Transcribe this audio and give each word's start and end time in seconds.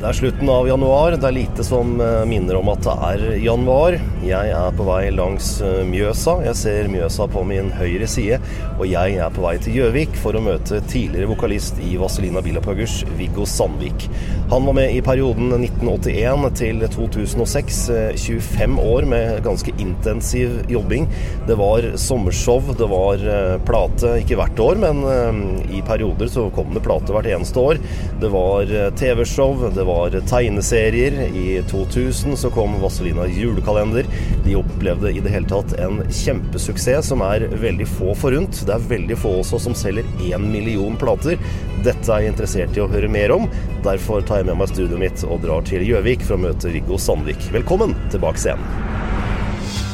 Det 0.00 0.08
er 0.08 0.16
slutten 0.16 0.48
av 0.48 0.64
januar. 0.64 1.12
Det 1.20 1.26
er 1.28 1.34
lite 1.36 1.64
som 1.66 1.90
eh, 2.00 2.22
minner 2.24 2.56
om 2.56 2.70
at 2.72 2.80
det 2.86 2.92
er 3.04 3.24
januar. 3.44 3.98
Jeg 4.24 4.52
er 4.56 4.72
på 4.72 4.86
vei 4.86 5.10
langs 5.12 5.50
eh, 5.60 5.82
Mjøsa. 5.84 6.38
Jeg 6.46 6.56
ser 6.56 6.88
Mjøsa 6.88 7.26
på 7.28 7.42
min 7.44 7.68
høyre 7.76 8.08
side. 8.08 8.38
Og 8.78 8.86
jeg 8.88 9.18
er 9.20 9.34
på 9.36 9.44
vei 9.44 9.58
til 9.60 9.76
Gjøvik 9.76 10.16
for 10.22 10.38
å 10.38 10.40
møte 10.40 10.80
tidligere 10.88 11.28
vokalist 11.28 11.82
i 11.84 11.98
Vazelina 12.00 12.40
Bilopphøggers, 12.40 13.02
Viggo 13.18 13.44
Sandvik. 13.44 14.06
Han 14.54 14.64
var 14.70 14.78
med 14.78 14.94
i 14.96 15.02
perioden 15.04 15.52
1981 15.58 16.48
til 16.62 16.80
2006. 16.96 17.82
eh, 17.92 18.16
25 18.16 18.80
år 18.80 19.08
med 19.12 19.44
ganske 19.44 19.76
intensiv 19.84 20.62
jobbing. 20.72 21.10
Det 21.44 21.58
var 21.60 21.90
sommershow, 22.00 22.72
det 22.80 22.88
var 22.88 23.20
eh, 23.20 23.58
plate, 23.68 24.16
ikke 24.24 24.40
hvert 24.40 24.64
år, 24.64 24.80
men 24.80 25.04
eh, 25.12 25.76
i 25.76 25.84
perioder 25.84 26.32
så 26.32 26.48
kom 26.56 26.72
det 26.72 26.86
plate 26.88 27.12
hvert 27.12 27.28
eneste 27.36 27.68
år. 27.68 27.84
Det 28.24 28.32
var 28.32 28.64
eh, 28.64 28.90
TV-show, 28.96 29.68
det 29.68 29.84
var 29.84 29.89
tegneserier. 30.28 31.16
I 31.36 31.62
2000 31.70 32.36
så 32.36 32.50
kom 32.50 32.78
Vazelina 32.80 33.26
julekalender. 33.26 34.06
De 34.44 34.56
opplevde 34.56 35.12
i 35.12 35.20
det 35.20 35.32
hele 35.32 35.48
tatt 35.48 35.74
en 35.80 36.02
kjempesuksess 36.10 37.10
som 37.12 37.24
er 37.26 37.48
veldig 37.62 37.88
få 37.88 38.14
forunt. 38.14 38.62
Det 38.66 38.76
er 38.76 38.88
veldig 38.94 39.18
få 39.18 39.36
også 39.42 39.60
som 39.66 39.76
selger 39.78 40.06
én 40.30 40.50
million 40.52 40.96
plater. 41.00 41.40
Dette 41.84 42.12
er 42.12 42.26
jeg 42.26 42.34
interessert 42.34 42.76
i 42.76 42.84
å 42.84 42.90
høre 42.90 43.10
mer 43.10 43.34
om. 43.36 43.48
Derfor 43.86 44.22
tar 44.22 44.42
jeg 44.42 44.50
med 44.50 44.60
meg 44.60 44.72
studioet 44.72 45.04
mitt 45.06 45.26
og 45.28 45.42
drar 45.44 45.66
til 45.66 45.86
Gjøvik 45.86 46.26
for 46.26 46.38
å 46.38 46.44
møte 46.48 46.72
Viggo 46.74 47.00
Sandvik. 47.00 47.50
Velkommen 47.54 47.96
tilbake 48.12 48.42
scenen. 48.42 48.99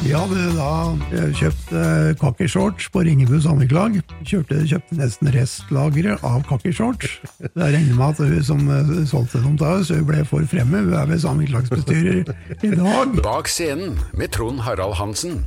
Vi 0.03 0.13
hadde 0.13 0.43
da 0.55 0.71
kjøpt 1.35 1.71
eh, 1.73 2.87
på 2.93 3.01
Ringebu 3.03 3.39
samvirkelag. 3.41 3.97
Kjørte, 4.27 4.59
kjøpte 4.69 4.97
nesten 4.99 5.29
restlageret 5.33 6.23
av 6.27 6.43
khakishorts. 6.47 7.17
Jeg 7.41 7.57
regner 7.57 7.97
med 7.97 8.05
at 8.13 8.21
hun 8.21 8.45
som 8.45 8.61
eh, 8.71 8.91
solgte 9.09 9.41
dem 9.41 9.57
til 9.57 9.67
oss, 9.67 9.91
hun 9.91 10.05
ble 10.07 10.21
for 10.27 10.45
fremme. 10.49 10.83
Hun 10.85 10.95
er 10.95 11.09
ved 11.09 11.21
samvirkelagsbestyrer 11.25 12.21
i 12.61 12.71
dag. 12.77 13.15
Bak 13.25 13.49
scenen 13.51 13.97
med 14.17 14.31
Trond 14.37 14.61
Harald 14.67 14.95
Hansen. 15.01 15.41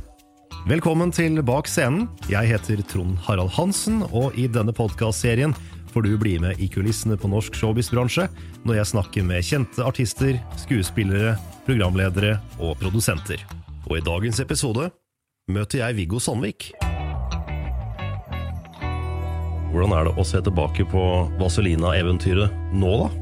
Velkommen 0.69 1.15
til 1.15 1.39
Bak 1.47 1.71
scenen. 1.71 2.09
Jeg 2.29 2.51
heter 2.51 2.83
Trond 2.91 3.15
Harald 3.25 3.55
Hansen, 3.55 4.03
og 4.11 4.35
i 4.37 4.49
denne 4.51 4.75
podkastserien 4.75 5.55
får 5.95 6.05
du 6.05 6.11
bli 6.19 6.35
med 6.43 6.59
i 6.61 6.67
kulissene 6.71 7.17
på 7.19 7.31
norsk 7.31 7.55
showbiz-bransje 7.57 8.27
når 8.67 8.77
jeg 8.81 8.91
snakker 8.93 9.25
med 9.27 9.47
kjente 9.47 9.87
artister, 9.87 10.37
skuespillere, 10.61 11.33
programledere 11.65 12.37
og 12.59 12.77
produsenter. 12.83 13.41
Og 13.91 13.97
i 13.99 14.03
dagens 14.07 14.37
episode 14.39 14.85
møter 15.51 15.81
jeg 15.81 15.95
Viggo 15.97 16.19
Sandvik. 16.23 16.69
Hvordan 19.73 19.95
er 19.97 20.07
det 20.07 20.13
å 20.15 20.23
se 20.23 20.39
tilbake 20.45 20.85
på 20.87 21.01
Vazelina-eventyret 21.41 22.55
nå, 22.71 22.93
da? 23.01 23.09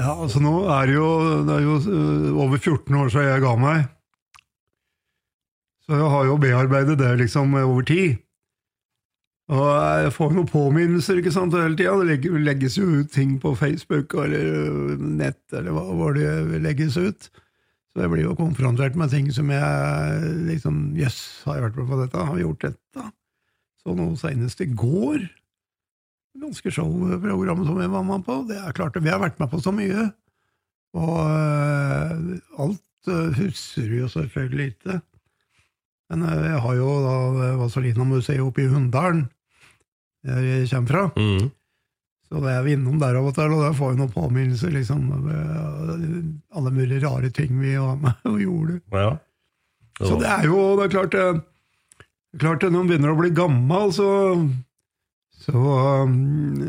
Ja, 0.00 0.14
altså 0.14 0.40
nå 0.40 0.52
er 0.72 0.86
det 0.88 0.94
jo, 0.94 1.08
det 1.44 1.56
er 1.58 1.64
jo 1.64 1.74
øh, 1.92 2.28
over 2.44 2.56
14 2.56 2.94
år 2.96 3.10
siden 3.12 3.26
jeg 3.26 3.42
ga 3.42 3.50
meg. 3.60 3.82
Så 5.84 5.98
jeg 5.98 6.12
har 6.14 6.28
jo 6.28 6.38
bearbeidet 6.40 6.96
det 7.00 7.10
liksom 7.20 7.52
over 7.60 7.84
tid. 7.88 8.22
Og 9.52 9.66
jeg 10.04 10.14
får 10.16 10.32
noen 10.36 10.48
påminnelser 10.48 11.20
ikke 11.20 11.34
sant, 11.34 11.56
hele 11.56 11.76
tida. 11.76 11.98
Det 12.08 12.32
legges 12.48 12.78
jo 12.80 12.88
ut 13.00 13.12
ting 13.12 13.36
på 13.42 13.52
Facebook 13.60 14.16
eller 14.24 14.56
øh, 14.56 14.96
nett, 15.20 15.42
eller 15.52 15.76
hva, 15.76 15.84
hvor 16.00 16.16
det 16.16 16.64
legges 16.64 16.96
ut. 17.00 17.32
Så 17.90 18.04
jeg 18.04 18.12
blir 18.12 18.28
jo 18.28 18.38
konfrontert 18.38 18.94
med 18.98 19.10
ting 19.10 19.32
som 19.34 19.50
jeg 19.50 20.34
liksom 20.46 20.82
Jøss, 20.98 21.20
har 21.46 21.58
jeg 21.58 21.66
vært 21.68 21.80
med 21.80 21.90
på 21.90 22.00
dette? 22.04 22.26
Har 22.28 22.36
vi 22.36 22.44
gjort 22.44 22.66
dette? 22.68 23.06
Så 23.80 23.96
nå 23.96 24.12
senest 24.20 24.62
i 24.62 24.68
går 24.70 25.24
ganske 26.40 26.72
showprogrammet 26.72 27.66
som 27.66 27.80
jeg 27.80 27.90
var 27.92 28.04
med 28.06 28.24
på. 28.26 28.40
Det 28.48 28.58
er 28.58 28.76
klart, 28.76 28.96
Vi 28.96 29.10
har 29.10 29.20
vært 29.20 29.40
med 29.40 29.50
på 29.50 29.60
så 29.60 29.72
mye. 29.74 30.10
Og 30.94 31.16
uh, 31.22 32.62
alt 32.62 33.10
uh, 33.10 33.30
husker 33.36 33.88
vi 33.90 34.00
jo 34.00 34.08
selvfølgelig 34.10 34.66
ikke. 34.74 35.00
Men 36.10 36.22
uh, 36.26 36.46
jeg 36.46 36.60
har 36.64 36.74
jo 36.78 36.88
da 37.04 37.50
Vazelina-museet 37.60 38.42
oppe 38.42 38.64
i 38.64 38.70
Hunndalen, 38.70 39.28
der 40.26 40.42
jeg 40.44 40.70
kommer 40.70 40.90
fra. 40.90 41.04
Mm. 41.16 41.50
Så 42.30 42.38
det 42.44 42.50
er 42.54 42.62
vi 42.62 42.76
innom 42.76 43.00
der 43.00 43.16
av 43.18 43.26
og 43.26 43.34
til, 43.34 43.50
og 43.56 43.64
da 43.64 43.72
får 43.74 43.90
vi 43.90 43.98
noen 43.98 44.12
påminnelser. 44.14 44.70
liksom, 44.70 45.08
øh, 45.34 46.18
Alle 46.54 46.70
mulige 46.70 47.02
rare 47.02 47.30
ting 47.34 47.58
vi 47.58 47.74
var 47.74 47.96
med 47.98 48.12
og 48.30 48.40
gjorde. 48.40 48.80
Ja. 48.94 49.16
Så 50.00 50.16
det 50.20 50.28
er 50.30 50.46
jo 50.46 50.58
det 50.78 50.84
er 50.84 50.92
klart 50.94 51.12
det, 51.12 51.24
det 52.30 52.38
er 52.38 52.44
klart 52.44 52.60
det, 52.60 52.72
Når 52.72 52.78
man 52.78 52.88
begynner 52.88 53.12
å 53.12 53.18
bli 53.18 53.30
gammel, 53.34 53.90
så, 53.92 54.10
så 55.42 55.64
um, 56.06 56.62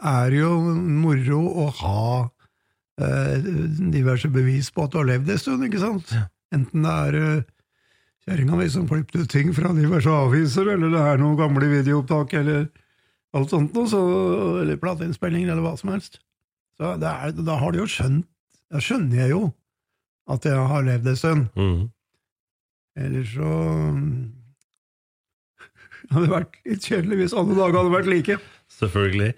er 0.00 0.30
det 0.30 0.38
jo 0.38 0.52
moro 0.78 1.40
å 1.60 1.66
ha 1.82 2.04
uh, 2.24 3.50
diverse 3.92 4.30
bevis 4.32 4.70
på 4.70 4.86
at 4.86 4.94
du 4.94 5.00
har 5.02 5.10
levd 5.10 5.34
en 5.34 5.42
stund, 5.42 5.66
ikke 5.66 5.82
sant? 5.82 6.14
Enten 6.54 6.86
det 6.86 6.94
er 6.94 7.18
uh, 7.18 7.48
kjerringa 8.28 8.62
mi 8.62 8.70
som 8.70 8.86
klippet 8.88 9.26
ut 9.26 9.34
ting 9.34 9.50
fra 9.56 9.74
diverse 9.74 10.14
aviser, 10.22 10.70
eller 10.76 10.94
det 10.94 11.02
er 11.02 11.20
noen 11.20 11.36
gamle 11.42 11.68
videoopptak, 11.74 12.38
eller 12.38 12.70
alt 13.36 13.52
sånt 13.52 13.74
noe, 13.76 13.88
så, 13.90 14.00
eller 14.62 14.80
plateinnspillinger, 14.80 15.52
eller 15.52 15.64
hva 15.64 15.74
som 15.78 15.92
helst. 15.94 16.18
Så 16.80 16.94
det 16.98 17.10
er, 17.10 17.34
da 17.46 17.58
har 17.60 17.74
du 17.74 17.82
jo 17.82 17.88
skjønt 17.90 18.26
Da 18.72 18.80
skjønner 18.82 19.24
jeg 19.24 19.32
jo 19.34 19.42
at 20.30 20.46
jeg 20.46 20.66
har 20.70 20.84
levd 20.86 21.08
en 21.10 21.18
stund. 21.18 21.48
Mm. 21.58 21.80
Ellers 23.00 23.32
så 23.34 23.50
hadde 26.10 26.24
det 26.26 26.32
vært 26.32 26.56
litt 26.70 26.86
kjedelig 26.86 27.18
hvis 27.20 27.34
alle 27.36 27.56
dager 27.58 27.80
hadde 27.80 27.94
vært 27.96 28.10
like. 28.10 28.36
Selvfølgelig. 28.80 29.32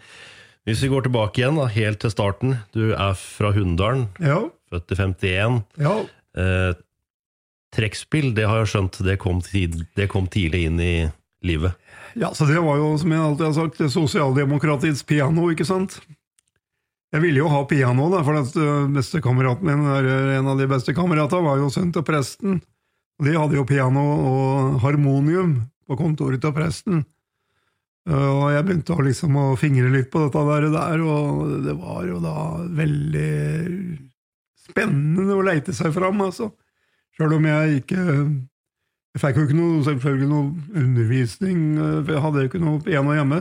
Hvis 0.68 0.82
vi 0.84 0.90
går 0.92 1.06
tilbake 1.08 1.40
igjen, 1.42 1.58
da, 1.58 1.66
helt 1.74 2.00
til 2.04 2.12
starten. 2.12 2.54
Du 2.76 2.92
er 2.94 3.16
fra 3.18 3.50
Hunndalen, 3.56 4.06
Ja, 4.22 4.38
født 4.72 4.94
i 4.94 4.98
51. 5.00 5.58
ja. 5.82 5.96
Eh, 6.38 6.72
trekkspill, 7.72 8.30
det 8.36 8.44
har 8.48 8.62
jeg 8.62 8.70
skjønt, 8.74 9.00
det 9.04 9.16
kom, 9.20 9.40
tid, 9.44 9.82
det 9.96 10.06
kom 10.12 10.26
tidlig 10.28 10.66
inn 10.68 10.78
i 10.80 10.92
livet. 11.48 11.72
Ja, 12.18 12.32
så 12.34 12.46
det 12.48 12.58
var 12.62 12.76
jo, 12.80 12.90
som 13.00 13.12
jeg 13.14 13.20
alltid 13.22 13.46
har 13.46 13.54
sagt, 13.56 13.80
sosialdemokratiets 13.92 15.04
piano, 15.08 15.48
ikke 15.52 15.66
sant? 15.68 16.00
Jeg 17.12 17.20
ville 17.20 17.42
jo 17.42 17.48
ha 17.52 17.62
piano, 17.68 18.06
da, 18.12 18.22
for 18.24 18.38
øh, 18.40 18.86
bestekameraten 18.94 19.68
min, 19.68 19.82
er- 19.92 20.38
en 20.38 20.48
av 20.48 20.58
de 20.60 20.66
beste 20.70 20.94
kameratene, 20.96 21.44
var 21.44 21.58
jo 21.60 21.68
sønnen 21.72 21.92
til 21.92 22.04
presten. 22.08 22.60
De 23.22 23.34
hadde 23.36 23.58
jo 23.58 23.66
piano 23.68 24.00
og 24.02 24.78
harmonium 24.82 25.58
på 25.86 25.98
kontoret 26.00 26.40
til 26.42 26.54
presten. 26.56 27.02
Og 28.08 28.48
jeg 28.50 28.64
begynte 28.66 28.96
å 28.96 29.04
liksom 29.06 29.36
å 29.38 29.44
fingre 29.60 29.90
litt 29.92 30.08
på 30.10 30.24
dette 30.24 30.40
der, 30.72 31.02
og 31.06 31.52
det 31.62 31.74
var 31.78 32.00
jo 32.08 32.16
da 32.24 32.32
veldig 32.66 33.98
spennende 34.64 35.36
å 35.36 35.44
leite 35.46 35.74
seg 35.76 35.92
fram, 35.94 36.18
altså. 36.24 36.48
Sjøl 37.14 37.36
om 37.36 37.46
jeg 37.46 37.82
ikke 37.82 38.02
Jeg 39.12 39.20
fikk 39.20 39.38
jo 39.38 39.46
ikke 39.46 39.58
noe, 39.58 39.80
selvfølgelig 39.84 40.28
noe 40.30 40.78
undervisning, 40.82 41.58
for 41.78 42.14
jeg 42.14 42.22
hadde 42.24 42.44
jo 42.44 42.48
ikke 42.48 42.62
noe 42.62 42.80
igjen 42.88 43.10
å 43.10 43.16
hjemme. 43.16 43.40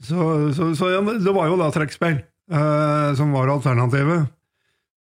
Så, 0.00 0.26
så, 0.56 0.70
så 0.78 0.92
ja, 0.94 1.00
det 1.02 1.32
var 1.36 1.50
jo 1.50 1.58
da 1.60 1.68
trekkspill 1.74 2.20
eh, 2.20 3.10
som 3.18 3.34
var 3.34 3.50
alternativet. 3.52 4.30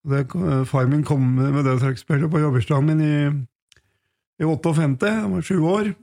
Det, 0.09 0.25
far 0.67 0.89
min 0.89 1.05
kom 1.07 1.23
med 1.37 1.61
det 1.67 1.77
trekkspillet 1.81 2.31
på 2.31 2.41
jobberstaden 2.41 2.87
min 2.89 3.03
i, 3.03 3.15
i 4.39 4.47
58, 4.47 5.11
jeg 5.11 5.31
var 5.31 5.45
sju 5.45 5.57
år. 5.59 5.93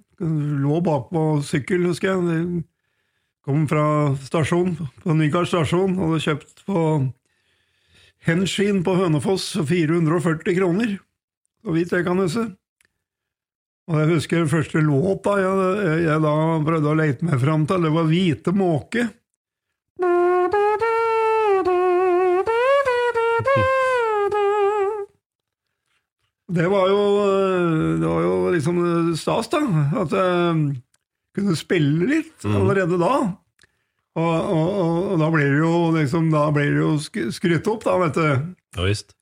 Lå 0.62 0.81
bakpå 0.84 1.26
sykkel, 1.44 1.88
husker 1.90 2.14
jeg. 2.14 2.25
Det 2.29 2.64
kom 3.46 3.67
fra 3.70 3.87
stasjon, 4.22 4.76
på 5.02 5.17
Nygard 5.17 5.49
stasjon, 5.50 5.96
hadde 6.00 6.22
kjøpt 6.25 6.64
på 6.69 6.84
Henskin 8.26 8.81
på 8.87 8.96
Hønefoss 8.99 9.52
for 9.55 9.69
440 9.69 10.56
kroner, 10.56 10.96
så 11.62 11.75
vidt 11.76 11.93
jeg 11.94 12.06
kan 12.06 12.19
huske. 12.19 12.49
Og 13.87 14.00
jeg 14.00 14.09
husker 14.17 14.41
den 14.41 14.50
første 14.50 14.81
låta 14.83 15.37
jeg, 15.38 15.99
jeg 16.09 16.23
da 16.25 16.35
prøvde 16.67 16.91
å 16.91 16.99
lete 16.99 17.27
meg 17.29 17.38
fram 17.38 17.67
til, 17.71 17.85
det 17.87 17.93
var 17.94 18.09
Hvite 18.11 18.55
måke. 18.56 19.05
Det 26.56 26.67
var 26.73 26.88
jo, 26.88 27.00
det 28.00 28.09
var 28.09 28.23
jo 28.25 28.35
liksom 28.55 28.77
stas, 29.19 29.50
da. 29.53 29.61
At 30.03 30.15
jeg 30.15 30.61
kunne 31.37 31.56
spille 31.59 32.09
litt 32.11 32.47
allerede 32.49 32.99
da. 32.99 33.12
Og, 34.17 34.31
og, 34.32 34.67
og, 34.67 35.00
og 35.12 35.21
da 35.21 35.29
blir 35.35 35.50
det 35.53 35.61
jo 35.61 35.73
liksom, 35.94 36.31
da 36.32 36.47
blir 36.55 36.71
det 36.73 36.81
jo 36.81 37.31
skrytt 37.35 37.69
opp, 37.69 37.85
da, 37.85 37.99
vet 38.03 38.17
du. 38.19 38.29
Ja 38.79 38.87
visst. 38.89 39.12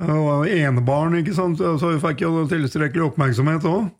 Jeg 0.00 0.16
jo 0.16 0.44
enebarn, 0.48 1.18
ikke 1.18 1.34
sant, 1.36 1.58
så 1.60 1.90
jeg 1.92 2.00
fikk 2.00 2.22
jo 2.24 2.46
tilstrekkelig 2.48 3.10
oppmerksomhet 3.10 3.66
òg. 3.68 3.90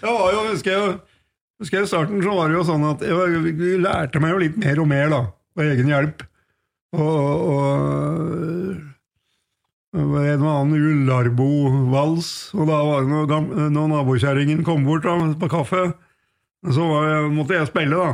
Jeg 0.00 0.14
var 0.16 0.32
jo, 0.34 0.40
husker 0.48 0.72
jeg, 0.72 0.96
husker 1.62 1.78
jeg 1.78 1.86
i 1.86 1.90
starten 1.92 2.24
så 2.24 2.34
var 2.34 2.50
det 2.50 2.56
jo 2.58 2.64
sånn 2.66 2.88
at 2.88 3.04
jeg, 3.06 3.14
lærte 3.84 4.22
meg 4.22 4.34
jo 4.34 4.40
litt 4.42 4.56
mer 4.58 4.82
og 4.82 4.88
mer, 4.90 5.06
da, 5.12 5.20
på 5.54 5.62
egen 5.68 5.92
hjelp. 5.92 6.24
Og, 6.98 7.20
og 7.54 7.60
det 9.94 10.06
var 10.10 10.26
en 10.32 10.42
og 10.42 10.50
annen 10.56 10.88
Ullarbo-vals, 10.90 12.32
og 12.56 12.66
da 12.66 12.80
var 12.88 13.06
det 13.06 13.12
når, 13.14 13.70
når 13.76 13.92
nabokjerringen 13.94 14.66
kom 14.66 14.82
bort 14.88 15.06
da, 15.06 15.14
på 15.38 15.52
kaffe, 15.54 15.84
så 16.66 16.90
jeg, 17.06 17.30
måtte 17.36 17.54
jeg 17.60 17.70
spille, 17.70 17.94
da. 17.94 18.10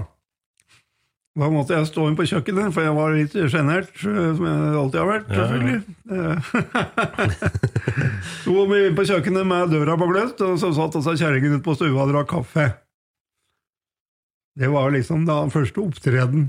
Da 1.37 1.51
måtte 1.53 1.77
jeg 1.77 1.85
stå 1.91 2.07
inn 2.09 2.15
på 2.17 2.25
kjøkkenet, 2.31 2.73
for 2.73 2.81
jeg 2.87 2.95
var 2.97 3.13
litt 3.13 3.35
sjenert, 3.53 3.93
eh, 4.09 4.31
som 4.39 4.45
jeg 4.49 4.77
alltid 4.81 5.01
har 5.03 5.09
vært, 5.11 5.27
Ja, 5.29 5.37
ja. 5.37 5.43
selvfølgelig. 5.51 5.81
Sto 8.41 8.65
vi 8.71 8.79
på 8.97 9.05
kjøkkenet 9.11 9.45
med 9.51 9.69
døra 9.75 9.99
på 10.01 10.09
gløtt, 10.09 10.41
og 10.47 10.57
så 10.63 10.71
satt 10.73 10.97
altså 10.97 11.13
kjerringen 11.13 11.59
ute 11.59 11.65
på 11.67 11.75
stua 11.77 12.07
og 12.07 12.13
drakk 12.15 12.31
kaffe. 12.33 12.67
Det 14.57 14.71
var 14.73 14.89
liksom 14.95 15.27
da 15.29 15.43
første 15.53 15.83
opptreden. 15.85 16.47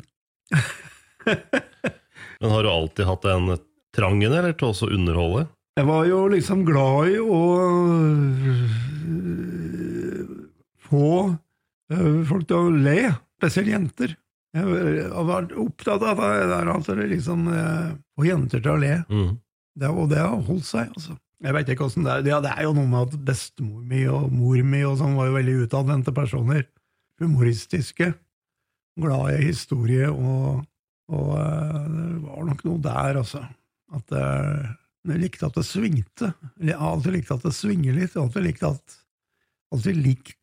Men 2.39 2.54
har 2.54 2.63
du 2.63 2.69
alltid 2.72 3.10
hatt 3.10 3.28
den 3.28 3.57
trangen 3.98 4.31
eller, 4.31 4.54
til 4.56 4.69
også 4.69 4.88
å 4.88 4.94
underholde? 4.95 5.44
Jeg 5.78 5.86
var 5.89 6.07
jo 6.07 6.22
liksom 6.31 6.63
glad 6.66 7.12
i 7.12 7.18
å 7.22 7.42
øh, 7.68 8.63
få 10.88 11.10
øh, 11.92 12.24
folk 12.30 12.48
til 12.48 12.56
å 12.56 12.72
le, 12.72 13.01
spesielt 13.42 13.74
jenter. 13.74 14.16
Jeg 14.57 15.07
har 15.13 15.27
vært 15.27 15.54
opptatt 15.59 16.04
av 16.07 16.21
det 16.21 16.48
der 16.50 16.71
det 16.88 17.07
liksom 17.12 17.48
øh, 17.51 17.92
få 18.18 18.27
jenter 18.27 18.63
til 18.63 18.74
å 18.74 18.81
le. 18.81 18.94
Mm. 19.12 19.31
Det, 19.77 19.89
og 19.92 20.09
det 20.09 20.21
har 20.24 20.45
holdt 20.48 20.65
seg, 20.65 20.94
altså. 20.95 21.18
Jeg 21.45 21.54
vet 21.54 21.68
ikke 21.69 21.86
hvordan 21.86 22.07
det 22.07 22.13
er. 22.13 22.30
Ja, 22.31 22.39
det 22.42 22.54
er 22.56 22.65
jo 22.65 22.71
noe 22.74 22.89
med 22.89 23.12
at 23.12 23.19
bestemor 23.27 23.83
mi 23.86 24.00
og 24.09 24.31
mor 24.33 24.57
mi 24.65 24.80
og 24.88 24.95
sånn 24.98 25.13
var 25.19 25.30
jo 25.30 25.36
veldig 25.36 25.57
utadvendte 25.68 26.13
personer. 26.15 26.63
Humoristiske. 27.21 28.09
Glad 28.98 29.36
i 29.36 29.44
historie, 29.51 30.09
og, 30.09 30.63
og 31.13 31.30
øh, 31.38 31.83
det 31.94 32.21
var 32.25 32.48
nok 32.48 32.63
noe 32.65 32.81
der, 32.81 33.21
altså. 33.21 33.44
At 33.94 34.15
øh, 34.18 34.65
jeg 35.07 35.21
likte 35.21 35.48
at 35.48 35.60
det 35.60 35.65
svingte. 35.68 36.31
Jeg 36.57 36.80
har 36.80 36.95
alltid 36.95 37.19
likt 37.19 37.36
at 37.36 37.45
det 37.45 37.53
svinger 37.56 37.94
litt. 37.94 38.15
Jeg 38.15 38.19
har 38.19 38.25
alltid 38.25 38.48
likt 38.50 38.65
at 38.68 38.98
alltid 39.75 40.01
likt 40.01 40.37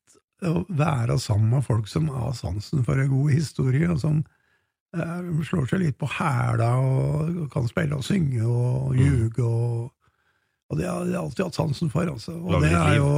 å 0.50 0.64
være 0.69 1.19
sammen 1.23 1.56
med 1.56 1.67
folk 1.67 1.88
som 1.91 2.08
har 2.12 2.35
sansen 2.38 2.85
for 2.87 3.00
en 3.00 3.11
god 3.12 3.35
historie, 3.35 3.88
og 3.91 4.00
som 4.02 4.23
eh, 4.96 5.29
slår 5.49 5.69
seg 5.70 5.85
litt 5.85 5.99
på 6.00 6.11
hæla 6.19 6.70
og 6.81 7.44
kan 7.55 7.69
spille 7.70 7.99
og 7.99 8.06
synge 8.06 8.44
og 8.44 8.96
ljuge 8.99 9.44
og 9.44 9.93
og 10.73 10.79
det 10.81 10.87
har 10.88 11.05
jeg 11.06 11.20
alltid 11.20 11.44
hatt 11.44 11.58
sansen 11.58 11.91
for. 11.93 12.08
Altså. 12.08 12.32
Og 12.38 12.55
Lage 12.56 12.70
det 12.70 12.79
er 12.79 12.96
jo 12.96 13.11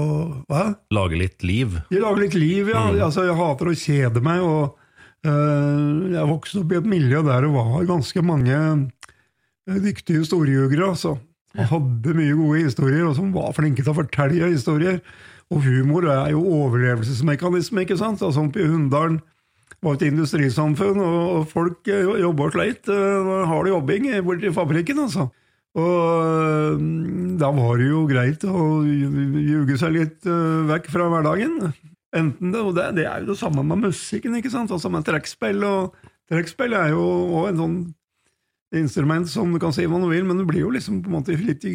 Hva? 0.51 0.65
Lage 0.93 1.21
litt 1.21 1.47
liv. 1.47 1.79
De 1.93 2.03
lager 2.03 2.27
litt 2.27 2.35
liv, 2.37 2.73
ja. 2.73 2.89
Mm. 2.91 2.99
Altså, 3.07 3.25
jeg 3.29 3.39
hater 3.39 3.71
å 3.71 3.77
kjede 3.81 4.23
meg. 4.25 4.43
og 4.43 5.31
eh, 5.31 6.17
Jeg 6.17 6.33
vokste 6.33 6.65
opp 6.65 6.75
i 6.75 6.81
et 6.81 6.91
miljø 6.91 7.23
der 7.27 7.47
det 7.47 7.53
var 7.55 7.89
ganske 7.89 8.25
mange 8.27 8.59
eh, 8.59 9.79
dyktige 9.79 10.25
historiejugere. 10.25 10.91
Altså. 10.91 11.17
Og 11.57 11.71
hadde 11.71 12.17
mye 12.19 12.37
gode 12.37 12.67
historier, 12.67 13.07
og 13.09 13.17
som 13.17 13.33
var 13.33 13.55
flinke 13.57 13.81
til 13.81 13.95
å 13.95 14.01
fortelle 14.03 14.53
historier. 14.53 15.01
Og 15.55 15.63
humor 15.63 16.09
er 16.11 16.33
jo 16.35 16.43
overlevelsesmekanisme, 16.43 17.85
ikke 17.85 17.99
sant? 18.01 18.23
Altså, 18.23 18.43
i 18.43 18.67
Hunndalen 18.67 19.21
var 19.85 19.95
et 19.95 20.07
industrisamfunn, 20.09 20.99
og 21.03 21.47
folk 21.51 21.87
eh, 21.93 22.07
jobba 22.23 22.51
sleit. 22.55 22.89
eh, 22.91 23.33
Hard 23.47 23.69
jobbing 23.71 24.09
borti 24.27 24.53
fabrikken, 24.55 25.05
altså. 25.07 25.29
Og 25.77 25.97
øh, 26.25 26.85
da 27.39 27.51
var 27.53 27.77
det 27.77 27.91
jo 27.91 28.07
greit 28.09 28.45
å 28.49 28.81
ljuge 28.87 29.77
seg 29.77 29.93
litt 29.93 30.25
øh, 30.25 30.65
vekk 30.71 30.89
fra 30.89 31.09
hverdagen. 31.13 31.59
Enten 32.17 32.55
det, 32.55 32.63
og 32.65 32.73
det, 32.79 32.87
det 32.97 33.05
er 33.05 33.21
jo 33.21 33.35
det 33.35 33.39
samme 33.43 33.65
med 33.67 33.91
musikken, 33.91 34.39
ikke 34.39 34.53
sant? 34.53 34.73
Altså 34.73 34.89
med 34.89 35.05
trekkspill. 35.05 35.61
Og 35.69 35.93
trekkspill 36.33 36.73
er 36.79 36.95
jo 36.95 37.45
en 37.45 37.61
sånn 37.61 37.77
instrument 38.81 39.29
som 39.31 39.53
du 39.53 39.61
kan 39.63 39.75
si 39.75 39.87
hva 39.89 40.01
du 40.03 40.09
vil, 40.11 40.25
men 40.29 40.41
du 40.41 40.47
blir 40.49 40.65
jo 40.65 40.73
liksom 40.75 41.03
på 41.05 41.11
en 41.11 41.19
måte 41.19 41.37
litt 41.41 41.67
i 41.69 41.75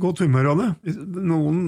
godt 0.00 0.24
humør 0.24 0.52
av 0.54 0.62
det. 0.62 0.70
Noen 1.18 1.60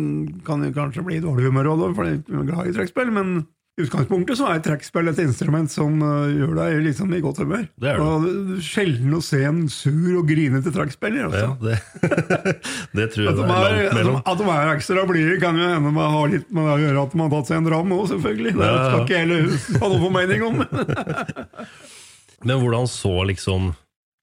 kan 0.46 0.64
jo 0.64 0.72
kanskje 0.76 1.04
bli 1.06 1.20
i 1.20 1.24
dårlig 1.24 1.50
humør 1.50 1.74
av 1.74 1.84
det, 1.84 1.92
for 1.98 2.08
de 2.08 2.40
er 2.40 2.48
glad 2.50 2.70
i 2.70 2.74
trekkspill, 2.76 3.12
men 3.14 3.36
i 3.76 3.84
utgangspunktet 3.84 4.38
så 4.38 4.46
er 4.48 4.62
trekkspill 4.64 5.10
et 5.10 5.18
instrument 5.20 5.68
som 5.68 5.98
øh, 6.00 6.30
gjør 6.32 6.52
deg 6.56 6.78
liksom 6.86 7.10
i 7.12 7.18
godt 7.20 7.42
humør. 7.42 7.66
Det 7.76 7.90
er 7.90 7.98
det. 8.00 8.06
Og 8.06 8.62
sjelden 8.64 9.12
å 9.12 9.20
se 9.20 9.42
en 9.44 9.58
sur 9.68 10.14
og 10.16 10.30
grinete 10.30 10.72
trekkspiller. 10.72 11.26
Altså. 11.28 11.42
Ja, 11.44 11.56
det, 11.60 12.54
det 12.96 13.08
tror 13.12 13.26
jeg 13.26 13.34
At 13.34 13.42
de, 13.42 13.44
er 13.44 13.76
langt 13.76 13.98
mellom. 13.98 14.16
at 14.22 14.40
de 14.40 14.48
er 14.54 14.72
ekstra 14.72 15.04
blide, 15.10 15.36
kan 15.42 15.60
jo 15.60 15.68
hende 15.68 15.92
med 15.92 16.06
å 16.06 16.08
ha 16.14 16.22
litt 16.32 16.48
med 16.48 16.64
det 16.64 16.72
å 16.72 16.80
gjøre 16.86 17.02
at 17.04 17.12
de 17.12 17.20
har 17.20 17.34
tatt 17.34 17.52
seg 17.52 17.60
en 17.60 17.68
dram 17.68 17.92
òg, 17.98 18.06
selvfølgelig. 18.14 18.54
Det 18.56 18.72
skal 18.72 19.04
ikke 19.04 19.20
jeg 19.20 19.82
ha 19.82 19.92
noen 19.92 20.04
formening 20.06 20.46
om. 20.48 20.64
Men 22.48 22.62
hvordan 22.62 22.88
så 22.88 23.12
liksom 23.28 23.74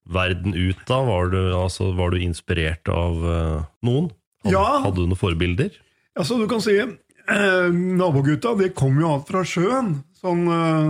verden 0.09 0.53
ut 0.55 0.81
da? 0.89 0.99
Var 1.07 1.31
du, 1.31 1.39
altså, 1.55 1.91
var 1.95 2.11
du 2.11 2.19
inspirert 2.23 2.89
av 2.91 3.23
uh, 3.23 3.63
noen? 3.85 4.11
Hadde, 4.43 4.51
Ja. 4.57 4.65
hadde 4.83 4.99
du 4.99 5.07
noen 5.07 5.19
forbilder? 5.19 5.71
Altså, 6.19 6.35
du 6.37 6.47
kan 6.51 6.59
si 6.61 6.75
eh, 6.77 7.69
Nabogutta 7.71 8.51
de 8.59 8.67
kom 8.75 8.99
jo 8.99 9.07
alt 9.15 9.29
fra 9.31 9.41
sjøen, 9.47 9.95
sånn 10.19 10.43
eh, 10.51 10.89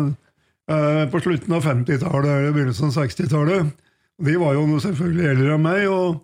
eh, 0.73 1.03
på 1.13 1.21
slutten 1.21 1.53
av 1.55 1.63
50-tallet 1.63 2.31
eller 2.33 2.55
begynnelsen 2.57 2.89
av 2.89 2.97
60-tallet. 2.97 3.69
De 4.23 4.35
var 4.41 4.57
jo 4.57 4.65
selvfølgelig 4.81 5.29
eldre 5.29 5.53
enn 5.55 5.63
meg, 5.63 5.85
og 5.93 6.19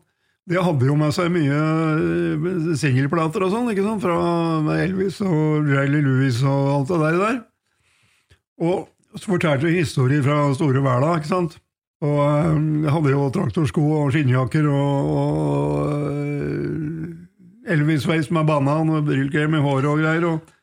de 0.49 0.57
hadde 0.65 0.89
jo 0.89 0.97
med 0.97 1.13
seg 1.13 1.29
mye 1.31 1.61
eh, 1.61 2.73
singelplater 2.81 3.45
og 3.45 3.53
sånn, 3.53 3.69
ikke 3.71 3.85
sant, 3.85 4.01
fra 4.03 4.75
Elvis 4.81 5.21
og 5.21 5.69
Riley 5.69 6.01
Lewis 6.03 6.41
og 6.43 6.73
alt 6.73 6.91
det 6.91 6.99
der. 7.05 7.21
der. 7.21 7.39
Og 8.65 8.89
så 9.15 9.31
fortalte 9.37 9.69
de 9.69 9.77
historier 9.79 10.25
fra 10.25 10.41
store 10.57 10.81
verda, 10.85 11.15
ikke 11.21 11.29
sant. 11.31 11.59
Og 12.05 12.19
eh, 12.23 12.59
jeg 12.85 12.93
hadde 12.95 13.15
jo 13.15 13.25
traktorsko 13.35 13.87
og 14.03 14.13
skinnjakker 14.15 14.69
og, 14.71 15.09
og 15.23 15.89
eh, 16.13 17.73
Elvis-sveis 17.75 18.31
med 18.33 18.47
banan 18.49 18.93
og 18.95 19.09
brylkrem 19.09 19.57
i 19.57 19.65
håret 19.65 19.89
og 19.91 20.01
greier. 20.01 20.25
og 20.31 20.55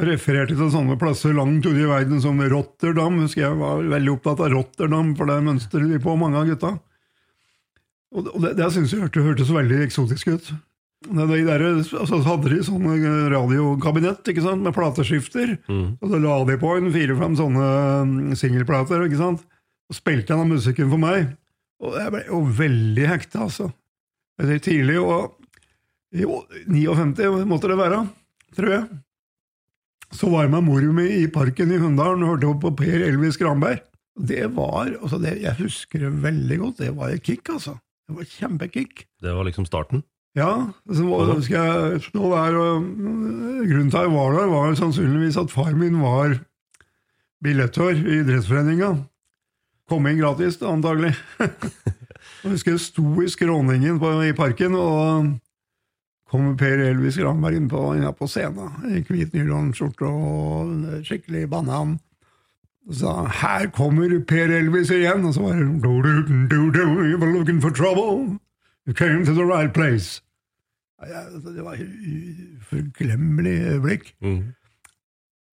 refererte 0.00 0.56
til 0.58 0.70
sånne 0.72 0.96
plasser 0.98 1.34
langt 1.36 1.66
ute 1.66 1.78
i 1.78 1.86
verden 1.86 2.18
som 2.22 2.40
Rotterdam. 2.50 3.20
Husker 3.22 3.44
jeg 3.44 3.58
var 3.60 3.84
veldig 3.92 4.14
opptatt 4.16 4.42
av 4.42 4.50
Rotterdam, 4.54 5.14
for 5.18 5.30
det 5.30 5.40
mønstrer 5.46 5.86
de 5.90 6.00
på, 6.02 6.16
mange 6.18 6.40
av 6.40 6.50
gutta. 6.50 6.72
Og 8.14 8.30
det, 8.42 8.54
det 8.58 8.70
syns 8.74 8.94
jeg 8.94 9.04
hørte, 9.04 9.22
hørtes 9.22 9.52
veldig 9.54 9.82
eksotisk 9.86 10.32
ut. 10.34 10.52
De 11.04 11.40
der, 11.44 11.62
altså, 11.68 12.04
så 12.08 12.20
hadde 12.24 12.50
de 12.50 12.62
sånne 12.64 13.14
radiokabinett 13.30 14.30
ikke 14.30 14.44
sant, 14.46 14.64
med 14.64 14.74
plateskifter. 14.74 15.58
Og 16.00 16.06
så 16.10 16.20
la 16.22 16.38
de 16.48 16.58
på 16.58 16.76
en 16.78 16.92
fire-fem 16.94 17.34
sånne 17.38 17.66
mm, 18.08 18.14
singelplater, 18.40 19.04
ikke 19.06 19.20
sant? 19.20 19.44
Og 19.94 20.00
spilte 20.00 20.34
av 20.34 20.46
musikken 20.50 20.90
for 20.90 21.00
meg. 21.00 21.30
Og 21.84 21.96
jeg 22.00 22.12
ble 22.14 22.26
jo 22.26 22.42
veldig 22.58 23.08
hekta, 23.10 23.46
altså. 23.46 23.70
Tidlig. 24.42 24.98
Og 24.98 25.34
jo, 26.14 26.42
59 26.70 27.44
måtte 27.50 27.70
det 27.70 27.78
være, 27.78 28.04
tror 28.56 28.72
jeg. 28.74 28.84
Så 30.14 30.30
var 30.30 30.44
jeg 30.44 30.54
med 30.54 30.66
mor 30.66 30.84
mi 30.94 31.06
i 31.22 31.30
parken 31.30 31.72
i 31.74 31.78
Hunndalen 31.80 32.22
og 32.22 32.34
hørte 32.34 32.54
på 32.62 32.72
Per 32.78 33.06
Elvis 33.08 33.38
Granberg. 33.40 33.82
Det 34.14 34.44
var, 34.54 34.92
altså 35.02 35.18
det, 35.18 35.40
Jeg 35.42 35.58
husker 35.58 36.04
det 36.04 36.10
veldig 36.22 36.58
godt. 36.60 36.82
Det 36.84 36.90
var 36.94 37.10
et 37.10 37.22
kick, 37.22 37.48
altså. 37.50 37.74
Det 38.06 38.18
var 38.18 38.28
kjempekick. 38.30 39.06
Det 39.22 39.32
var 39.34 39.46
liksom 39.48 39.66
starten. 39.66 40.04
Ja, 40.38 40.50
så 40.90 41.06
var, 41.06 41.32
skal 41.46 41.66
jeg 41.94 42.02
stå 42.08 42.30
der 42.32 42.56
og 42.58 42.86
Grunnen 43.64 43.90
til 43.90 43.98
at 44.00 44.06
jeg 44.06 44.14
var 44.14 44.34
der, 44.34 44.50
var 44.50 44.74
sannsynligvis 44.78 45.38
at 45.38 45.52
far 45.54 45.74
min 45.78 46.00
var 46.02 46.34
billettør 47.44 47.94
i 47.94 48.20
idrettsforeninga. 48.20 48.90
Kom 49.88 50.06
inn 50.08 50.18
gratis, 50.18 50.60
antagelig. 50.62 51.12
Jeg 52.44 52.52
husker 52.54 52.74
jeg 52.74 52.80
sto 52.80 53.04
i 53.24 53.28
skråningen 53.28 53.98
på, 54.00 54.10
i 54.24 54.32
parken, 54.36 54.74
og 54.76 55.30
kom 56.28 56.50
Per 56.60 56.80
Elvis 56.90 57.16
Granberg 57.20 57.56
inn 57.56 57.68
på, 57.72 57.80
inn 57.96 58.04
på 58.16 58.28
scenen 58.28 58.96
i 58.96 59.00
hvit 59.04 59.32
nylonskjorte 59.36 60.08
og 60.08 61.04
skikkelig 61.08 61.46
banan. 61.52 61.98
Og 62.84 62.98
sa 63.00 63.12
'Her 63.24 63.70
kommer 63.72 64.12
Per 64.28 64.52
Elvis 64.52 64.90
igjen', 64.92 65.24
og 65.24 65.34
så 65.34 65.40
var 65.40 65.56
det 65.56 65.82
do, 65.82 65.94
do, 66.02 66.70
do, 66.70 66.84
You 67.04 67.16
were 67.16 67.32
looking 67.32 67.60
for 67.60 67.70
trouble. 67.70 68.38
You 68.86 68.92
came 68.92 69.24
to 69.24 69.32
the 69.32 69.44
right 69.44 69.72
place. 69.72 70.20
Altså, 71.00 71.48
Det 71.48 71.64
var 71.64 71.72
et 71.72 71.88
uforglemmelig 72.60 73.56
øyeblikk. 73.72 74.14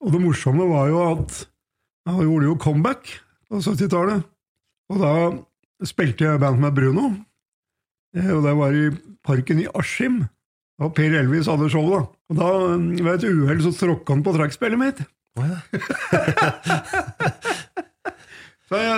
Og 0.02 0.12
det 0.12 0.22
morsomme 0.22 0.68
var 0.70 0.88
jo 0.88 1.12
at 1.12 1.48
han 2.08 2.24
gjorde 2.24 2.46
jo 2.46 2.58
comeback 2.60 3.22
på 3.52 3.60
70-tallet. 3.62 4.24
Og 4.92 5.02
da 5.02 5.12
spilte 5.88 6.26
jeg 6.28 6.42
band 6.42 6.60
med 6.64 6.76
Bruno. 6.78 7.10
Eh, 8.16 8.32
Og 8.36 8.44
det 8.46 8.54
var 8.58 8.72
i 8.76 8.88
parken 9.28 9.60
i 9.64 9.68
Askim. 9.78 10.22
Og 10.82 10.96
Per 10.98 11.14
Elvis 11.20 11.46
hadde 11.52 11.70
show, 11.70 11.86
da. 11.92 12.02
Og 12.32 12.38
da, 12.40 12.48
ved 13.06 13.14
et 13.20 13.28
uhell, 13.30 13.62
så 13.62 13.72
tråkka 13.76 14.16
han 14.16 14.24
på 14.26 14.34
trekkspillet 14.34 14.80
mitt. 14.82 15.04
så 18.68 18.80
jeg, 18.82 18.98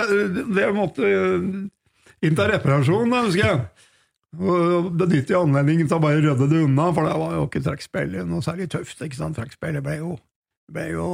det 0.56 0.68
måtte 0.74 1.04
inn 2.24 2.34
til 2.38 2.48
reparasjon, 2.54 3.12
da, 3.12 3.20
husker 3.26 3.44
jeg. 3.44 3.58
Og 4.34 4.88
benytte 4.98 5.36
anledningen 5.38 5.86
til 5.90 5.98
å 5.98 6.02
bare 6.02 6.22
rydde 6.24 6.48
det 6.50 6.62
unna, 6.64 6.88
for 6.96 7.06
det 7.06 7.18
var 7.20 7.36
jo 7.36 7.44
ikke 7.46 7.62
trekkspillet 7.68 8.26
noe 8.26 8.42
særlig 8.42 8.66
tøft. 8.72 8.98
ikke 9.04 9.20
sant? 9.20 9.36
Trekkspillet 9.38 9.84
ble 9.84 9.94
jo, 10.00 10.16
ble 10.74 10.88
jo 10.90 11.06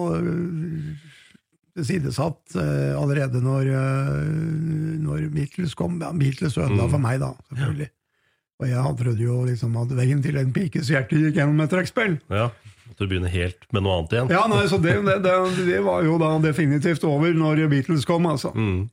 tilsidesatt 1.76 2.56
uh, 2.58 2.96
allerede 3.00 3.40
når, 3.44 3.70
uh, 3.70 4.24
når 5.04 5.28
Beatles 5.34 5.74
kom. 5.78 5.98
Ja, 6.02 6.10
Beatles 6.12 6.56
ødela 6.58 6.86
Mm. 6.86 6.90
for 6.90 6.98
meg, 7.02 7.20
da, 7.22 7.32
selvfølgelig. 7.50 7.90
Og 8.60 8.68
jeg 8.68 8.96
trodde 9.00 9.22
jo 9.24 9.36
liksom 9.48 9.76
at 9.80 9.92
veien 9.96 10.20
til 10.22 10.36
en 10.36 10.50
pikes 10.52 10.90
hjerte 10.92 11.16
gikk 11.16 11.38
gjennom 11.38 11.60
et 11.64 11.70
trekkspill. 11.72 12.18
Ja, 12.28 12.50
Måtte 12.90 13.06
du 13.06 13.08
begynne 13.12 13.30
helt 13.30 13.62
med 13.72 13.84
noe 13.86 14.00
annet 14.00 14.12
igjen. 14.16 14.30
Ja, 14.34 14.40
nei, 14.50 14.64
så 14.68 14.76
det, 14.82 14.96
det, 15.06 15.14
det, 15.22 15.34
det 15.68 15.78
var 15.86 16.02
jo 16.04 16.16
da 16.20 16.32
definitivt 16.42 17.04
over 17.06 17.32
når 17.32 17.62
Beatles 17.70 18.04
kom, 18.04 18.26
altså. 18.26 18.50
Mm. 18.52 18.88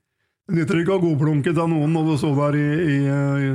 Nytter 0.54 0.80
ikke 0.84 0.96
å 0.96 1.02
godplunke 1.02 1.52
av 1.58 1.68
noen 1.68 1.92
når 1.92 2.06
du 2.12 2.14
sto 2.22 2.30
der 2.38 2.56
i, 2.56 2.68
i, 2.78 2.98
i 3.02 3.50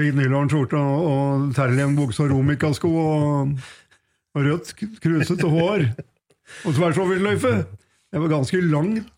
hvit 0.00 0.16
nylonskjorte 0.18 0.74
og, 0.80 1.04
og 1.12 1.52
terlienbukse 1.54 2.24
og 2.24 2.32
romikasko 2.32 2.90
og, 2.90 3.52
og 4.34 4.48
rødt, 4.48 4.72
krusete 5.04 5.52
hår 5.52 5.84
og 6.64 6.74
tversoversløyfe. 6.80 7.52
Det 8.14 8.20
var 8.22 8.30
ganske 8.30 8.60
langt 8.62 9.10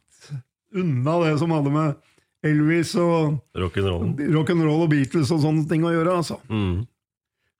unna 0.76 1.15
det 1.26 1.35
som 1.41 1.53
hadde 1.53 1.73
med 1.73 1.99
Elvis 2.47 2.95
og 3.00 3.37
Rock'n'roll. 3.59 4.15
rock'n'roll 4.33 4.85
og 4.87 4.91
Beatles 4.93 5.33
og 5.35 5.43
sånne 5.45 5.67
ting 5.69 5.85
å 5.85 5.93
gjøre. 5.93 6.15
altså. 6.23 6.38
Mm. 6.49 6.87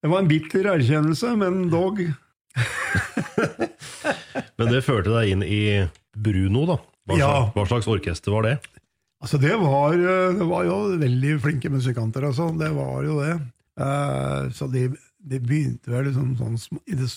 Det 0.01 0.09
var 0.13 0.23
en 0.23 0.31
bitter 0.31 0.69
erkjennelse, 0.73 1.35
men 1.41 1.67
dog. 1.73 2.01
Men 4.57 4.71
det 4.73 4.85
førte 4.87 5.13
deg 5.13 5.35
inn 5.35 5.43
i 5.45 5.61
Bruno, 6.17 6.63
da. 6.71 6.77
Hva, 7.07 7.17
Ja. 7.21 7.33
hva 7.55 7.67
slags 7.69 7.89
orkester 7.91 8.33
var 8.33 8.47
det? 8.47 8.55
Altså, 9.21 9.37
det 9.41 9.53
var, 9.61 9.93
eh, 9.93 10.33
det 10.37 10.47
var 10.49 10.65
jo 10.65 10.77
veldig 11.01 11.35
flinke 11.43 11.69
musikanter, 11.73 12.25
altså. 12.31 12.49
Det 12.57 12.71
var 12.73 13.05
jo 13.05 13.19
det. 13.21 13.35
Uh, 13.77 14.49
så 14.57 14.69
de, 14.73 14.87
de 15.21 15.39
begynte 15.41 15.91
vel 15.93 16.07
liksom 16.09 16.33
sånn, 16.39 16.57
i 16.89 16.97
det, 16.97 17.11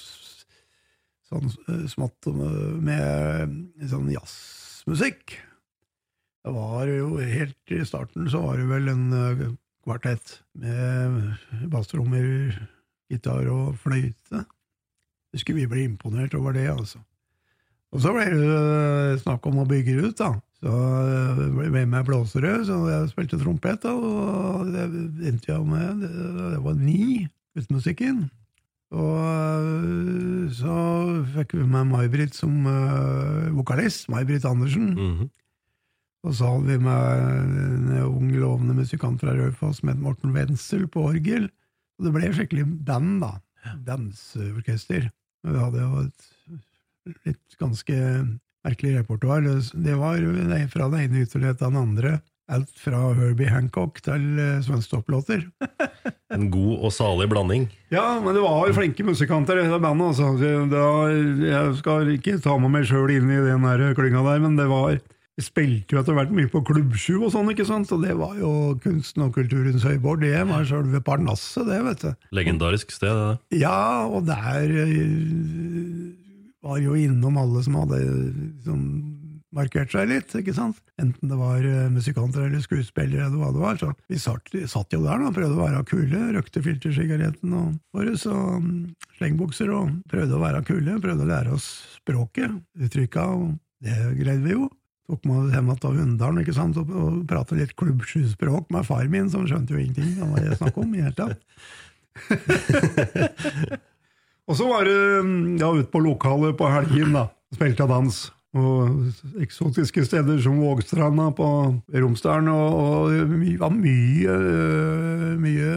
sånn 1.30 1.50
eh, 1.70 1.86
smått 1.92 2.30
med, 2.34 3.54
med 3.78 3.86
sånn 3.92 4.10
jazzmusikk. 4.14 5.38
Det 6.46 6.54
var 6.56 6.90
jo 6.90 7.18
helt 7.20 7.74
i 7.76 7.82
starten 7.88 8.30
så 8.32 8.42
var 8.46 8.60
det 8.60 8.70
vel 8.70 8.92
en 8.94 9.06
eh, 9.14 9.44
kvartett 9.86 10.40
med 10.60 11.70
basstrommer, 11.72 12.56
gitar 13.10 13.48
og 13.52 13.78
fløyte. 13.82 14.44
Husker 15.34 15.58
vi 15.58 15.68
ble 15.70 15.86
imponert 15.86 16.36
over 16.38 16.56
det, 16.58 16.68
altså. 16.72 17.02
Og 17.94 18.04
så 18.04 18.14
ble 18.14 18.26
det 18.30 19.22
snakk 19.24 19.46
om 19.50 19.64
å 19.64 19.68
bygge 19.70 19.96
ut, 20.04 20.18
da. 20.20 20.36
Så 20.60 20.74
jeg 21.40 21.72
ble 21.72 21.86
med 21.88 22.06
blåsere, 22.06 22.58
så 22.68 22.78
jeg 22.90 23.12
spilte 23.14 23.40
trompet, 23.42 23.86
og 23.90 24.70
det 24.74 24.86
endte 25.30 25.54
jeg 25.54 25.66
med. 25.66 26.04
Det, 26.04 26.12
det 26.54 26.60
var 26.66 26.78
ni 26.78 27.26
uten 27.58 27.78
musikken. 27.78 28.28
Og 28.90 30.50
så 30.58 30.76
fikk 31.36 31.54
vi 31.60 31.66
med 31.70 31.90
May-Britt 31.92 32.34
som 32.38 32.56
uh, 32.66 33.50
vokalist, 33.58 34.08
May-Britt 34.10 34.48
Andersen. 34.50 34.94
Mhm. 34.96 35.30
Og 36.28 36.34
så 36.36 36.50
hadde 36.52 36.68
vi 36.74 36.78
med 36.84 37.22
en 37.24 38.02
ung, 38.04 38.32
lovende 38.36 38.74
musikant 38.76 39.22
fra 39.22 39.32
Raufoss 39.38 39.78
som 39.80 39.88
het 39.94 40.02
Morten 40.04 40.34
Wenzel 40.36 40.84
på 40.92 41.06
orgel. 41.14 41.46
Og 41.96 42.08
det 42.10 42.12
ble 42.12 42.32
skikkelig 42.36 42.66
band, 42.88 43.22
da. 43.24 43.30
Danseorkester. 43.88 45.08
Vi 45.48 45.56
hadde 45.56 45.80
jo 45.86 46.02
et 46.04 47.24
litt 47.30 47.56
ganske 47.62 47.96
merkelig 48.68 48.98
repertoar. 48.98 49.42
Det- 49.48 49.72
Det 49.86 49.96
var 49.96 50.18
fra 50.74 50.90
det 50.90 51.00
ene 51.06 51.24
ytterlighet 51.24 51.58
til 51.62 51.68
den 51.72 51.78
andre. 51.78 52.22
Alt 52.50 52.72
fra 52.82 53.12
Herbie 53.14 53.50
Hancock 53.52 54.00
til 54.06 54.24
Svenstopp-låter. 54.66 55.46
En 56.30 56.52
god 56.54 56.84
og 56.86 56.92
salig 56.94 57.26
blanding. 57.32 57.64
Ja, 57.90 58.20
men 58.22 58.36
det 58.38 58.42
var 58.44 58.70
flinke 58.78 59.02
musikanter 59.02 59.58
i 59.58 59.64
det 59.66 59.80
bandet. 59.82 60.20
Altså. 60.22 60.52
Jeg 61.42 61.72
skal 61.80 62.12
ikke 62.14 62.36
ta 62.44 62.54
med 62.62 62.70
meg 62.76 62.86
sjøl 62.86 63.16
inn 63.16 63.32
i 63.34 63.40
den 63.48 63.66
der 63.66 63.96
klynga 63.98 64.22
der, 64.28 64.44
men 64.44 64.60
det 64.60 64.68
var 64.70 65.00
Vi 65.40 65.46
spilte 65.46 65.96
jo 65.96 66.02
etter 66.02 66.18
hvert 66.18 66.34
mye 66.36 66.50
på 66.52 66.60
Klubbsju 66.68 67.22
og 67.24 67.30
sånn, 67.32 67.50
ikke 67.54 67.66
sant? 67.66 67.88
så 67.88 67.96
det 68.02 68.12
var 68.20 68.34
jo 68.38 68.76
kunsten 68.84 69.24
og 69.24 69.32
kulturens 69.38 69.86
høybord. 69.88 70.20
Det 70.22 70.42
var 70.50 70.66
sjølve 70.68 71.00
Parnasset, 71.02 71.64
det, 71.70 71.80
vet 71.86 72.04
du. 72.04 72.26
Legendarisk 72.36 72.92
sted, 72.92 73.16
det. 73.16 73.62
Ja, 73.62 74.04
og 74.06 74.28
der 74.28 74.68
eh, 74.84 76.12
var 76.62 76.82
jo 76.84 76.98
innom 77.00 77.40
alle 77.40 77.64
som 77.64 77.80
hadde 77.80 78.02
sånn, 78.68 78.86
markert 79.56 79.94
seg 79.94 80.10
litt, 80.12 80.34
ikke 80.38 80.54
sant? 80.56 80.80
Enten 81.02 81.32
det 81.32 81.38
var 81.40 81.64
eh, 81.66 81.90
musikanter 81.94 82.46
eller 82.46 82.62
skuespillere 82.64 83.28
eller 83.28 83.40
hva 83.42 83.52
det 83.56 83.64
var. 83.64 83.80
Så 83.82 83.92
vi 84.12 84.20
satt, 84.22 84.52
satt 84.70 84.94
jo 84.94 85.02
der 85.06 85.24
og 85.26 85.36
prøvde 85.36 85.58
å 85.58 85.64
være 85.64 85.86
kule, 85.90 86.20
røkte 86.36 86.64
filtersigaretten 86.66 87.56
og 87.58 87.68
våre, 87.96 88.14
så 88.20 88.34
mm, 88.62 88.96
slengbukser 89.18 89.72
og 89.76 89.96
prøvde 90.12 90.38
å 90.38 90.44
være 90.44 90.66
kule, 90.68 91.00
prøvde 91.02 91.26
å 91.26 91.32
lære 91.32 91.56
oss 91.58 91.70
språket, 91.98 92.54
uttrykka, 92.80 93.26
og 93.36 93.58
det 93.86 93.98
greide 94.20 94.46
vi 94.46 94.56
jo. 94.58 94.70
Tok 95.10 95.24
meg 95.26 95.56
hjem 95.56 95.70
til 95.82 95.96
Hunndalen 95.98 96.42
ikke 96.44 96.54
sant, 96.54 96.78
og, 96.78 96.90
og 96.94 97.22
pratet 97.30 97.58
litt 97.58 97.78
klubbsjuspråk 97.80 98.70
med 98.74 98.86
far 98.86 99.08
min, 99.10 99.30
som 99.34 99.48
skjønte 99.50 99.74
jo 99.74 99.82
ingenting 99.82 100.22
av 100.22 100.36
hva 100.36 100.44
jeg 100.46 100.60
snakket 100.60 100.84
om 100.84 100.94
i 100.94 101.06
hele 101.08 101.18
tatt. 101.18 101.40
Og 104.50 104.58
så 104.58 104.66
var 104.66 104.88
det 104.88 104.98
ja, 105.62 105.70
ute 105.70 105.90
på 105.94 106.02
lokalet 106.02 106.58
på 106.58 106.70
helgen, 106.74 107.14
da. 107.14 107.28
Spilte 107.54 107.86
dans. 107.90 108.16
Og 108.58 109.42
eksotiske 109.44 110.02
steder 110.08 110.40
som 110.42 110.58
Vågstranda 110.58 111.28
på 111.38 111.48
Romsdalen. 111.94 112.50
Og, 112.50 112.78
og 113.14 113.34
my, 113.34 113.56
var 113.62 113.74
mye, 113.76 114.38
mye 115.42 115.74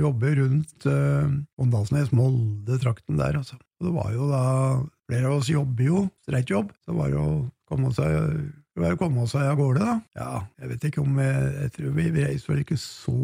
jobber 0.00 0.38
rundt 0.40 0.88
uh, 0.88 1.28
Åndalsnes, 1.60 2.14
Molde-trakten 2.16 3.20
der, 3.20 3.36
altså. 3.42 3.58
Og 3.80 3.90
det 3.90 3.96
var 3.98 4.14
jo 4.16 4.30
da 4.32 4.44
Flere 5.06 5.28
av 5.28 5.36
oss 5.36 5.46
jobber 5.46 5.86
jo, 5.86 6.00
streikjobb. 6.26 6.72
Så 6.82 6.94
var 6.96 7.12
det 7.12 7.20
å 7.22 7.44
komme 7.70 7.92
seg 7.94 8.16
det 8.76 8.82
var 8.82 8.92
å 8.92 8.98
komme 9.00 9.22
oss 9.24 9.32
av 9.38 9.54
gårde, 9.56 9.80
da. 9.80 9.92
Ja, 10.18 10.40
jeg 10.60 10.72
vet 10.74 10.82
ikke 10.90 11.00
om 11.00 11.14
jeg, 11.22 11.44
jeg 11.62 11.70
tror 11.78 11.94
vi, 11.96 12.10
vi 12.12 12.26
reiste 12.26 12.50
vel 12.50 12.58
ikke 12.60 12.76
så 12.76 13.14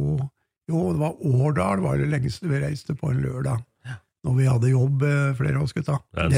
Jo, 0.71 0.87
det 0.95 1.01
var 1.03 1.19
Årdal 1.29 1.83
var 1.83 1.99
det 2.01 2.07
lengste 2.09 2.49
vi 2.49 2.63
reiste 2.63 2.97
på 2.97 3.11
en 3.11 3.21
lørdag. 3.21 3.61
Når 4.23 4.37
vi 4.39 4.47
hadde 4.47 4.71
jobb, 4.71 5.03
eh, 5.03 5.33
flere 5.35 5.59
av 5.59 5.67
oss 5.67 5.75
gutta. 5.75 5.99
Det 6.15 6.29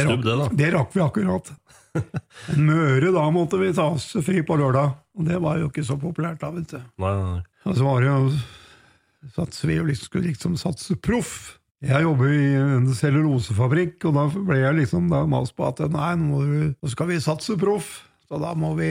det. 0.41 0.49
Det 0.57 0.71
rakk 0.73 0.95
vi 0.97 1.03
akkurat. 1.05 1.51
Møre, 2.69 3.13
da 3.15 3.25
måtte 3.35 3.59
vi 3.61 3.73
ta 3.75 3.89
oss 3.95 4.11
fri 4.27 4.43
på 4.47 4.59
lørdag. 4.59 4.95
Og 5.19 5.27
det 5.29 5.41
var 5.43 5.61
jo 5.61 5.71
ikke 5.71 5.87
så 5.87 5.97
populært 6.01 6.43
da, 6.43 6.51
vet 6.55 6.75
du. 6.75 6.79
Nei, 7.03 7.13
nei, 7.13 7.35
nei. 7.37 7.43
Og 7.65 7.77
så 7.79 7.87
var 7.87 8.03
det 8.03 8.11
jo 8.11 9.35
sats, 9.35 9.63
vi 9.65 9.79
liksom, 9.79 10.09
skulle 10.11 10.31
liksom 10.31 10.57
satse 10.61 10.97
proff. 11.01 11.37
Jeg 11.85 12.05
jobber 12.07 12.33
i 12.33 12.55
en 12.57 12.89
cellulosefabrikk, 12.97 14.07
og 14.09 14.17
da 14.17 14.25
ble 14.33 14.59
jeg 14.61 14.79
liksom 14.79 15.11
da 15.13 15.25
mast 15.29 15.55
på 15.57 15.67
at 15.69 15.83
nei, 15.93 16.15
nå, 16.17 16.29
må 16.31 16.41
du, 16.45 16.73
nå 16.73 16.93
skal 16.93 17.11
vi 17.11 17.21
satse 17.21 17.57
proff, 17.61 17.99
så 18.25 18.41
da 18.41 18.55
må 18.57 18.73
vi 18.79 18.89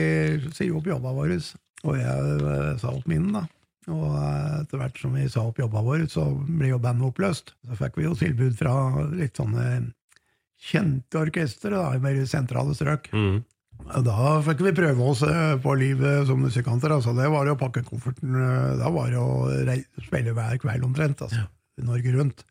si 0.54 0.70
opp 0.70 0.86
jobba 0.86 1.14
våre. 1.16 1.40
Og 1.84 1.98
jeg 1.98 2.38
eh, 2.38 2.70
sa 2.80 2.94
opp 2.94 3.08
min, 3.10 3.32
da. 3.34 3.44
Og 3.92 4.06
eh, 4.16 4.60
etter 4.62 4.80
hvert 4.80 5.00
som 5.00 5.16
vi 5.16 5.26
sa 5.30 5.44
opp 5.48 5.58
jobba 5.60 5.82
vår, 5.84 6.06
så 6.12 6.28
ble 6.46 6.70
jo 6.70 6.80
bandet 6.82 7.10
oppløst. 7.10 7.52
Så 7.66 7.78
fikk 7.80 7.98
vi 7.98 8.06
jo 8.06 8.14
tilbud 8.18 8.56
fra 8.58 8.74
litt 9.12 9.40
sånne 9.40 9.66
kjente 10.60 11.18
orkestre 11.20 11.80
i 11.94 12.00
mer 12.02 12.22
sentrale 12.30 12.74
strøk. 12.76 13.10
Mm. 13.12 13.42
Da 14.06 14.40
fikk 14.46 14.62
vi 14.64 14.72
prøve 14.76 15.02
oss 15.10 15.22
eh, 15.26 15.56
på 15.60 15.74
livet 15.76 16.26
som 16.28 16.40
musikanter. 16.40 16.94
Altså. 16.94 17.12
Det 17.16 17.26
var 17.32 17.46
jo 17.50 17.56
å 17.56 17.60
pakke 17.60 17.82
kofferten. 17.84 18.34
eh, 18.38 18.76
Da 18.80 18.90
var 18.94 19.10
det 19.10 19.18
å 19.20 19.50
spille 20.06 20.32
hver 20.36 20.58
kveld 20.62 20.84
omtrent. 20.86 21.20
Altså. 21.26 21.48
Norge 21.82 22.12
rundt. 22.14 22.44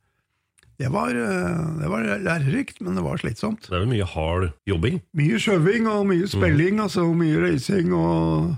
Det 0.77 0.89
var, 0.91 1.09
eh, 1.15 1.79
det 1.79 1.87
var 1.89 2.03
lærerikt, 2.19 2.81
men 2.81 2.95
det 2.99 3.03
var 3.05 3.17
slitsomt. 3.21 3.61
Det 3.69 3.71
er 3.77 3.85
vel 3.85 3.91
mye 3.93 4.05
hard 4.09 4.51
jobbing? 4.67 4.99
Mye 5.15 5.39
sjøving 5.39 5.87
og 5.87 6.05
mye 6.09 6.27
spilling, 6.27 6.79
altså, 6.83 7.05
og 7.07 7.15
mye 7.21 7.39
reising 7.45 7.93
og 7.95 8.57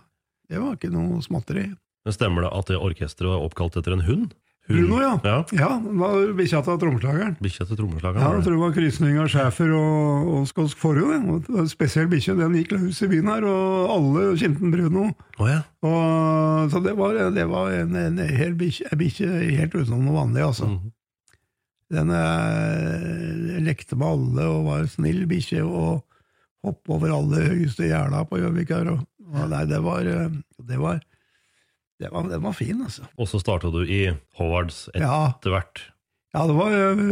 det 0.50 0.62
var 0.62 0.76
ikke 0.78 0.92
noe 0.94 1.22
småtteri. 1.26 1.68
Men 2.06 2.14
Stemmer 2.14 2.46
det 2.46 2.52
at 2.54 2.68
det 2.70 2.78
orkesteret 2.78 3.30
var 3.34 3.46
oppkalt 3.46 3.78
etter 3.78 3.94
en 3.96 4.06
hund? 4.08 4.34
Bruno, 4.66 4.98
ja. 4.98 5.12
ja. 5.24 5.36
Ja, 5.54 5.68
var 5.78 6.32
bikkja 6.34 6.64
til 6.66 6.80
trommeslageren. 6.82 7.36
Bikkja 7.44 7.68
til 7.70 7.78
trommeslageren? 7.78 8.24
Ja, 8.24 8.32
jeg 8.34 8.46
tror 8.48 8.56
det 8.56 8.62
var 8.64 8.74
krysning 8.74 9.20
av 9.22 9.30
schæfer 9.30 9.74
og, 9.78 10.32
og 10.34 10.48
skotsk 10.50 10.82
forhud. 10.82 11.46
spesiell 11.70 12.10
bikkje. 12.10 12.34
Den 12.40 12.58
gikk 12.58 12.74
løs 12.74 13.04
i 13.06 13.10
byen 13.12 13.30
her, 13.30 13.46
og 13.46 13.94
alle 13.94 14.26
kjente 14.42 14.72
Bruno. 14.74 15.12
Oh, 15.38 15.52
ja. 15.52 15.62
Og, 15.86 16.74
så 16.74 16.82
det 16.82 16.96
var, 16.98 17.20
det 17.36 17.46
var 17.52 17.78
en, 17.78 17.94
en 18.08 18.20
hel 18.26 18.58
bikkje, 18.58 18.90
helt 18.96 19.78
utenom 19.78 20.02
noe 20.08 20.18
vanlig, 20.18 20.46
altså. 20.50 20.72
Mhm. 20.74 20.92
Den 21.94 22.10
eh, 22.10 23.60
lekte 23.62 23.94
med 23.94 24.08
alle 24.10 24.46
og 24.50 24.64
var 24.66 24.80
en 24.82 24.90
snill 24.90 25.28
bikkje 25.30 25.62
og 25.62 26.02
hoppet 26.66 26.96
over 26.96 27.14
alle 27.14 27.44
høyeste 27.52 27.86
gjerda 27.86 28.24
på 28.26 28.40
Gjøvik 28.42 28.74
her. 28.74 28.90
Og, 28.96 29.04
og 29.30 29.52
nei, 29.52 29.62
det 29.70 29.82
var, 29.86 30.10
eh, 30.10 30.40
det 30.66 30.80
var 30.82 31.04
det 32.02 32.12
var, 32.12 32.28
Den 32.30 32.44
var 32.44 32.56
fin, 32.58 32.82
altså. 32.84 33.06
Og 33.18 33.30
så 33.32 33.40
starta 33.40 33.72
du 33.72 33.82
i 33.84 34.10
Howards 34.40 34.90
etter 34.94 35.54
hvert. 35.54 35.86
ja 36.36 36.48
det 36.48 36.56
var 36.58 36.76
eh, 36.76 37.06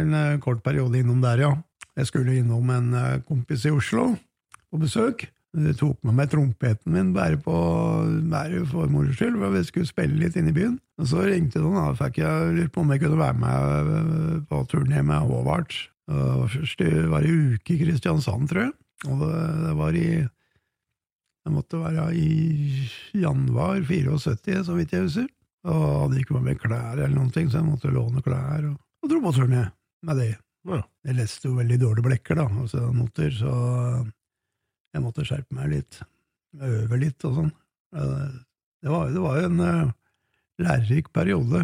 en 0.00 0.14
eh, 0.14 0.38
kort 0.44 0.62
periode 0.66 1.00
innom 1.00 1.22
der, 1.24 1.40
ja. 1.46 1.54
Jeg 1.96 2.10
skulle 2.10 2.36
innom 2.36 2.68
en 2.70 2.92
kompis 3.24 3.64
i 3.64 3.72
Oslo 3.72 4.10
på 4.68 4.80
besøk. 4.82 5.30
Jeg 5.56 5.78
tok 5.80 5.96
med 6.04 6.12
meg 6.18 6.28
trompeten 6.28 6.92
min 6.92 7.14
bare, 7.16 7.38
på, 7.40 7.54
bare 8.28 8.60
for 8.68 8.90
moro 8.92 9.14
skyld, 9.16 9.38
for 9.40 9.54
vi 9.54 9.62
skulle 9.64 9.88
spille 9.88 10.18
litt 10.20 10.36
inne 10.36 10.52
i 10.52 10.56
byen. 10.56 10.74
Og 11.00 11.08
så 11.08 11.24
ringte 11.24 11.62
de, 11.62 11.70
da 11.72 11.94
fikk 11.96 12.18
jeg 12.20 12.50
lurt 12.58 12.74
på 12.74 12.82
om 12.84 12.92
jeg 12.92 13.00
kunne 13.00 13.20
være 13.22 13.38
med 13.40 14.42
på 14.50 14.60
turné 14.68 15.00
med 15.00 15.24
Håvard. 15.24 15.72
Først 16.06 16.58
Først 16.60 16.84
det 16.84 17.06
var 17.10 17.24
en 17.24 17.54
uke 17.56 17.72
i 17.72 17.78
Kristiansand, 17.80 18.50
tror 18.50 18.66
jeg. 18.66 18.74
Og 19.08 19.24
det 19.24 19.72
var 19.80 19.96
i 19.96 20.08
Det 21.46 21.52
måtte 21.54 21.78
være 21.78 22.08
i 22.18 22.88
januar 23.14 23.78
74, 23.86 24.64
så 24.66 24.74
vidt 24.74 24.94
jeg 24.96 25.04
husker. 25.06 25.28
Og 25.66 25.84
hadde 26.02 26.18
ikke 26.20 26.34
med 26.34 26.48
meg 26.48 26.58
klær 26.62 26.98
eller 26.98 27.14
noen 27.14 27.30
ting, 27.34 27.46
så 27.50 27.60
jeg 27.60 27.68
måtte 27.68 27.90
låne 27.94 28.22
klær. 28.22 28.64
Og, 28.66 28.74
og 29.02 29.10
dro 29.12 29.20
på 29.22 29.32
turné 29.36 29.62
med 30.06 30.18
det. 30.20 30.32
Ja. 30.66 30.80
Jeg 31.06 31.18
leste 31.20 31.46
jo 31.46 31.54
veldig 31.60 31.78
dårlige 31.84 32.06
blekker, 32.08 32.40
da, 32.40 32.48
altså 32.64 32.88
noter, 32.94 33.30
så 33.38 33.52
jeg 34.96 35.04
måtte 35.04 35.26
skjerpe 35.28 35.54
meg 35.54 35.70
litt. 35.76 36.00
Øve 36.66 36.98
litt 36.98 37.26
og 37.28 37.38
sånn. 37.38 37.54
Eh, 37.94 38.26
Det 38.82 38.90
var, 38.92 39.08
det 39.10 39.22
var 39.22 39.38
en 39.46 39.60
uh, 39.62 39.94
lærerik 40.62 41.08
periode. 41.14 41.62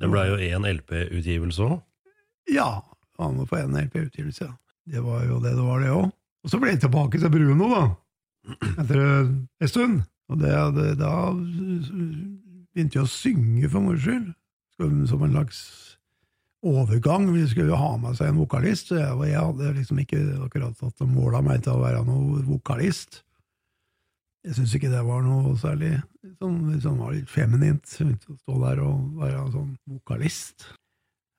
Det 0.00 0.08
blei 0.10 0.28
jo 0.28 0.36
én 0.40 0.68
LP-utgivelse 0.68 1.64
òg. 1.64 1.80
Ja, 2.52 2.68
var 3.18 3.32
med 3.32 3.48
på 3.48 3.56
en 3.58 3.76
LP-utgivelse, 3.80 4.48
ja. 4.48 4.54
Det 4.84 5.00
var 5.00 5.24
jo 5.24 5.40
det 5.40 5.56
det 5.56 5.64
var, 5.64 5.80
det 5.80 5.92
òg. 5.92 6.08
Og 6.44 6.52
så 6.52 6.60
ble 6.60 6.74
jeg 6.74 6.84
tilbake 6.84 7.20
til 7.20 7.32
Bruno, 7.32 7.68
da, 7.72 7.82
etter 8.78 9.00
en 9.04 9.68
stund. 9.70 10.02
Og 10.32 10.38
det, 10.40 10.52
det, 10.76 10.86
da 11.00 11.12
begynte 11.34 12.98
jeg 12.98 13.04
å 13.04 13.10
synge 13.10 13.68
for 13.72 13.84
moro 13.84 14.00
skyld, 14.00 14.30
Som- 14.78 15.22
en 15.22 15.30
slags 15.36 15.58
overgang. 16.64 17.28
Vi 17.32 17.44
skulle 17.46 17.70
jo 17.70 17.76
ha 17.78 17.92
med 18.00 18.16
seg 18.18 18.28
en 18.32 18.40
vokalist, 18.40 18.88
så 18.88 18.96
jeg, 18.98 19.12
og 19.14 19.26
jeg 19.28 19.38
hadde 19.38 19.74
liksom 19.76 20.00
ikke 20.02 20.22
akkurat 20.46 20.74
tatt 20.80 21.04
mål 21.06 21.36
av 21.38 21.44
meg 21.46 21.62
til 21.62 21.76
å 21.76 21.82
være 21.84 22.00
noe 22.08 22.40
vokalist. 22.48 23.20
Jeg 24.44 24.56
syns 24.58 24.74
ikke 24.76 24.90
det 24.92 25.04
var 25.06 25.22
noe 25.24 25.54
særlig 25.56 25.92
sånn, 26.40 26.58
liksom 26.72 26.98
var 27.00 27.14
litt 27.14 27.30
feminint 27.32 27.84
å 28.02 28.34
stå 28.42 28.56
der 28.64 28.82
og 28.84 29.14
være 29.20 29.44
sånn 29.54 29.70
vokalist. 29.88 30.66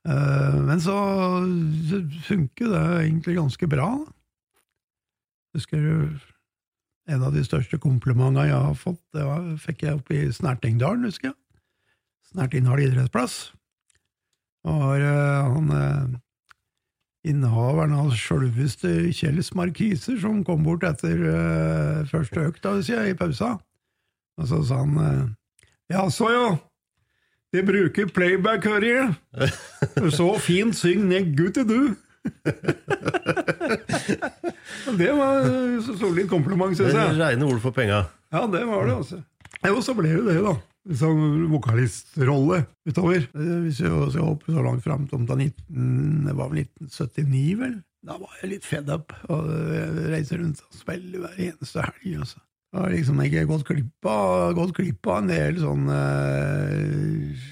Eh, 0.08 0.56
Men 0.66 0.80
så 0.82 0.96
funker 2.30 2.72
det 2.72 2.86
egentlig 3.10 3.36
ganske 3.38 3.68
bra. 3.70 3.92
Husker 5.54 5.82
du 5.82 6.20
en 7.06 7.24
av 7.26 7.34
de 7.36 7.44
største 7.46 7.78
komplimentene 7.82 8.48
jeg 8.50 8.58
har 8.68 8.78
fått, 8.80 9.02
det 9.14 9.26
var, 9.28 9.44
fikk 9.62 9.86
jeg 9.86 10.00
oppe 10.00 10.18
i 10.18 10.32
Snertingdalen, 10.34 11.06
husker 11.06 11.32
jeg. 11.32 11.38
Snertingdal 12.32 12.82
idrettsplass. 12.82 13.36
Og 14.66 14.96
eh, 14.98 15.52
han 15.54 15.74
eh, 15.78 16.16
innehaveren 17.30 17.94
av 17.98 18.14
sjølveste 18.18 19.12
Kjells 19.16 19.52
Markiser 19.58 20.18
som 20.22 20.44
kom 20.46 20.66
bort 20.66 20.86
etter 20.88 21.22
eh, 21.30 22.06
første 22.10 22.48
økta, 22.50 22.78
sier 22.86 23.04
jeg, 23.04 23.16
i 23.16 23.20
pausa. 23.20 23.56
Og 24.42 24.50
så 24.50 24.62
sa 24.68 24.82
han 24.82 24.98
eh, 25.02 25.26
Ja, 25.94 26.08
så 26.10 26.32
ja. 26.34 26.48
Vi 27.54 27.62
bruker 27.64 28.10
playback, 28.12 28.66
hører 28.68 28.90
jeg. 28.90 29.52
Så 30.18 30.26
fint 30.44 30.76
syng 30.76 31.06
ned 31.08 31.30
gutti, 31.38 31.64
du. 31.64 31.94
Det 34.98 35.12
var 35.12 35.42
eh, 35.46 35.80
så 35.86 35.96
solid 36.00 36.30
kompliment, 36.32 36.78
syns 36.78 36.94
jeg. 36.96 37.18
Reine 37.20 37.48
ord 37.48 37.60
for 37.64 37.76
penga. 37.76 38.04
Ja, 38.34 38.46
det 38.52 38.64
var 38.68 38.86
det, 38.88 38.96
altså. 39.02 39.22
Og 39.72 39.82
så 39.84 39.96
ble 39.98 40.12
det 40.14 40.24
det, 40.28 40.38
da. 40.46 40.54
Som 41.00 41.48
vokalistrolle 41.50 42.62
utover. 42.88 43.24
Eh, 43.34 43.56
Hvis 43.66 43.82
vi 43.82 43.90
skal 43.90 44.28
hoppe 44.30 44.54
så 44.54 44.62
langt 44.66 44.84
fram 44.86 45.08
som 45.10 45.26
til 45.28 45.42
19, 45.48 46.26
det 46.28 46.36
var 46.38 46.52
vel 46.54 46.64
1979, 46.66 47.56
vel? 47.64 47.76
Da 48.06 48.20
var 48.22 48.36
jeg 48.42 48.52
litt 48.52 48.68
fed 48.70 48.90
up 48.94 49.16
og 49.34 49.48
reiser 50.14 50.38
rundt 50.44 50.60
og 50.62 50.76
spiller 50.78 51.24
hver 51.24 51.40
eneste 51.48 51.82
helg. 51.88 52.20
Altså. 52.22 52.38
Jeg 52.76 52.82
har 52.84 52.92
liksom 52.94 53.22
ikke 53.24 53.48
gått 53.50 53.66
glipp 53.70 54.10
av, 54.12 54.54
gått 54.58 54.76
glipp 54.78 55.08
av 55.10 55.24
en 55.24 55.32
del 55.32 55.58
sånne 55.64 56.00
eh, 56.76 57.48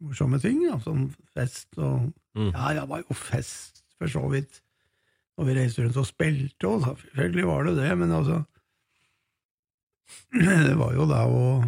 morsomme 0.00 0.40
ting. 0.40 0.62
Da. 0.64 0.78
Sånn 0.86 1.10
fest 1.36 1.68
og 1.76 2.08
Mm. 2.38 2.50
Ja, 2.54 2.74
det 2.76 2.88
var 2.90 3.02
jo 3.02 3.16
fest, 3.16 3.82
for 3.98 4.10
så 4.10 4.22
vidt. 4.32 4.60
Og 5.40 5.48
vi 5.48 5.56
reiste 5.56 5.84
rundt 5.84 5.98
og 6.00 6.08
spilte, 6.08 6.68
og 6.68 6.84
selvfølgelig 6.84 7.46
var 7.48 7.68
det 7.68 7.78
det, 7.80 7.90
men 7.98 8.12
altså 8.12 8.42
Det 10.68 10.76
var 10.78 10.94
jo 10.96 11.06
da 11.08 11.24
å 11.30 11.60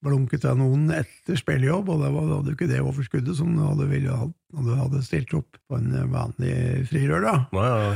blunke 0.00 0.38
til 0.40 0.56
noen 0.56 0.86
etter 0.96 1.36
spillejobb, 1.36 1.90
og 1.92 2.00
det 2.00 2.10
var, 2.14 2.28
hadde 2.30 2.52
jo 2.52 2.56
ikke 2.56 2.68
det 2.70 2.80
overskuddet 2.80 3.36
som 3.36 3.52
du 3.52 3.60
hadde, 3.66 3.88
ville 3.90 4.16
du 4.50 4.70
hadde 4.78 5.02
stilt 5.04 5.34
opp 5.36 5.58
på 5.68 5.76
en 5.76 5.92
vanlig 6.12 6.54
frirør, 6.88 7.26
da. 7.26 7.34
Ja, 7.52 7.66
ja. 7.84 7.90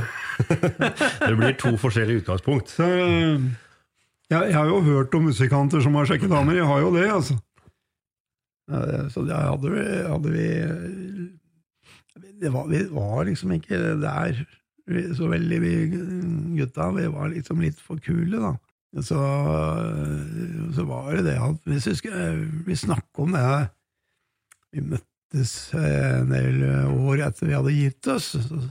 det 1.25 1.33
blir 1.39 1.57
to 1.57 1.73
forskjellige 1.81 2.21
utgangspunkt. 2.21 2.69
Så 2.77 2.85
jeg, 2.85 4.37
jeg 4.37 4.53
har 4.53 4.69
jo 4.69 4.83
hørt 4.85 5.17
om 5.17 5.25
musikanter 5.31 5.81
som 5.81 5.97
har 5.97 6.07
sjekket 6.09 6.29
damer, 6.31 6.59
jeg 6.59 6.69
har 6.69 6.85
jo 6.85 6.93
det, 6.93 7.07
altså. 7.09 7.39
Så 9.13 9.25
hadde 9.25 9.73
vi, 9.73 9.81
hadde 10.05 10.31
vi 10.33 10.45
det 12.15 12.51
var, 12.53 12.67
Vi 12.71 12.83
var 12.91 13.25
liksom 13.27 13.55
ikke 13.55 13.79
der 14.01 14.45
så 15.17 15.27
veldig, 15.27 15.59
vi 15.61 15.73
gutta. 16.59 16.91
Vi 16.93 17.07
var 17.09 17.31
liksom 17.33 17.61
litt 17.63 17.79
for 17.81 17.99
kule, 18.03 18.37
da. 18.37 18.53
Så, 19.03 19.19
så 20.75 20.85
var 20.87 21.09
det 21.17 21.25
det 21.25 21.35
at 21.41 21.65
Hvis 21.67 21.87
vi, 21.89 21.95
skulle, 21.99 22.27
vi 22.63 22.77
snakker 22.79 23.25
om 23.25 23.33
det 23.35 23.41
Vi 24.71 24.83
møttes 24.93 25.51
en 25.75 26.31
del 26.31 26.63
år 26.93 27.25
etter 27.25 27.49
vi 27.49 27.57
hadde 27.57 27.73
gitt 27.75 28.07
oss. 28.13 28.29
Så, 28.37 28.61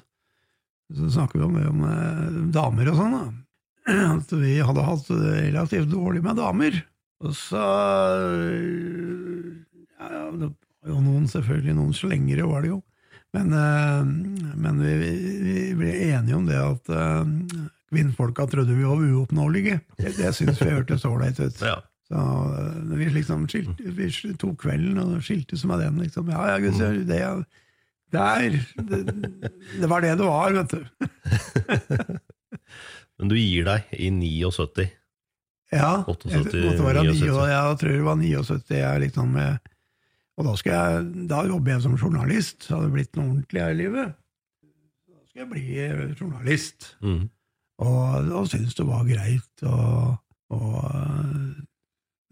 så 0.95 1.11
snakker 1.19 1.43
vi 1.43 1.45
om, 1.45 1.59
det, 1.59 1.67
om 1.69 1.85
eh, 1.91 2.39
damer 2.55 2.89
og 2.93 2.97
sånn, 3.03 3.19
da. 3.19 3.27
At 4.15 4.33
vi 4.33 4.57
hadde 4.65 4.87
hatt 4.87 5.11
det 5.11 5.35
relativt 5.51 5.91
dårlig 5.93 6.23
med 6.25 6.41
damer. 6.41 6.81
Og 7.25 7.37
så 7.37 7.61
ja, 9.99 10.09
Det 10.33 10.49
var 10.49 10.93
jo 10.95 11.01
noen, 11.05 11.29
selvfølgelig 11.29 11.77
noen 11.77 11.95
slengere, 11.97 12.49
var 12.49 12.65
det 12.65 12.73
jo. 12.73 12.81
Men, 13.35 13.53
eh, 13.53 14.05
men 14.55 14.83
vi, 14.83 14.95
vi, 15.43 15.75
ble 15.75 15.95
enige 16.15 16.37
om 16.39 16.47
det 16.47 16.61
at 16.61 16.93
eh, 16.95 17.25
kvinnfolka 17.91 18.47
trodde 18.51 18.77
vi 18.77 18.87
var 18.87 19.03
uoppnåelige. 19.03 19.81
Det, 19.99 20.15
det 20.21 20.31
syns 20.39 20.63
vi 20.63 20.71
hørtes 20.71 21.07
ålreit 21.09 21.41
ut. 21.43 21.59
Ja. 21.73 21.81
Så 22.05 22.21
eh, 22.21 22.97
vi 23.01 23.09
liksom 23.11 23.47
skilte, 23.49 23.91
vi 23.97 24.11
tok 24.39 24.59
kvelden 24.67 25.01
og 25.03 25.23
skiltes 25.25 25.65
med 25.67 25.81
den. 25.83 25.99
liksom. 26.05 26.29
Ja, 26.31 26.45
ja, 26.53 26.59
gud, 26.63 26.77
ser 26.79 26.99
det, 27.09 27.21
der, 28.15 28.59
det, 28.77 29.01
det 29.81 29.89
var 29.91 30.05
det 30.05 30.13
det 30.21 30.29
var, 30.29 30.53
vet 30.53 30.75
du. 30.77 30.85
Men 33.19 33.33
du 33.33 33.39
gir 33.39 33.67
deg 33.67 33.97
i 33.97 34.13
79. 34.13 34.87
Ja, 35.75 36.05
78, 36.07 36.53
jeg 36.55 36.69
måtte 36.69 36.87
være 36.87 37.07
79. 37.09 37.25
79, 37.25 37.49
jeg 37.51 37.79
tror 37.81 37.97
det 37.97 38.05
var 38.07 38.21
79. 38.21 38.77
Jeg 38.77 39.05
liksom, 39.09 39.39
og 40.35 40.49
da, 40.49 40.55
skal 40.59 40.75
jeg, 40.75 41.27
da 41.31 41.45
jobber 41.47 41.73
jeg 41.75 41.83
som 41.85 41.97
journalist, 42.01 42.65
så 42.67 42.77
hadde 42.77 42.89
det 42.89 42.95
blitt 42.97 43.17
noe 43.19 43.29
ordentlig 43.31 43.63
her 43.63 43.75
i 43.75 43.79
livet. 43.79 44.15
Da 45.13 45.21
skal 45.29 45.45
jeg 45.45 45.51
bli 45.53 45.65
eh, 45.85 46.03
journalist, 46.19 46.91
Mm. 47.05 47.29
og, 47.85 48.33
og 48.41 48.49
syntes 48.51 48.75
det 48.79 48.87
var 48.89 49.07
greit 49.07 49.65
å, 49.67 49.79
å 50.55 50.61
eh, 50.91 51.63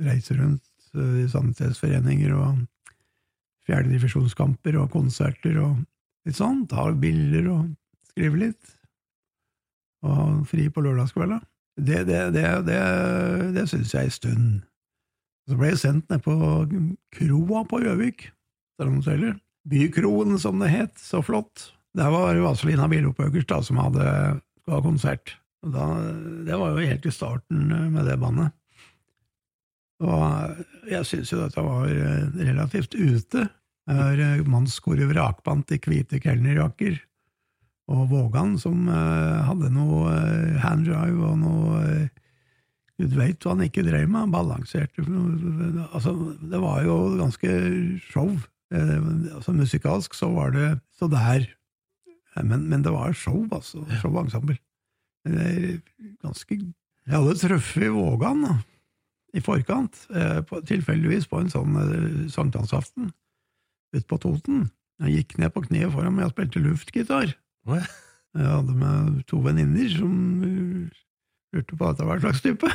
reise 0.09 0.35
rundt 0.39 0.91
eh, 0.97 1.23
i 1.23 1.29
sannhetsforeninger 1.31 2.35
og 2.35 2.65
fjerdedivisjonskamper 3.69 4.77
og 4.83 4.91
konserter 4.91 5.59
og 5.63 5.79
litt 6.27 6.39
sånn. 6.39 6.65
Ta 6.71 6.89
bilder 6.99 7.49
og 7.55 7.71
skrive 8.11 8.41
litt. 8.49 8.77
Og 10.03 10.43
fri 10.51 10.67
på 10.75 10.83
lørdagskvelda. 10.83 11.39
Det, 11.79 12.03
det, 12.09 12.21
det, 12.35 12.43
det, 12.67 12.81
det 13.55 13.69
syns 13.71 13.95
jeg 13.95 14.11
en 14.11 14.15
stund. 14.19 14.49
Så 15.49 15.59
ble 15.59 15.73
jeg 15.73 15.83
sendt 15.83 16.11
ned 16.13 16.23
på 16.23 16.35
kroa 17.17 17.65
på 17.69 17.83
Gjøvik, 17.83 18.29
Bykroen, 19.69 20.39
som 20.43 20.63
det 20.63 20.73
het. 20.73 20.95
Så 20.99 21.23
flott. 21.23 21.73
Der 21.97 22.11
var 22.11 22.39
Vazelina 22.41 22.89
Bilopphøggers 22.91 23.67
som 23.67 23.81
hadde 23.83 24.07
skulle 24.63 24.83
konsert. 24.83 25.37
Da, 25.63 25.87
det 26.47 26.59
var 26.59 26.75
jo 26.75 26.89
helt 26.89 27.07
i 27.07 27.15
starten 27.15 27.69
med 27.93 28.07
det 28.09 28.19
bandet. 28.19 28.55
Og 30.03 30.91
jeg 30.91 31.07
syns 31.07 31.31
jo 31.31 31.43
dette 31.43 31.63
var 31.63 31.87
eh, 31.91 32.25
relativt 32.49 32.97
ute. 32.99 33.47
Det 33.87 34.25
er 34.25 34.43
mannskoret 34.47 35.11
Vrakpant 35.11 35.71
i 35.75 35.79
hvite 35.83 36.21
kelnerjakker, 36.23 37.01
og 37.91 38.05
Vågan 38.13 38.55
som 38.63 38.87
hadde 38.87 39.73
noe 39.75 40.13
handdrive 40.63 41.33
og 41.33 41.41
noe 41.41 41.81
Gud 43.03 43.17
veit 43.19 43.43
hva 43.43 43.57
han 43.57 43.65
ikke 43.67 43.83
drev 43.83 44.07
med, 44.07 44.21
han 44.29 44.35
balanserte 44.35 45.03
Altså, 45.91 46.13
det 46.39 46.61
var 46.63 46.85
jo 46.87 46.99
ganske 47.19 47.55
show. 48.07 48.31
altså 48.71 49.55
Musikalsk 49.57 50.15
så 50.15 50.31
var 50.31 50.55
det 50.55 50.69
så 50.95 51.09
der. 51.11 51.49
Men, 52.43 52.69
men 52.71 52.85
det 52.85 52.93
var 52.95 53.13
show, 53.13 53.43
altså. 53.53 53.83
Showensemble. 54.01 54.57
Ganske 56.23 56.59
Jeg 56.59 57.17
hadde 57.17 57.35
truffet 57.39 57.91
Vågan 57.93 58.47
da, 58.47 58.55
i 59.35 59.43
forkant, 59.43 60.07
tilfeldigvis 60.69 61.27
på 61.31 61.43
en 61.43 61.51
sånn 61.51 61.77
sankthansaften 62.31 63.11
ute 63.93 64.07
på 64.09 64.19
Toten. 64.23 64.69
Jeg 65.03 65.23
gikk 65.23 65.39
ned 65.43 65.53
på 65.55 65.65
kne 65.67 65.91
foran 65.93 66.15
meg 66.15 66.29
og 66.29 66.35
spilte 66.37 66.63
luftgitar. 66.63 67.35
Jeg 67.67 68.49
hadde 68.49 68.75
med 68.79 69.23
to 69.29 69.43
venninner 69.45 69.91
som 69.93 70.15
lurte 71.53 71.77
på 71.77 71.89
at 71.89 71.99
det 71.99 72.07
var 72.09 72.15
en 72.17 72.25
slags 72.25 72.41
type. 72.45 72.67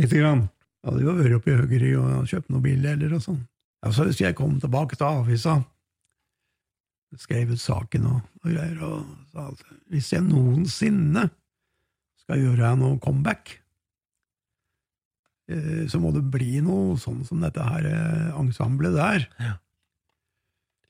lite 0.00 0.16
grann. 0.18 0.42
Jeg 0.82 0.90
hadde 0.90 1.04
jo 1.04 1.14
vært 1.16 1.36
oppe 1.38 1.50
i 1.52 1.58
Høggeri 1.60 1.90
og 2.00 2.28
kjøpt 2.30 2.48
noen 2.50 2.66
bildeler 2.66 3.10
og 3.16 3.22
sånn. 3.24 3.42
Ja, 3.84 3.88
så 3.94 4.00
hvis 4.08 4.20
jeg 4.20 4.36
kom 4.38 4.60
tilbake 4.60 4.94
til 4.98 5.06
avisa, 5.08 5.54
skrev 7.20 7.52
ut 7.54 7.62
saken 7.62 8.02
og, 8.10 8.18
og 8.42 8.48
greier, 8.50 8.78
og 8.82 8.98
sa 9.30 9.40
at 9.52 9.60
hvis 9.92 10.12
jeg 10.16 10.22
noensinne 10.26 11.24
skal 12.24 12.40
gjøre 12.40 12.76
noe 12.80 12.98
comeback, 13.04 13.44
så 15.92 16.00
må 16.00 16.08
det 16.14 16.24
bli 16.32 16.62
noe 16.64 16.96
sånn 17.00 17.20
som 17.28 17.42
dette 17.44 17.60
her 17.60 17.84
ensemblet 18.40 18.96
der. 18.96 19.26
Ja. 19.38 19.52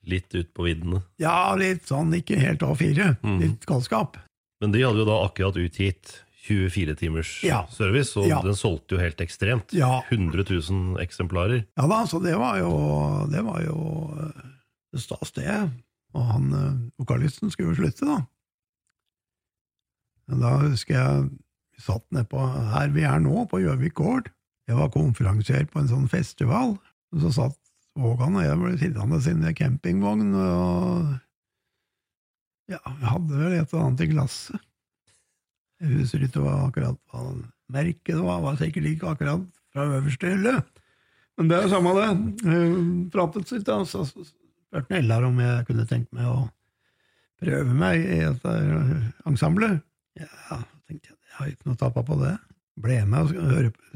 Litt 0.09 0.35
ut 0.35 0.51
på 0.53 0.67
viddene. 0.67 1.01
Ja, 1.21 1.55
litt 1.57 1.87
sånn 1.89 2.13
ikke 2.13 2.37
helt 2.39 2.63
A4. 2.65 3.15
Mm. 3.25 3.39
Litt 3.41 3.65
galskap. 3.69 4.19
Men 4.61 4.75
de 4.75 4.83
hadde 4.85 5.01
jo 5.01 5.07
da 5.07 5.17
akkurat 5.25 5.57
utgitt 5.59 6.19
24 6.45 6.93
timers 6.99 7.31
ja. 7.43 7.63
service, 7.73 8.13
og 8.21 8.27
ja. 8.29 8.37
den 8.45 8.57
solgte 8.57 8.95
jo 8.95 9.01
helt 9.01 9.21
ekstremt. 9.23 9.73
Ja. 9.73 10.03
100 10.11 10.45
000 10.45 11.01
eksemplarer. 11.01 11.65
Ja 11.79 11.87
da, 11.89 12.03
så 12.09 12.21
det 12.21 12.35
var 12.37 12.59
jo 12.61 12.71
det 13.31 13.41
var 13.47 13.63
jo 13.65 13.79
det 14.93 15.01
stas, 15.01 15.33
det. 15.35 15.57
Og 16.15 16.29
han 16.29 16.53
vokalisten 17.01 17.51
skulle 17.51 17.73
jo 17.73 17.81
slutte, 17.81 18.05
da. 18.05 18.21
Men 20.29 20.45
da 20.45 20.53
husker 20.61 20.95
jeg 20.95 21.25
vi 21.75 21.83
satt 21.83 22.05
nedpå 22.15 22.39
her 22.71 22.93
vi 22.95 23.03
er 23.03 23.19
nå, 23.19 23.43
på 23.51 23.59
Gjøvik 23.59 23.97
gård. 23.97 24.29
Jeg 24.69 24.77
var 24.79 24.93
konferansier 24.93 25.67
på 25.69 25.81
en 25.81 25.89
sånn 25.91 26.07
festival. 26.09 26.77
Og 27.13 27.25
så 27.25 27.31
satt 27.35 27.59
Vågan 27.95 28.35
og 28.35 28.43
jeg 28.43 28.59
ble 28.59 28.75
sittende 28.77 29.51
i 29.51 29.55
campingvogn, 29.55 30.33
og 30.35 31.13
ja, 32.71 32.79
vi 32.81 33.07
hadde 33.07 33.39
vel 33.39 33.53
et 33.55 33.69
eller 33.69 33.83
annet 33.85 34.03
i 34.03 34.09
glasset. 34.11 34.63
Jeg 35.83 35.99
husker 35.99 36.25
ikke 36.25 36.43
hva 36.43 36.55
akkurat 36.65 36.99
hva 37.11 37.21
merket 37.71 38.19
var, 38.19 38.41
var 38.43 38.57
sikkert 38.59 38.89
ikke 38.89 39.11
akkurat 39.11 39.45
fra 39.73 39.85
øverste 39.99 40.31
hylle. 40.33 40.55
Men 41.35 41.49
det 41.51 41.57
er 41.57 41.65
jo 41.65 41.73
samme 41.73 41.93
det. 41.97 42.09
Pratet 43.13 43.49
sitt, 43.51 43.71
og 43.71 43.87
så 43.89 44.05
spurte 44.07 44.99
Ellar 44.99 45.27
om 45.27 45.39
jeg 45.43 45.65
kunne 45.67 45.87
tenkt 45.89 46.11
meg 46.15 46.29
å 46.31 46.45
prøve 47.43 47.75
meg 47.75 48.03
i 48.03 48.21
et 48.27 48.45
ensemble. 49.27 49.75
Ja, 50.19 50.61
tenkte 50.87 51.11
jeg, 51.11 51.17
jeg 51.19 51.35
har 51.39 51.51
ikke 51.51 51.69
noe 51.69 51.79
tappa 51.79 52.05
på 52.07 52.19
det. 52.23 52.35
Ble 52.81 53.01
med 53.07 53.35
og 53.35 53.51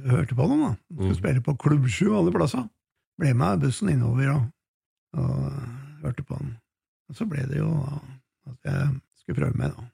hørte 0.08 0.36
på 0.36 0.52
dem, 0.52 0.68
da. 0.68 0.74
Skulle 0.94 1.16
mm. 1.16 1.20
spille 1.20 1.44
på 1.44 1.56
Klubb 1.60 1.88
7 1.92 2.04
alle 2.16 2.36
plasser. 2.36 2.68
Ble 3.20 3.36
med 3.36 3.62
bussen 3.64 3.92
innover 3.92 4.32
og, 4.34 4.42
og 5.20 5.62
hørte 6.04 6.24
på 6.24 6.40
den. 6.40 6.56
Og 7.10 7.18
så 7.18 7.28
ble 7.28 7.44
det 7.50 7.60
jo 7.60 7.70
at 8.50 8.70
jeg 8.70 8.90
skulle 9.20 9.42
prøve 9.42 9.60
meg, 9.60 9.76
da. 9.76 9.88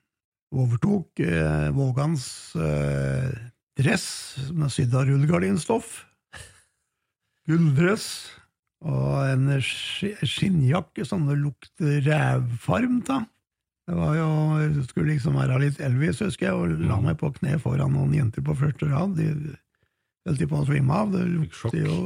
Overtok 0.56 1.20
eh, 1.26 1.70
Vågans 1.76 2.26
eh, 2.56 3.32
dress 3.76 4.08
med 4.56 4.72
sydd 4.72 4.94
av 4.96 5.08
rullegardinstoff. 5.10 6.04
Gulldress. 7.50 8.08
Og 8.86 9.26
en 9.26 9.50
skinnjakke 9.64 11.06
som 11.08 11.26
det 11.30 11.40
lukter 11.42 12.04
rævfarm 12.06 13.00
av. 13.10 13.26
Det 13.86 13.96
var 13.98 14.16
jo, 14.18 14.30
skulle 14.88 15.14
liksom 15.14 15.38
være 15.38 15.60
litt 15.62 15.82
Elvis, 15.84 16.22
husker 16.26 16.48
jeg, 16.48 16.58
og 16.58 16.86
la 16.90 16.98
meg 17.04 17.20
på 17.22 17.30
kne 17.36 17.60
foran 17.62 17.94
noen 17.94 18.16
jenter 18.18 18.46
på 18.46 18.56
første 18.58 18.90
rad. 18.90 19.14
De 19.18 19.30
holdt 20.26 20.46
på 20.50 20.62
å 20.62 20.66
svime 20.66 21.02
av. 21.02 21.14
Det 21.14 21.26
lukter 21.30 21.78
jo 21.84 21.98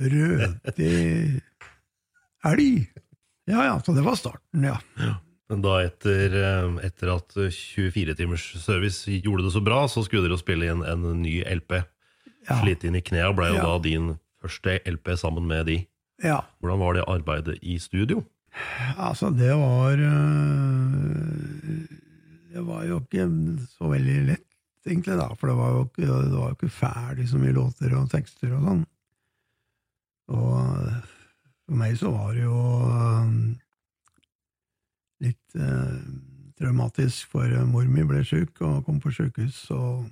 rødtig 0.00 1.40
elg. 2.46 2.86
Ja 3.46 3.62
ja, 3.64 3.76
så 3.82 3.94
det 3.94 4.04
var 4.06 4.18
starten, 4.18 4.64
ja. 4.66 4.76
ja. 4.98 5.14
Men 5.50 5.62
da 5.62 5.76
etter, 5.84 6.32
eh, 6.34 6.78
etter 6.88 7.12
at 7.14 7.36
24 7.36 8.16
timers 8.18 8.46
service 8.58 9.06
gjorde 9.22 9.46
det 9.46 9.52
så 9.54 9.62
bra, 9.62 9.84
så 9.90 10.02
skulle 10.02 10.26
dere 10.26 10.38
spille 10.40 10.70
inn 10.72 10.82
en 10.82 11.04
ny 11.22 11.38
LP. 11.46 11.78
Ja. 12.48 12.58
Slitt 12.62 12.86
inn 12.86 12.98
i 12.98 13.04
knea 13.04 13.30
ble 13.34 13.52
jo 13.52 13.60
ja. 13.60 13.66
da 13.66 13.76
din 13.82 14.16
første 14.42 14.80
LP 14.86 15.14
sammen 15.18 15.46
med 15.50 15.70
de. 15.70 15.78
Ja. 16.24 16.40
Hvordan 16.58 16.82
var 16.82 16.96
det 16.96 17.06
arbeidet 17.10 17.58
i 17.62 17.78
studio? 17.82 18.24
Altså, 18.96 19.30
det 19.36 19.52
var 19.52 19.92
øh, 19.92 20.00
Det 22.54 22.62
var 22.64 22.86
jo 22.88 23.00
ikke 23.02 23.26
så 23.68 23.90
veldig 23.90 24.20
lett, 24.30 24.46
egentlig, 24.86 25.18
da, 25.18 25.28
for 25.36 25.50
det 25.50 25.56
var 25.58 25.74
jo 25.74 25.82
ikke, 25.84 26.06
det 26.06 26.38
var 26.38 26.48
jo 26.48 26.56
ikke 26.56 26.72
ferdig 26.72 27.28
så 27.28 27.40
mye 27.42 27.52
låter 27.54 27.96
og 27.98 28.10
tekster 28.10 28.54
og 28.56 28.64
sånn. 28.64 28.84
Og 30.32 30.90
for 31.66 31.78
meg 31.78 31.96
så 31.98 32.10
var 32.14 32.34
det 32.34 32.44
jo 32.44 32.60
øh, 32.86 33.32
litt 35.26 35.58
eh, 35.58 35.98
traumatisk, 36.58 37.32
for 37.32 37.50
mor 37.68 37.86
mi 37.90 38.04
ble 38.06 38.22
sjuk 38.26 38.62
og 38.64 38.84
kom 38.86 39.00
på 39.02 39.12
sjukehus, 39.14 39.58
og, 39.74 40.06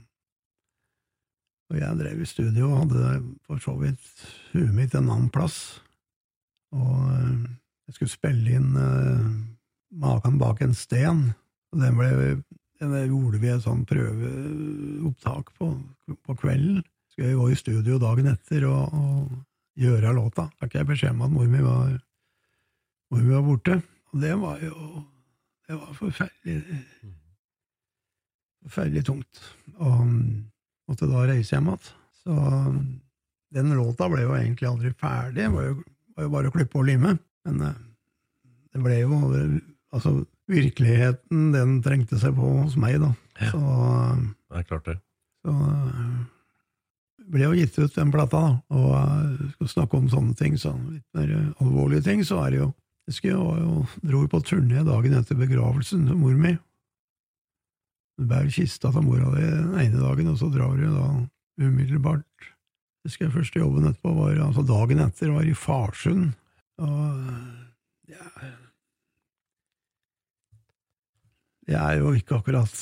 og 1.70 1.78
jeg 1.80 2.00
drev 2.00 2.20
i 2.20 2.28
studio 2.28 2.70
og 2.70 2.80
hadde 2.84 3.14
for 3.46 3.62
så 3.62 3.76
vidt 3.80 4.10
huet 4.52 4.74
mitt 4.76 4.94
en 4.94 5.08
annen 5.08 5.30
plass. 5.34 5.78
Og 6.74 7.06
jeg 7.86 7.96
skulle 7.96 8.14
spille 8.14 8.58
inn 8.58 8.74
eh, 8.80 9.26
Magen 9.94 10.40
bak 10.40 10.58
en 10.64 10.72
sten. 10.74 11.28
og 11.70 11.78
Den, 11.78 11.94
ble, 11.94 12.08
den 12.82 12.94
gjorde 13.12 13.38
vi 13.38 13.50
et 13.52 13.62
sånn 13.62 13.84
prøveopptak 13.86 15.52
på, 15.54 15.68
på 16.26 16.34
kvelden. 16.40 16.80
Skulle 17.12 17.28
jeg 17.30 17.38
gå 17.38 17.46
i 17.52 17.58
studio 17.60 17.98
dagen 18.02 18.26
etter 18.32 18.66
og, 18.66 18.90
og 18.90 19.36
gjøre 19.78 20.14
låta. 20.16 20.48
Fikk 20.60 20.78
jeg 20.78 20.88
beskjed 20.88 21.14
om 21.16 21.24
at 21.26 21.34
mor 21.34 21.50
mi 21.50 21.62
var, 21.64 21.96
mor 23.12 23.22
mi 23.24 23.34
var 23.34 23.44
borte. 23.46 23.80
Og 24.12 24.22
det 24.22 24.34
var 24.38 24.62
jo 24.62 25.04
Det 25.64 25.76
var 25.78 25.94
forferdelig 25.96 26.80
Forferdelig 28.64 29.04
tungt. 29.04 29.40
Og 29.76 30.04
måtte 30.88 31.08
da 31.08 31.24
reise 31.28 31.56
hjem 31.56 31.72
igjen. 31.72 31.88
Så 32.24 32.34
den 33.54 33.74
låta 33.76 34.08
ble 34.08 34.24
jo 34.24 34.36
egentlig 34.36 34.68
aldri 34.68 34.92
ferdig. 34.96 35.42
Det 35.42 35.50
var 35.52 35.66
jo, 35.68 35.74
var 36.16 36.26
jo 36.26 36.32
bare 36.32 36.50
å 36.50 36.54
klippe 36.54 36.80
og 36.80 36.86
lime. 36.88 37.16
Men 37.44 37.60
eh, 37.68 37.80
det 38.72 38.84
ble 38.84 39.00
jo 39.02 39.22
Altså, 39.94 40.24
virkeligheten, 40.50 41.52
den 41.54 41.76
trengte 41.84 42.18
seg 42.18 42.32
på 42.34 42.48
hos 42.64 42.72
meg, 42.80 42.96
da. 42.98 43.12
Ja. 43.38 43.50
Så 43.52 43.60
Det 44.50 44.58
er 44.58 44.64
klart 44.66 44.88
det. 44.88 44.96
Så 45.44 45.52
eh, 45.54 46.16
ble 47.32 47.46
jo 47.46 47.56
gitt 47.56 47.78
ut 47.78 47.94
den 47.96 48.12
plata, 48.14 48.40
da. 48.40 48.52
Og 48.76 48.90
uh, 48.92 49.50
skal 49.56 49.72
snakke 49.72 49.98
om 49.98 50.10
sånne 50.12 50.36
ting, 50.38 50.58
så 50.60 50.74
litt 50.76 51.06
mer 51.16 51.32
alvorlige 51.62 52.04
ting, 52.08 52.24
så 52.26 52.42
er 52.44 52.54
det 52.54 52.64
jo 52.64 52.72
Jeg 53.04 53.12
husker 53.12 53.28
jeg 53.28 53.36
jo, 53.36 53.80
dro 54.08 54.22
på 54.32 54.38
turné 54.48 54.80
dagen 54.80 55.12
etter 55.12 55.36
begravelsen 55.36 56.06
til 56.08 56.16
mor 56.16 56.38
mi. 56.40 56.54
Du 58.16 58.24
bærer 58.30 58.48
kista 58.48 58.88
til 58.94 59.04
mora 59.04 59.28
di 59.34 59.42
den 59.44 59.74
ene 59.82 60.00
dagen, 60.00 60.30
og 60.32 60.38
så 60.40 60.48
drar 60.48 60.72
du 60.78 60.86
da 60.88 61.08
umiddelbart 61.60 62.24
Jeg 62.48 63.10
husker 63.10 63.26
jeg 63.26 63.34
første 63.34 63.60
jobben 63.60 63.90
etterpå 63.90 64.14
var 64.16 64.40
altså 64.46 64.64
dagen 64.64 65.02
etter 65.04 65.34
var 65.34 65.44
i 65.44 65.52
Farsund. 65.52 66.32
Og 66.80 67.28
ja 68.08 68.24
Det 71.66 71.76
er 71.76 72.00
jo 72.00 72.12
ikke 72.16 72.38
akkurat 72.40 72.72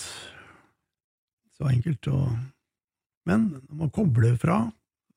så 1.59 1.69
enkelt 1.71 2.09
å 2.11 2.19
Men 3.29 3.49
man 3.71 3.91
kobler 3.95 4.35
fra, 4.41 4.65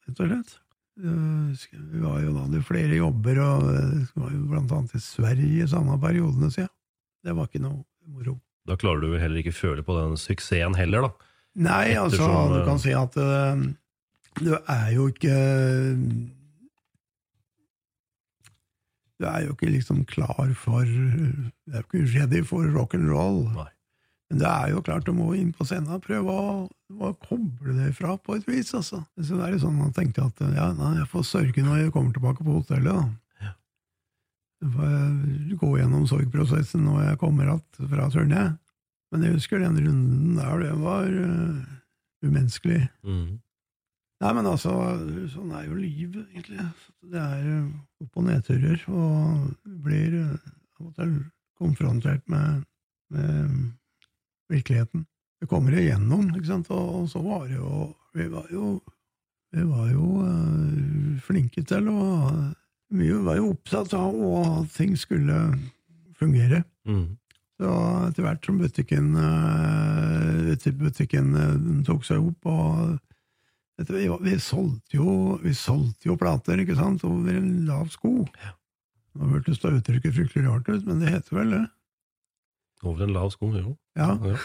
rett 0.06 0.22
og 0.22 0.30
slett. 0.30 0.56
Eh, 1.02 1.68
Vi 1.92 2.00
var 2.04 2.22
jo 2.24 2.34
da 2.36 2.46
i 2.58 2.62
flere 2.64 3.00
jobber, 3.00 3.40
og 3.44 3.66
det 3.74 4.10
var 4.16 4.32
jo 4.32 4.44
blant 4.52 4.72
annet 4.72 4.96
i 4.96 5.02
Sverige 5.04 5.64
i 5.66 5.68
samme 5.68 5.98
periodene, 6.00 6.52
sier 6.54 6.68
jeg. 6.68 6.74
Det 7.26 7.34
var 7.36 7.50
ikke 7.50 7.64
noe 7.66 7.82
moro. 8.06 8.38
Da 8.66 8.78
klarer 8.78 9.02
du 9.02 9.18
heller 9.20 9.42
ikke 9.42 9.54
føle 9.54 9.84
på 9.86 9.96
den 9.98 10.16
suksessen 10.18 10.78
heller, 10.78 11.08
da. 11.08 11.32
Nei, 11.56 11.96
altså, 11.96 12.22
Ettersom, 12.22 12.54
du 12.54 12.60
eh, 12.60 12.66
kan 12.68 12.82
si 12.84 12.94
at 12.98 13.18
eh, 13.18 13.66
du 14.44 14.50
er 14.60 14.90
jo 14.92 15.06
ikke 15.08 15.36
Du 19.16 19.24
er 19.30 19.46
jo 19.46 19.54
ikke 19.54 19.70
liksom 19.72 20.02
klar 20.12 20.50
for 20.60 20.84
Du 20.84 21.72
er 21.72 21.80
jo 21.80 21.86
ikke 21.86 22.02
ready 22.18 22.42
for 22.44 22.68
rock'n'roll. 22.76 23.46
Men 24.30 24.42
det 24.42 24.48
er 24.50 24.72
jo 24.74 24.82
klart 24.86 25.06
du 25.06 25.14
må 25.14 25.28
inn 25.38 25.52
på 25.54 25.68
scenen 25.68 25.94
og 25.94 26.02
prøve 26.06 26.34
å, 26.34 26.56
å 26.98 27.12
koble 27.22 27.76
det 27.78 27.92
fra 27.98 28.16
på 28.18 28.40
et 28.40 28.48
vis. 28.50 28.74
altså. 28.74 29.04
Så 29.22 29.38
det 29.38 29.46
er 29.46 29.54
jo 29.54 29.62
sånn 29.68 29.78
at 29.78 29.84
Man 29.84 29.94
tenkte 29.94 30.26
at 30.26 30.42
ja, 30.56 30.72
nei, 30.74 30.96
jeg 31.02 31.12
får 31.12 31.28
sørge 31.30 31.66
når 31.66 31.84
jeg 31.84 31.94
kommer 31.94 32.16
tilbake 32.16 32.46
på 32.46 32.58
hotellet. 32.58 32.90
da. 32.90 33.06
Ja. 33.46 33.54
jeg 34.66 35.60
gå 35.62 35.72
gjennom 35.78 36.08
sorgprosessen 36.10 36.88
når 36.88 37.12
jeg 37.12 37.22
kommer 37.22 37.54
att 37.54 37.82
fra 37.92 38.10
turné. 38.10 38.44
Men 39.14 39.24
jeg 39.24 39.38
husker 39.38 39.62
den 39.62 39.78
runden 39.78 40.36
der, 40.40 40.58
det 40.60 40.74
var 40.82 41.06
uh, 41.06 41.62
umenneskelig. 42.26 42.82
Mm. 43.06 43.38
Nei, 44.24 44.32
men 44.34 44.48
altså, 44.48 44.74
sånn 45.30 45.54
er 45.54 45.68
jo 45.68 45.78
livet, 45.78 46.26
egentlig. 46.32 46.64
Det 47.04 47.22
er 47.22 47.48
eh, 47.52 47.66
opp- 48.02 48.20
og 48.22 48.26
nedturer, 48.26 48.84
og 48.90 49.50
blir 49.86 50.16
eh, 50.22 50.54
av 50.80 50.88
og 50.88 50.94
til 50.96 51.12
konfrontert 51.60 52.24
med, 52.32 52.64
med 53.14 53.58
virkeligheten. 54.52 55.06
Det 55.42 55.50
kommer 55.52 55.76
igjennom, 55.78 56.30
ikke 56.36 56.48
sant, 56.48 56.70
og, 56.74 56.92
og 57.02 57.10
så 57.12 57.22
var 57.24 57.48
det 57.50 57.58
jo 57.60 57.92
Vi 58.16 58.28
var 58.32 58.46
jo, 58.54 58.80
vi 59.52 59.64
var 59.68 59.90
jo 59.92 60.06
uh, 60.24 61.18
flinke 61.26 61.64
til 61.68 61.90
å 61.92 62.06
Vi 62.96 63.12
var 63.26 63.42
jo 63.42 63.52
opptatt 63.52 63.94
av 63.98 64.16
at 64.40 64.72
ting 64.78 64.96
skulle 64.98 65.36
fungere. 66.16 66.64
Mm. 66.88 67.18
Så 67.56 67.72
etter 68.10 68.26
hvert 68.26 68.48
som 68.48 68.58
butikken, 68.60 69.14
eh, 69.16 70.72
butikken 70.76 71.36
eh, 71.40 71.84
tok 71.88 72.04
seg 72.08 72.24
opp, 72.24 72.50
og 72.52 73.80
etter, 73.80 73.96
vi, 73.96 74.10
vi, 74.28 74.36
solgte 74.44 75.00
jo, 75.00 75.38
vi 75.44 75.54
solgte 75.56 76.10
jo 76.10 76.18
plater 76.20 76.60
ikke 76.62 76.76
sant, 76.76 77.04
over 77.08 77.36
en 77.36 77.66
lav 77.68 77.88
sko. 77.94 78.26
Nå 79.16 79.32
hørtes 79.32 79.62
da 79.64 79.72
uttrykket 79.72 80.16
fryktelig 80.18 80.48
rart 80.50 80.68
ut, 80.68 80.84
men 80.88 81.00
det 81.00 81.14
heter 81.16 81.40
vel 81.40 81.56
det. 81.56 81.64
Over 82.86 83.08
en 83.08 83.16
lav 83.16 83.32
sko, 83.34 83.50
jo. 83.58 83.76
Ja. 83.98 84.12
Ja. 84.22 84.36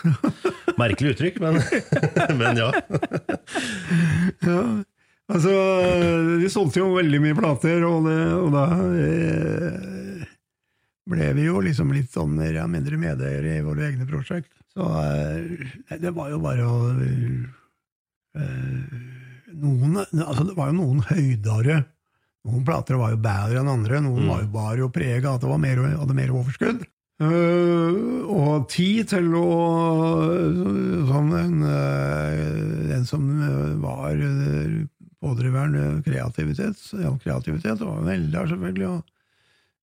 Merkelig 0.80 1.14
uttrykk, 1.14 1.40
men, 1.42 1.58
men 2.40 2.60
ja. 2.60 2.70
ja. 4.46 4.62
Altså, 5.30 5.52
vi 6.40 6.48
solgte 6.50 6.80
jo 6.80 6.94
veldig 6.96 7.20
mye 7.22 7.36
plater, 7.38 7.84
og, 7.86 8.08
det, 8.08 8.18
og 8.34 8.48
da 8.54 8.64
eh, 8.98 10.24
ble 11.10 11.28
vi 11.36 11.46
jo 11.46 11.60
liksom 11.62 11.92
litt 11.94 12.10
sånn 12.14 12.32
mer 12.34 12.50
eller 12.54 12.72
mindre 12.72 12.98
medeier 12.98 13.46
i 13.52 13.60
våre 13.66 13.86
egne 13.90 14.08
prosjekt. 14.08 14.50
Så 14.74 14.86
eh, 15.04 15.98
det 16.02 16.12
var 16.16 16.32
jo 16.32 16.40
bare 16.42 16.66
å 16.66 16.80
eh, 16.98 17.40
noen, 19.60 19.98
altså 20.00 20.44
Det 20.46 20.54
var 20.56 20.70
jo 20.70 20.78
noen 20.78 21.02
høydere. 21.10 21.82
Noen 22.48 22.64
plater 22.64 22.96
var 22.96 23.12
jo 23.12 23.20
bedre 23.20 23.60
enn 23.60 23.68
andre, 23.68 24.00
noen 24.02 24.30
var 24.30 24.40
jo 24.46 24.50
bare 24.54 24.80
jo 24.80 24.88
av 24.88 25.34
at 25.34 25.42
det 25.44 25.50
var 25.50 25.60
mer, 25.60 25.82
hadde 26.00 26.16
mer 26.16 26.32
overskudd. 26.32 26.86
Eh, 27.20 27.96
og 28.32 28.64
tid 28.72 29.10
til 29.12 29.26
å 29.36 29.48
Som 31.10 31.34
en, 31.36 31.58
eh, 31.68 32.94
en 32.96 33.04
som 33.04 33.26
var 33.82 34.16
eh, 34.16 34.86
pådriveren 35.20 36.00
kreativitet, 36.06 36.80
ja, 36.96 37.12
kreativitet, 37.20 37.82
var 37.84 38.06
veldig 38.06 38.46
selvfølgelig. 38.48 38.88
og 38.88 39.04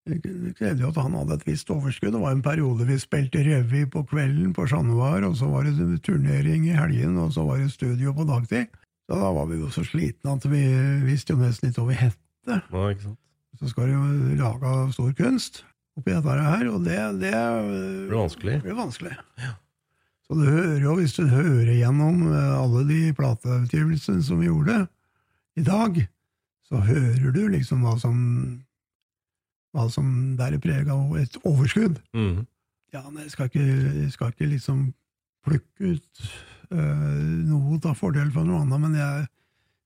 det 0.07 0.55
krevde 0.55 0.81
jo 0.81 0.87
at 0.87 0.97
han 1.03 1.13
hadde 1.19 1.35
et 1.35 1.45
visst 1.45 1.69
overskudd. 1.69 2.13
Det 2.15 2.21
var 2.21 2.31
en 2.31 2.41
periode 2.41 2.87
vi 2.87 2.95
spilte 2.97 3.43
revy 3.43 3.83
på 3.91 4.05
kvelden 4.07 4.53
på 4.55 4.65
Chat 4.71 4.85
Noir, 4.87 5.25
og 5.27 5.35
så 5.35 5.49
var 5.51 5.67
det 5.67 6.01
turnering 6.01 6.63
i 6.65 6.77
helgen, 6.77 7.17
og 7.19 7.33
så 7.35 7.43
var 7.43 7.59
det 7.59 7.73
studio 7.73 8.13
på 8.15 8.23
dagtid. 8.23 8.71
Så 9.05 9.19
da 9.19 9.33
var 9.35 9.49
vi 9.51 9.59
jo 9.59 9.67
så 9.69 9.83
slitne 9.83 10.37
at 10.39 10.47
vi 10.47 10.63
visste 11.03 11.35
jo 11.35 11.41
nesten 11.43 11.69
ikke 11.69 11.83
hva 11.83 11.91
vi 11.91 11.99
het. 12.05 12.17
Så 13.59 13.67
skal 13.67 13.91
du 13.91 13.97
jo 13.97 14.37
lage 14.39 14.93
stor 14.95 15.11
kunst 15.19 15.65
oppi 15.97 16.13
dette 16.13 16.35
her, 16.35 16.67
og 16.71 16.83
det, 16.85 16.99
det 17.21 17.31
blir 17.31 18.19
vanskelig. 18.19 18.59
blir 18.65 18.77
vanskelig. 18.77 19.15
Så 20.27 20.35
du 20.35 20.43
hører 20.43 20.83
jo, 20.83 20.93
hvis 20.99 21.15
du 21.15 21.23
hører 21.31 21.73
gjennom 21.77 22.21
eh, 22.27 22.53
alle 22.59 22.83
de 22.89 23.01
plateutgivelsene 23.17 24.23
som 24.25 24.41
vi 24.43 24.49
gjorde 24.49 24.83
i 25.57 25.65
dag, 25.65 26.01
så 26.67 26.81
hører 26.83 27.31
du 27.31 27.45
liksom 27.47 27.85
hva 27.87 27.95
som 28.01 28.17
hva 29.75 29.87
som 29.93 30.07
bærer 30.39 30.61
preg 30.63 30.89
av 30.89 31.15
et 31.19 31.37
overskudd. 31.45 31.99
Mm. 32.17 32.45
Ja, 32.95 33.03
nei, 33.11 33.25
jeg 33.27 33.33
skal 33.35 33.49
ikke, 33.51 33.65
jeg 33.67 34.11
skal 34.13 34.31
ikke 34.33 34.49
liksom 34.49 34.85
plukke 35.45 35.93
ut 35.93 36.23
øh, 36.73 37.43
noe 37.47 37.79
av 37.83 37.97
fordel 37.99 38.31
for 38.33 38.47
noe 38.47 38.63
annet, 38.63 38.83
men 38.83 38.95
jeg 38.97 39.27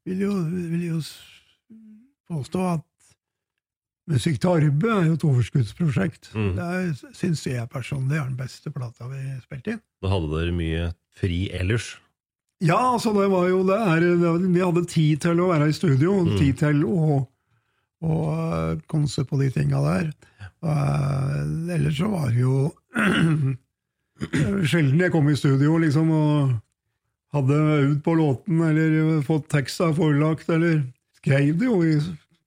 vil 0.08 0.24
jo, 0.28 0.38
vil 0.48 0.86
jo 0.88 1.02
påstå 2.32 2.64
at 2.76 2.86
Musikk 4.10 4.40
til 4.42 4.50
arbeid 4.50 4.92
er 4.92 5.04
jo 5.08 5.14
et 5.14 5.26
overskuddsprosjekt. 5.30 6.32
Mm. 6.34 6.56
Det 6.58 7.12
syns 7.18 7.44
jeg 7.46 7.70
personlig 7.70 8.18
er 8.18 8.26
den 8.26 8.38
beste 8.40 8.72
plata 8.74 9.06
vi 9.12 9.20
spilte 9.44 9.76
inn. 9.76 9.84
Da 10.02 10.10
hadde 10.10 10.32
dere 10.34 10.56
mye 10.56 10.88
fri 11.20 11.44
ellers. 11.54 11.94
Ja, 12.62 12.80
altså 12.94 13.14
det 13.14 13.28
var 13.32 13.48
jo 13.50 13.62
det 13.66 13.78
er, 13.78 14.04
Vi 14.42 14.62
hadde 14.62 14.84
tid 14.90 15.22
til 15.24 15.40
å 15.42 15.48
være 15.50 15.70
i 15.70 15.74
studio, 15.78 16.18
Mm. 16.26 16.38
tid 16.38 16.58
til 16.58 16.84
å, 16.86 17.22
å 18.02 18.18
eh, 18.34 18.82
konse 18.88 19.24
på 19.26 19.40
de 19.42 19.50
tinga 19.54 19.82
der. 19.86 20.12
Uh, 20.62 21.42
ellers 21.74 21.98
så 21.98 22.10
var 22.12 22.30
det 22.30 22.44
jo 22.44 22.70
sjelden 24.70 25.00
jeg 25.02 25.12
kom 25.14 25.30
i 25.32 25.38
studio 25.38 25.78
liksom 25.82 26.12
og 26.14 26.52
hadde 27.34 27.58
øvd 27.58 28.02
på 28.06 28.14
låten 28.20 28.62
eller 28.68 29.22
fått 29.26 29.48
teksta 29.50 29.90
forelagt, 29.96 30.50
eller 30.54 30.84
skrev 31.18 31.56
det 31.58 31.66
jo 31.66 31.80
i 31.82 31.96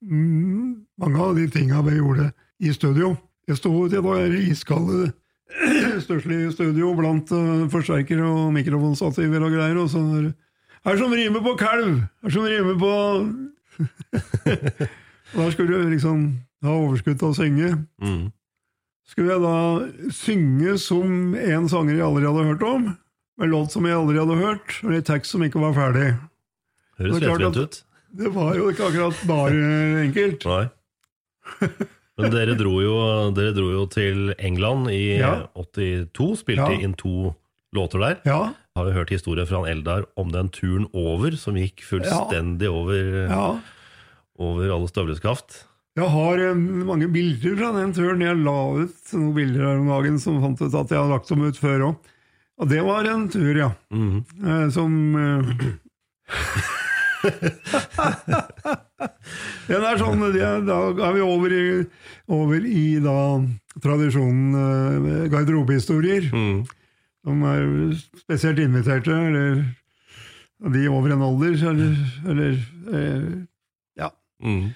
mange 0.04 1.20
av 1.20 1.36
de 1.36 1.48
tinga 1.50 1.82
vi 1.86 1.98
gjorde 1.98 2.30
i 2.60 2.72
studio. 2.72 3.14
Jeg 3.48 3.60
sto 3.60 3.72
det 3.92 4.00
var 4.04 4.32
iskalde 4.34 5.12
støselig 6.04 6.52
studio 6.54 6.94
blant 6.96 7.30
uh, 7.34 7.66
forsterkere 7.72 8.24
og 8.26 8.52
mikrofonstativer 8.54 9.44
og 9.44 9.54
greier, 9.54 9.78
og 9.80 9.90
så 9.92 10.00
er 10.00 10.22
det 10.28 10.34
Her 10.84 10.98
som 11.00 11.12
rimer 11.12 11.40
på 11.40 11.54
kalv! 11.56 12.00
Her 12.22 12.30
som 12.30 12.44
rimer 12.48 12.78
på 12.80 12.92
Da 15.34 15.50
skulle 15.50 15.78
du 15.80 15.90
liksom 15.90 16.26
ha 16.64 16.72
overskudd 16.72 17.18
til 17.18 17.30
å 17.32 17.36
synge. 17.36 17.70
Mm. 18.00 18.28
Skulle 19.08 19.34
jeg 19.34 19.42
da 19.42 20.10
synge 20.14 20.76
som 20.80 21.34
en 21.34 21.66
sanger 21.68 21.98
jeg 21.98 22.06
aldri 22.06 22.28
hadde 22.28 22.44
hørt 22.52 22.62
om, 22.68 22.86
med 23.40 23.50
låt 23.50 23.74
som 23.74 23.88
jeg 23.88 23.98
aldri 23.98 24.20
hadde 24.20 24.38
hørt, 24.38 24.76
og 24.84 24.94
en 24.94 25.08
tekst 25.08 25.34
som 25.34 25.42
ikke 25.44 25.60
var 25.60 25.74
ferdig? 25.76 26.06
Høres 27.00 27.24
lettvint 27.24 27.58
ut. 27.58 27.80
Det 28.14 28.30
var 28.34 28.54
jo 28.54 28.68
ikke 28.70 28.86
akkurat 28.90 29.22
bare 29.26 29.60
enkelt. 30.04 30.44
Nei. 30.46 30.64
Men 32.14 32.30
dere 32.30 32.54
dro, 32.54 32.76
jo, 32.78 32.94
dere 33.34 33.54
dro 33.56 33.70
jo 33.72 33.86
til 33.90 34.34
England 34.38 34.86
i 34.94 35.18
Ja. 35.18 35.48
82, 35.58 36.28
spilte 36.44 36.70
Ja. 36.70 36.80
inn 36.80 36.94
to 36.94 37.34
låter 37.74 37.98
der. 37.98 38.20
Ja, 38.24 38.52
Har 38.76 38.86
jo 38.86 38.92
hørt 38.92 39.10
historier 39.10 39.46
fra 39.46 39.64
Eldar 39.70 40.04
om 40.16 40.30
den 40.30 40.48
turen 40.48 40.86
over, 40.94 41.30
som 41.36 41.54
gikk 41.54 41.82
fullstendig 41.86 42.66
over, 42.70 43.28
ja. 43.30 43.60
over 44.38 44.70
alle 44.70 44.88
støvleskaft. 44.90 45.64
Jeg 45.96 46.08
har 46.10 46.38
eh, 46.42 46.54
mange 46.54 47.06
bilder 47.12 47.54
fra 47.56 47.72
den 47.80 47.92
turen. 47.94 48.20
Jeg 48.20 48.36
la 48.42 48.56
ut 48.82 49.12
noen 49.14 49.34
bilder 49.34 49.60
her 49.62 49.78
om 49.78 49.86
dagen 49.92 50.18
som 50.18 50.40
fant 50.42 50.58
ut 50.62 50.74
at 50.74 50.90
jeg 50.90 50.98
hadde 50.98 51.10
lagt 51.14 51.28
dem 51.30 51.42
ut 51.46 51.54
før 51.58 51.84
òg. 51.90 51.96
Og 52.58 52.68
det 52.70 52.82
var 52.86 53.04
en 53.10 53.28
tur, 53.28 53.54
ja. 53.58 53.70
Mhm. 53.90 54.24
Eh, 54.42 54.68
som 54.70 54.90
eh, 59.04 59.68
det 59.68 59.78
er 59.78 60.00
sånn, 60.00 60.24
det, 60.34 60.42
Da 60.68 60.78
er 61.08 61.14
vi 61.16 61.22
over 61.24 61.54
i, 61.54 61.64
over 62.32 62.66
i 62.68 62.86
da, 63.04 63.18
tradisjonen 63.84 64.54
eh, 64.60 65.28
garderobehistorier. 65.32 66.30
Mm. 66.34 66.64
Som 67.24 67.44
er 67.48 67.64
spesielt 68.20 68.60
inviterte, 68.60 69.14
eller 69.16 69.64
de 70.74 70.86
over 70.88 71.14
en 71.14 71.24
alder, 71.24 71.56
eller, 71.70 71.96
eller 72.28 72.52
eh, 72.92 73.28
Ja. 74.00 74.10
Mm. 74.44 74.74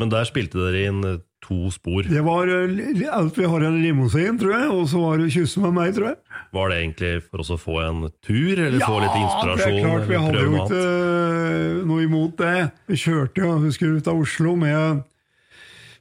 Men 0.00 0.10
der 0.10 0.26
spilte 0.26 0.58
dere 0.58 0.88
inn 0.88 1.04
eh, 1.06 1.20
to 1.44 1.70
spor. 1.72 2.06
Det 2.08 2.22
var 2.24 2.50
eh, 2.50 3.02
alt 3.12 3.38
vi 3.38 3.48
har 3.48 3.64
en 3.68 3.78
limousin, 3.82 4.38
tror 4.40 4.54
jeg, 4.56 4.68
og 4.72 4.88
så 4.90 5.02
var 5.02 5.18
det 5.20 5.30
'Kysse 5.34 5.60
med 5.60 5.74
meg', 5.76 5.94
tror 5.96 6.08
jeg. 6.10 6.16
Var 6.54 6.68
det 6.68 6.78
egentlig 6.80 7.12
for 7.28 7.44
oss 7.44 7.50
å 7.50 7.58
få 7.60 7.80
en 7.84 8.06
tur, 8.24 8.54
eller 8.58 8.80
få 8.80 9.00
litt 9.02 9.18
inspirasjon? 9.20 9.58
Ja, 9.58 9.66
det 9.66 9.74
er 9.74 9.88
klart, 9.88 10.08
vi 10.08 10.22
hadde 10.24 10.44
jo 10.44 10.54
ikke 10.64 10.84
eh, 10.84 11.84
noe 11.90 12.06
imot 12.06 12.38
det. 12.38 12.70
Vi 12.88 13.00
kjørte 13.04 13.44
jo, 13.44 13.58
husker 13.66 13.98
ut 13.98 14.08
av 14.08 14.24
Oslo 14.24 14.56
med 14.56 15.04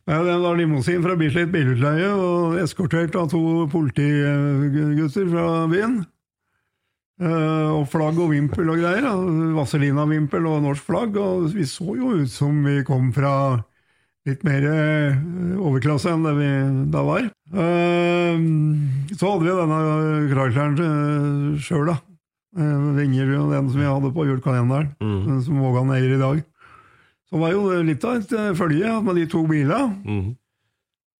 Ja, 0.03 0.17
det 0.19 0.33
var 0.43 0.57
limousin 0.59 1.03
fra 1.03 1.15
Bislett 1.15 1.51
bilutleie 1.51 2.09
og 2.11 2.57
eskortert 2.59 3.15
av 3.15 3.29
to 3.31 3.69
politigutter 3.71 5.29
fra 5.31 5.45
byen. 5.71 6.01
Eh, 7.21 7.69
og 7.71 7.85
flagg 7.91 8.17
og 8.19 8.33
vimpel 8.33 8.71
og 8.73 8.81
greier. 8.81 9.05
da. 9.05 9.13
Vazelina-vimpel 9.55 10.47
og 10.49 10.63
norsk 10.65 10.83
flagg. 10.89 11.17
Og 11.17 11.53
vi 11.53 11.65
så 11.69 11.95
jo 11.95 12.17
ut 12.19 12.31
som 12.31 12.63
vi 12.65 12.81
kom 12.83 13.13
fra 13.13 13.63
litt 14.27 14.43
mer 14.47 14.65
eh, 14.69 15.17
overklasse 15.59 16.11
enn 16.13 16.23
det 16.25 16.33
vi 16.37 16.49
da 16.93 17.03
var. 17.05 17.27
Eh, 17.27 18.45
så 19.13 19.33
hadde 19.33 19.45
vi 19.45 19.57
denne 19.57 19.81
Chrysleren 20.31 21.59
sjøl, 21.59 21.91
da. 21.91 21.97
Eh, 22.57 22.87
Vinger 22.99 23.35
og 23.41 23.53
den 23.53 23.69
som 23.71 23.81
vi 23.81 23.89
hadde 23.89 24.13
på 24.15 24.27
julekalenderen, 24.29 24.93
mm. 25.01 25.37
som 25.47 25.61
Vågan 25.63 25.93
eier 25.95 26.15
i 26.15 26.21
dag. 26.21 26.41
Så 27.29 27.41
var 27.41 27.53
jo 27.55 27.81
litt 27.83 28.03
av 28.05 28.19
et 28.21 28.35
eh, 28.37 28.51
følge 28.57 28.97
med 29.03 29.19
de 29.19 29.27
to 29.31 29.43
bilene. 29.49 29.95
Mm. 30.05 30.27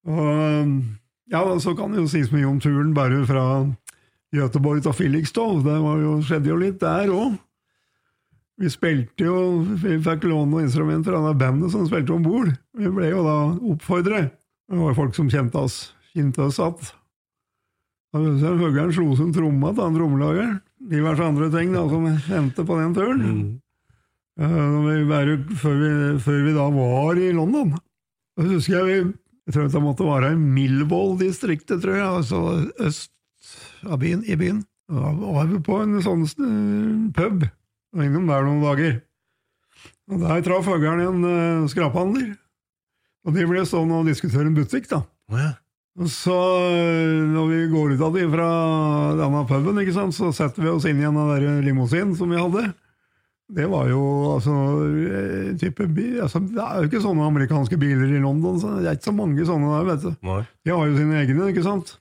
Og 0.04 1.32
ja, 1.32 1.42
så 1.64 1.74
kan 1.78 1.94
det 1.94 2.04
jo 2.04 2.12
sies 2.12 2.32
mye 2.34 2.48
om 2.48 2.60
turen 2.62 2.92
bare 2.96 3.24
fra 3.28 3.46
Göteborg 4.36 4.84
til 4.84 4.96
Felixstow. 4.98 5.60
Det 5.64 5.76
var 5.84 6.00
jo, 6.02 6.18
skjedde 6.26 6.52
jo 6.52 6.60
litt 6.60 6.80
der 6.82 7.12
òg. 7.14 7.36
Vi 8.64 8.70
spilte 8.72 9.26
jo, 9.28 9.38
vi 9.82 9.98
fikk 10.00 10.24
låne 10.30 10.48
noen 10.48 10.70
instrumenter 10.70 11.16
av 11.18 11.26
det 11.28 11.40
bandet 11.42 11.74
som 11.74 11.84
spilte 11.88 12.14
om 12.16 12.24
bord. 12.24 12.54
Vi 12.80 12.92
ble 12.96 13.10
jo 13.10 13.24
da 13.26 13.38
oppfordret. 13.74 14.32
Det 14.72 14.80
var 14.80 14.96
folk 14.96 15.18
som 15.18 15.28
kjente 15.32 15.60
oss, 15.60 15.80
kjente 16.16 16.46
oss 16.46 16.62
igjen. 16.64 16.94
Høgeren 18.14 18.94
slo 18.96 19.18
som 19.20 19.34
tromma 19.36 19.74
til 19.74 19.84
han 19.84 19.98
trommelageren. 19.98 20.62
Diverse 20.94 21.26
andre 21.28 21.50
ting 21.52 21.74
da, 21.76 21.84
som 21.92 22.08
hendte 22.30 22.66
på 22.68 22.78
den 22.80 22.96
turen. 22.96 23.24
Mm. 23.24 23.52
Uh, 24.40 24.78
vi 24.88 24.96
bare, 25.10 25.36
før, 25.60 25.76
vi, 25.82 25.92
før 26.24 26.40
vi 26.48 26.56
da 26.56 26.70
var 26.74 27.20
i 27.20 27.34
London. 27.36 27.76
Da 28.38 28.48
husker 28.48 28.80
jeg 28.80 28.88
vi 28.88 29.02
jeg 29.44 29.58
tror 29.58 29.68
det 29.68 29.82
måtte 29.84 30.06
være 30.08 30.30
i 30.32 30.40
Millwall-distriktet, 30.40 31.82
tror 31.84 31.98
jeg, 31.98 32.06
altså 32.08 32.38
øst 32.80 33.12
av 33.84 34.00
byen, 34.00 34.24
i 34.24 34.38
byen. 34.40 34.62
Da 34.88 35.12
var 35.20 35.50
vi 35.52 35.60
på 35.64 35.82
en 35.84 35.98
sånn 36.06 36.24
eh, 36.24 37.02
pub, 37.18 37.44
og 37.94 38.06
innom 38.06 38.30
der 38.30 38.46
noen 38.46 38.64
dager. 38.64 39.02
Og 40.12 40.24
Der 40.24 40.46
traff 40.46 40.68
høgeren 40.68 41.04
en 41.04 41.26
uh, 41.26 41.68
skraphandler, 41.72 42.34
og 43.24 43.36
de 43.38 43.46
ble 43.48 43.64
stående 43.66 44.02
og 44.02 44.10
diskutere 44.10 44.50
en 44.50 44.58
butikk, 44.58 44.90
da. 44.92 45.04
Og 45.94 46.10
så, 46.10 46.36
eh, 46.74 47.22
når 47.30 47.50
vi 47.52 47.58
går 47.70 47.92
ut 47.94 48.02
av 48.02 48.16
de 48.18 48.24
fra 48.32 48.48
denne 49.20 49.44
puben, 49.46 49.78
ikke 49.78 49.94
sant, 49.94 50.16
så 50.18 50.32
setter 50.34 50.66
vi 50.66 50.72
oss 50.72 50.88
inn 50.90 50.98
i 50.98 51.06
en 51.06 51.20
av 51.22 51.36
den 51.38 51.62
limousinen 51.62 52.16
som 52.18 52.34
vi 52.34 52.40
hadde. 52.42 52.72
Det 53.54 53.68
var 53.70 53.92
jo 53.92 54.02
altså, 54.34 54.56
eh, 54.90 55.52
type, 55.62 55.86
altså 56.24 56.42
Det 56.42 56.64
er 56.64 56.80
jo 56.82 56.90
ikke 56.90 57.04
sånne 57.04 57.28
amerikanske 57.28 57.78
biler 57.78 58.10
i 58.10 58.24
London. 58.24 58.58
Så 58.58 58.72
det 58.80 58.90
er 58.90 58.98
ikke 58.98 59.12
så 59.12 59.16
mange 59.20 59.46
sånne 59.46 59.70
der. 59.70 59.86
vet 59.92 60.02
du. 60.02 60.16
Nei. 60.26 60.42
De 60.66 60.74
har 60.74 60.88
jo 60.88 60.98
sine 60.98 61.20
egne, 61.22 61.52
ikke 61.54 61.68
sant? 61.68 61.98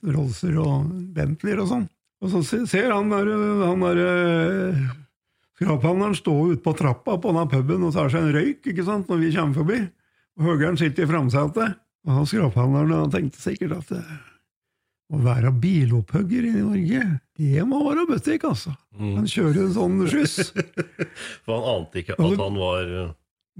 Rollser 0.00 0.56
og 0.62 0.88
Bentleyer 1.12 1.60
og 1.60 1.68
sånn. 1.68 1.88
Og 2.22 2.32
så 2.32 2.40
ser 2.64 2.94
han 2.94 3.10
der, 3.12 3.28
han 3.66 3.84
der 3.84 4.00
eh, 4.06 4.82
skraphandleren 5.62 6.18
står 6.18 6.52
ute 6.56 6.62
på 6.66 6.74
trappa 6.78 7.14
på 7.22 7.30
denne 7.32 7.46
puben 7.50 7.86
og 7.86 7.94
tar 7.94 8.10
seg 8.12 8.26
en 8.26 8.34
røyk 8.34 8.66
ikke 8.72 8.84
sant, 8.86 9.08
når 9.08 9.22
vi 9.22 9.30
kommer 9.36 9.60
forbi. 9.62 9.78
Og 10.40 10.46
Høgeren 10.50 10.76
sitter 10.80 11.06
i 11.06 11.10
framsetet. 11.10 11.78
Og 12.02 12.16
han 12.18 12.26
skraphandleren 12.26 12.94
han 13.06 13.12
tenkte 13.14 13.38
sikkert 13.38 13.78
at 13.78 13.96
å 15.12 15.18
være 15.20 15.50
bilopphugger 15.60 16.46
i 16.48 16.52
Norge, 16.56 17.00
det 17.36 17.64
må 17.68 17.82
være 17.84 18.06
butikk, 18.08 18.46
altså. 18.48 18.70
Han 18.96 19.26
kjører 19.28 19.66
en 19.66 19.74
sånn 19.74 19.98
skyss. 20.08 20.52
For 21.44 21.52
han 21.58 21.66
ante 21.74 22.00
ikke 22.00 22.16
at 22.16 22.22
han 22.40 22.56
var 22.56 22.86
eh, 22.88 23.10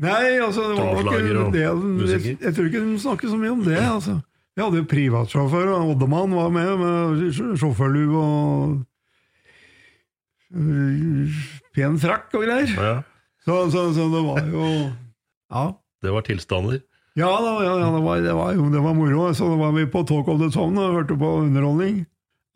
Nei, 0.01 0.39
altså, 0.41 0.71
det 0.71 0.79
var 0.81 1.03
og 1.43 1.51
det, 1.53 1.67
jeg, 1.67 2.37
jeg 2.41 2.55
tror 2.57 2.69
ikke 2.71 2.81
de 2.87 2.95
snakker 3.03 3.29
så 3.29 3.37
mye 3.37 3.53
om 3.53 3.61
det. 3.67 3.77
altså. 3.85 4.15
Vi 4.57 4.63
hadde 4.65 4.81
jo 4.81 4.87
privatsjåfør, 4.89 5.69
og 5.77 5.91
Oddemann 5.93 6.33
var 6.39 6.49
med 6.57 6.71
med 6.81 7.21
sj- 7.37 7.53
sjåførlue 7.61 8.23
og 8.23 8.73
pen 10.53 11.99
frakk 12.03 12.35
og 12.37 12.45
greier. 12.47 12.73
Ja, 12.77 12.95
Så, 13.45 13.57
så, 13.73 13.89
så 13.97 14.09
det 14.13 14.23
var 14.27 14.41
jo 14.47 14.67
Ja. 15.53 15.65
det 16.03 16.13
var 16.15 16.23
tilstander. 16.27 16.81
Ja, 17.17 17.29
da, 17.29 17.53
ja, 17.65 17.73
ja 17.81 17.89
det, 17.93 18.03
var, 18.05 18.21
det, 18.25 18.33
var 18.35 18.53
jo, 18.57 18.71
det 18.73 18.81
var 18.81 18.95
moro. 18.97 19.33
Så 19.35 19.49
da 19.51 19.57
var 19.61 19.73
vi 19.77 19.87
på 19.87 20.03
Talk 20.09 20.29
of 20.29 20.41
the 20.41 20.51
Town 20.51 20.79
og 20.79 20.95
hørte 20.95 21.17
på 21.19 21.33
underholdning. 21.43 22.07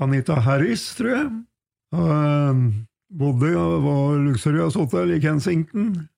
Anita 0.00 0.34
Harris, 0.40 0.94
tror 0.96 1.08
jeg. 1.12 1.26
Og, 1.92 2.08
øh, 2.08 2.62
bodde 3.18 3.52
på 3.84 3.96
luksuriøst 4.24 4.76
hotell 4.76 5.12
i 5.16 5.20
Kensington. 5.20 6.08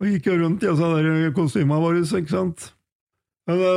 Og 0.00 0.06
gikk 0.10 0.26
jo 0.26 0.38
rundt 0.44 0.62
i 0.62 0.70
altså, 0.70 1.32
kostymene 1.34 1.80
våre, 1.82 2.02
ikke 2.02 2.30
sant. 2.30 2.72
Og 3.50 3.58
da 3.58 3.70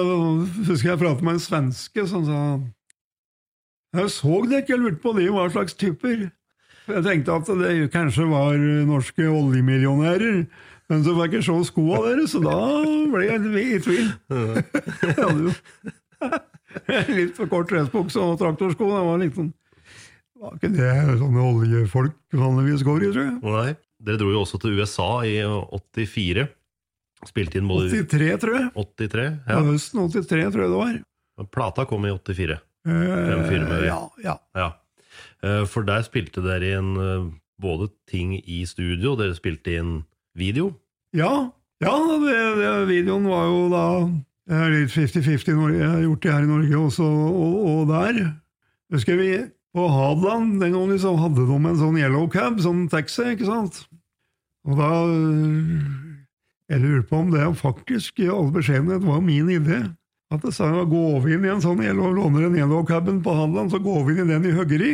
husker 0.70 0.92
jeg 0.92 1.02
pratet 1.02 1.26
med 1.26 1.38
en 1.38 1.42
svenske 1.42 2.06
som 2.08 2.26
sa 2.26 2.40
Jeg 3.98 4.10
så 4.14 4.42
ikke, 4.44 4.74
jeg 4.76 4.80
lurte 4.82 5.02
på 5.02 5.14
de 5.18 5.30
hva 5.34 5.48
slags 5.50 5.74
typer. 5.74 6.28
Jeg 6.86 7.04
tenkte 7.06 7.36
at 7.40 7.50
det 7.60 7.74
kanskje 7.94 8.28
var 8.30 8.56
norske 8.86 9.26
oljemillionærer, 9.26 10.42
men 10.92 11.06
så 11.06 11.16
fikk 11.18 11.40
jeg 11.40 11.46
se 11.48 11.56
skoa 11.72 12.02
deres, 12.06 12.34
så 12.36 12.42
da 12.46 12.58
ble 13.14 13.24
jeg 13.26 13.40
i 13.64 13.80
tvil. 13.82 14.10
Jeg 14.30 15.16
hadde 15.18 15.48
jo 15.48 15.54
litt 17.16 17.38
for 17.38 17.50
kort 17.52 17.72
dressbukse 17.72 18.22
og 18.22 18.38
traktorsko. 18.42 18.90
Det 18.92 19.06
var 19.08 19.22
litt 19.22 19.38
sånn 19.38 19.50
Var 20.42 20.60
ikke 20.60 20.72
det 20.76 20.92
sånne 21.22 21.48
oljefolk 21.48 22.38
vanligvis 22.38 22.84
går 22.86 23.08
i, 23.08 23.12
tror 23.16 23.26
jeg? 23.26 23.36
Nei. 23.42 23.74
Dere 24.06 24.20
dro 24.22 24.30
jo 24.34 24.44
også 24.44 24.60
til 24.62 24.76
USA 24.78 25.10
i 25.26 25.38
84. 25.42 26.46
Spilte 27.26 27.58
inn 27.62 27.70
både 27.70 27.90
83, 28.04 28.32
tror 28.44 28.58
jeg. 28.60 28.70
83. 28.76 29.24
Ja. 29.26 29.56
Ja. 29.56 29.62
Høsten 29.72 30.04
83, 30.12 30.50
tror 30.54 30.66
jeg 30.68 30.74
det 30.76 30.82
var. 30.82 30.98
Plata 31.56 31.86
kom 31.90 32.06
i 32.06 32.12
84. 32.14 32.60
Eh, 32.86 33.86
ja, 33.88 34.02
ja. 34.22 34.36
Ja. 34.54 34.68
Eh, 35.46 35.66
For 35.70 35.86
der 35.86 36.06
spilte 36.06 36.44
dere 36.46 36.76
inn 36.80 36.96
eh, 36.98 37.28
både 37.62 37.90
ting 38.10 38.36
i 38.40 38.64
studio, 38.68 39.16
dere 39.20 39.36
spilte 39.38 39.78
inn 39.78 39.92
video. 40.36 40.74
Ja, 41.16 41.52
ja 41.84 41.96
det, 42.24 42.38
det, 42.60 42.72
videoen 42.90 43.28
var 43.30 43.46
jo 43.52 43.68
da 43.72 43.86
litt 44.74 44.94
50-50 44.94 45.58
når 45.58 45.76
jeg 45.76 45.92
har 45.92 46.02
gjort 46.04 46.24
det 46.24 46.34
her 46.34 46.46
i 46.46 46.50
Norge 46.50 46.80
også, 46.80 47.06
og, 47.06 47.60
og 47.72 47.94
der. 47.94 48.20
Husker 48.94 49.18
vi 49.18 49.30
på 49.76 49.88
Hadeland, 49.92 50.60
den 50.62 50.76
gangen 50.76 51.00
så 51.02 51.16
hadde 51.20 51.48
de 51.48 51.58
en 51.58 51.80
sånn 51.80 52.00
yellow 52.00 52.28
cab, 52.32 52.60
sånn 52.64 52.86
taxi, 52.92 53.34
ikke 53.34 53.50
sant? 53.50 53.86
Og 54.66 54.80
da 54.80 54.92
Jeg 56.66 56.82
lurer 56.82 57.04
på 57.06 57.20
om 57.22 57.28
det 57.30 57.44
faktisk 57.60 58.20
i 58.24 58.30
all 58.34 58.48
beskjedenhet 58.54 59.04
var 59.06 59.20
min 59.22 59.52
idé. 59.54 59.84
At 60.34 60.42
jeg 60.48 60.56
sa 60.58 60.72
gå 60.90 61.04
vi 61.22 61.36
inn 61.36 61.46
i 61.46 61.52
en 61.54 61.62
sånn 61.62 61.84
yellow, 61.84 62.10
låner 62.16 62.48
en 62.48 62.58
yellow 62.58 62.82
caben 62.88 63.20
på 63.22 63.36
Hadeland, 63.36 63.70
så 63.70 63.78
går 63.84 64.00
vi 64.08 64.16
inn 64.16 64.32
i 64.32 64.34
den 64.34 64.48
i 64.50 64.56
Høggeri, 64.56 64.94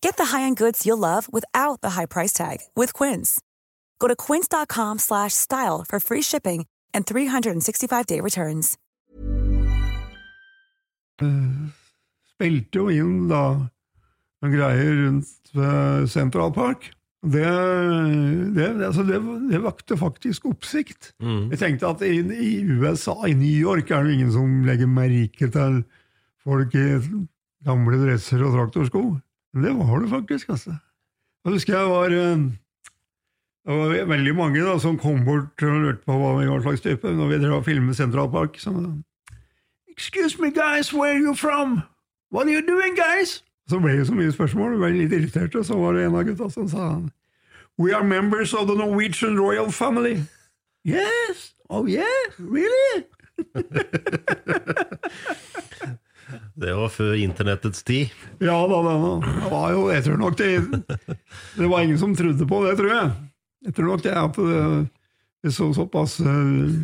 Get 0.00 0.16
the 0.16 0.36
high-end 0.36 0.56
goods 0.56 0.84
you'll 0.86 0.98
love 0.98 1.28
without 1.32 1.80
the 1.80 1.90
high 1.90 2.06
price 2.06 2.32
tag 2.32 2.58
with 2.74 2.92
Quince. 2.92 3.40
Go 3.98 4.08
to 4.08 4.16
quince.com 4.16 4.98
slash 4.98 5.34
style 5.34 5.84
for 5.88 6.00
free 6.00 6.22
shipping 6.22 6.66
and 6.94 7.06
365-day 7.06 8.20
returns. 8.20 8.76
spilte 12.38 12.78
jo 12.78 12.84
inn 12.94 13.26
da 13.26 13.40
en 14.46 14.52
greie 14.52 14.84
rundt 15.00 16.06
Central 16.12 16.52
Park. 16.54 16.92
Det, 17.26 17.42
det, 18.54 18.68
altså 18.86 19.02
det, 19.02 19.18
det 19.50 19.58
vakte 19.64 19.96
faktisk 19.98 20.46
oppsikt. 20.46 21.10
Jeg 21.50 21.58
tenkte 21.58 21.90
at 21.90 22.04
i, 22.06 22.20
i 22.22 22.60
USA, 22.62 23.16
i 23.26 23.34
New 23.34 23.50
York, 23.50 23.90
er 23.90 24.06
det 24.06 24.14
ingen 24.14 24.30
som 24.30 24.60
legger 24.68 24.86
merke 24.86 25.50
til 25.50 25.80
folk 26.46 26.76
i 26.78 26.86
gamle 27.66 27.98
dresser 28.04 28.46
og 28.46 28.54
traktorsko. 28.54 29.02
Det 29.54 29.78
var 29.78 30.00
det 30.00 30.10
faktisk, 30.10 30.48
altså. 30.48 30.70
Jeg 31.44 31.52
husker 31.52 31.78
jeg 31.78 31.86
var 31.90 32.04
eh, 32.04 32.38
Det 33.66 33.78
var 33.78 34.04
veldig 34.06 34.34
mange 34.36 34.64
da, 34.64 34.78
som 34.78 34.98
kom 34.98 35.24
bort 35.24 35.62
og 35.62 35.80
lurte 35.82 36.02
på 36.06 36.12
hva 36.18 36.34
vi 36.40 36.48
var 36.48 36.60
slags 36.64 36.80
type 36.84 37.08
når 37.14 37.28
vi 37.28 37.38
drev 37.44 37.52
og 37.60 37.64
filmet 37.64 37.96
Central 37.96 38.30
Park. 38.30 38.58
Så, 38.58 38.72
Excuse 39.88 40.38
me, 40.40 40.50
guys, 40.50 40.92
where 40.94 41.12
are 41.12 41.18
you 41.18 41.34
from? 41.34 41.82
What 42.30 42.46
are 42.46 42.52
you 42.52 42.62
doing, 42.62 42.96
guys? 42.96 43.44
Så 43.68 43.78
ble 43.80 43.98
det 43.98 44.06
så 44.06 44.14
mye 44.14 44.32
spørsmål, 44.32 44.72
og 44.74 44.78
ble 44.80 44.90
litt 44.96 45.12
irritert, 45.12 45.54
og 45.54 45.64
så 45.64 45.76
var 45.76 45.92
det 45.92 46.04
en 46.06 46.14
av 46.16 46.24
gutta 46.24 46.48
som 46.50 46.68
sa 46.68 47.00
We 47.78 47.92
are 47.94 48.04
members 48.04 48.54
of 48.54 48.66
the 48.66 48.74
Norwegian 48.74 49.38
royal 49.40 49.70
family. 49.72 50.22
Yes, 50.84 51.54
oh 51.70 51.86
yeah, 51.86 52.04
really? 52.38 53.04
Det 56.58 56.74
var 56.76 56.92
før 56.92 57.16
internettets 57.16 57.82
tid. 57.86 58.12
Ja 58.44 58.58
da. 58.68 58.78
Det 58.84 59.50
var 59.52 59.72
jo, 59.74 59.88
jeg 59.92 60.04
tror 60.04 60.20
nok 60.20 60.38
det 60.38 60.50
Det 61.56 61.68
var 61.68 61.82
ingen 61.82 61.98
som 62.00 62.14
trodde 62.16 62.46
på 62.48 62.62
det, 62.66 62.76
tror 62.78 62.92
jeg. 62.92 63.10
Jeg 63.68 63.74
tror 63.74 63.90
nok 63.92 64.04
det 64.04 64.14
at 64.14 64.40
det, 65.42 65.52
så 65.54 65.70
såpass 65.74 66.18
uh, 66.20 66.74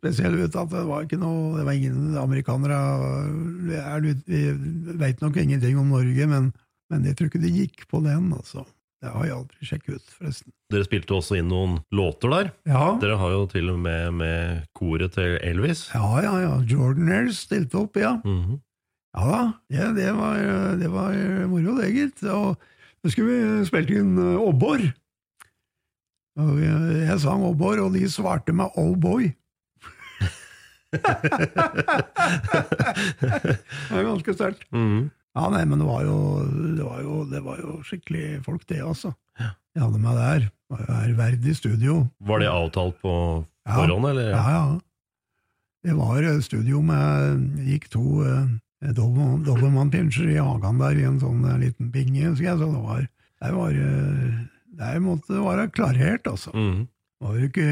spesielt 0.00 0.40
ut 0.40 0.56
at 0.60 0.72
det 0.72 0.84
var 0.88 1.04
ikke 1.04 1.20
noe 1.20 1.58
Det 1.58 1.64
var 1.66 1.76
ingen 1.76 2.16
amerikanere 2.20 2.78
Vi, 3.68 4.14
vi 4.28 4.42
veit 5.00 5.22
nok 5.24 5.36
ingenting 5.40 5.78
om 5.80 5.92
Norge, 5.92 6.28
men, 6.28 6.52
men 6.92 7.06
jeg 7.08 7.16
tror 7.16 7.30
ikke 7.30 7.44
det 7.44 7.54
gikk 7.54 7.86
på 7.90 8.02
den, 8.04 8.32
altså. 8.36 8.64
Det 9.04 9.10
har 9.12 9.24
jeg 9.26 9.34
aldri 9.36 9.66
sjekket 9.68 9.96
ut, 9.98 10.12
forresten. 10.16 10.52
Dere 10.72 10.86
spilte 10.86 11.12
også 11.12 11.36
inn 11.36 11.50
noen 11.52 11.74
låter 11.92 12.30
der. 12.32 12.46
Ja. 12.64 12.84
Dere 13.02 13.18
har 13.20 13.34
jo 13.34 13.42
til 13.52 13.68
og 13.74 13.82
med 13.84 14.14
med 14.16 14.62
koret 14.72 15.12
til 15.12 15.36
Elvis. 15.44 15.90
Ja, 15.92 16.08
ja, 16.24 16.32
ja. 16.40 16.54
Jordanaires 16.64 17.42
stilte 17.44 17.82
opp, 17.82 18.00
ja. 18.00 18.16
Mhm. 18.24 18.62
Ja 19.14 19.24
da, 19.28 19.42
ja, 19.70 19.92
det, 19.94 20.08
var, 20.16 20.40
det 20.80 20.88
var 20.90 21.12
moro, 21.46 21.76
det, 21.78 21.92
gitt. 21.94 22.24
Og 22.32 22.56
så 23.04 23.12
skulle 23.12 23.36
vi 23.36 23.66
spilt 23.68 23.92
inn 23.92 24.16
Åbor. 24.18 24.48
Obbor. 24.48 24.86
Og 26.40 26.58
jeg, 26.64 27.20
sang 27.22 27.44
Åbor, 27.46 27.78
og 27.84 27.92
de 27.94 28.08
svarte 28.10 28.56
med 28.56 28.72
Oh 28.80 28.96
boy. 28.98 29.28
det 30.94 31.02
er 33.92 34.08
ganske 34.08 34.34
sterkt. 34.34 34.64
Mhm. 34.72 35.10
Ja, 35.34 35.48
nei, 35.50 35.64
men 35.66 35.80
det 35.82 35.86
var, 35.88 36.04
jo, 36.06 36.16
det, 36.78 36.84
var 36.86 37.00
jo, 37.02 37.14
det 37.30 37.40
var 37.42 37.58
jo 37.58 37.80
skikkelig 37.82 38.44
folk, 38.46 38.62
det, 38.70 38.78
altså. 38.86 39.10
Jeg 39.74 39.82
hadde 39.82 39.98
meg 40.02 40.14
der. 40.20 40.44
Det 40.74 40.86
ærverdig 40.94 41.54
studio. 41.58 41.96
Var 42.22 42.38
det 42.44 42.48
avtalt 42.50 43.00
på 43.02 43.14
Ja. 43.66 43.74
forhånd, 43.80 44.06
eller? 44.12 44.28
Ja, 44.30 44.44
ja. 44.54 44.78
Det 45.84 45.92
var 45.98 46.22
eh, 46.22 46.38
studio 46.40 46.80
med 46.86 47.58
gikk 47.66 47.88
to 47.92 48.04
eh, 48.24 48.46
Dobbelmann-pinsjer 48.94 50.30
i 50.32 50.38
hagen 50.40 50.78
der 50.80 50.96
i 51.00 51.04
en 51.08 51.18
sånn 51.20 51.42
eh, 51.50 51.58
liten 51.66 51.90
binge, 51.92 52.30
husker 52.30 52.46
jeg, 52.52 52.58
så 52.62 52.70
det 52.70 52.84
var 52.86 53.02
Det 53.44 53.52
var 53.58 53.72
eh, 53.76 54.38
Der 54.80 55.02
måtte 55.04 55.34
det 55.34 55.42
være 55.44 55.66
klarert, 55.74 56.24
altså. 56.30 56.54
Mm. 56.56 56.86
Var 57.24 57.36
du 57.38 57.44
ikke 57.48 57.68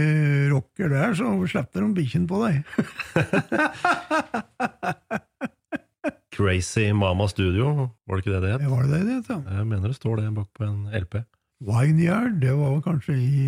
rocker 0.52 0.92
der, 0.92 1.14
så 1.18 1.30
slipper 1.50 1.80
de 1.86 1.94
bikkjen 1.96 2.26
på 2.30 2.36
deg. 2.44 2.54
Crazy 6.32 6.88
Mama 6.96 7.26
Studio, 7.28 7.90
var 8.08 8.16
det 8.16 8.24
ikke 8.24 8.34
det 8.34 8.42
det 8.42 8.52
het? 8.54 8.64
Det 8.64 8.70
var 8.72 8.82
det 8.86 8.90
det 8.92 9.04
det 9.06 9.16
het, 9.20 9.30
ja. 9.30 9.56
Jeg 9.58 9.66
mener 9.68 9.92
det 9.92 9.98
står 9.98 10.16
det 10.20 10.34
bak 10.34 10.48
på 10.56 10.64
en 10.64 10.86
LP. 10.96 11.20
Vineyard, 11.62 12.40
det 12.42 12.52
var 12.58 12.72
vel 12.72 12.82
kanskje 12.82 13.14
i 13.14 13.42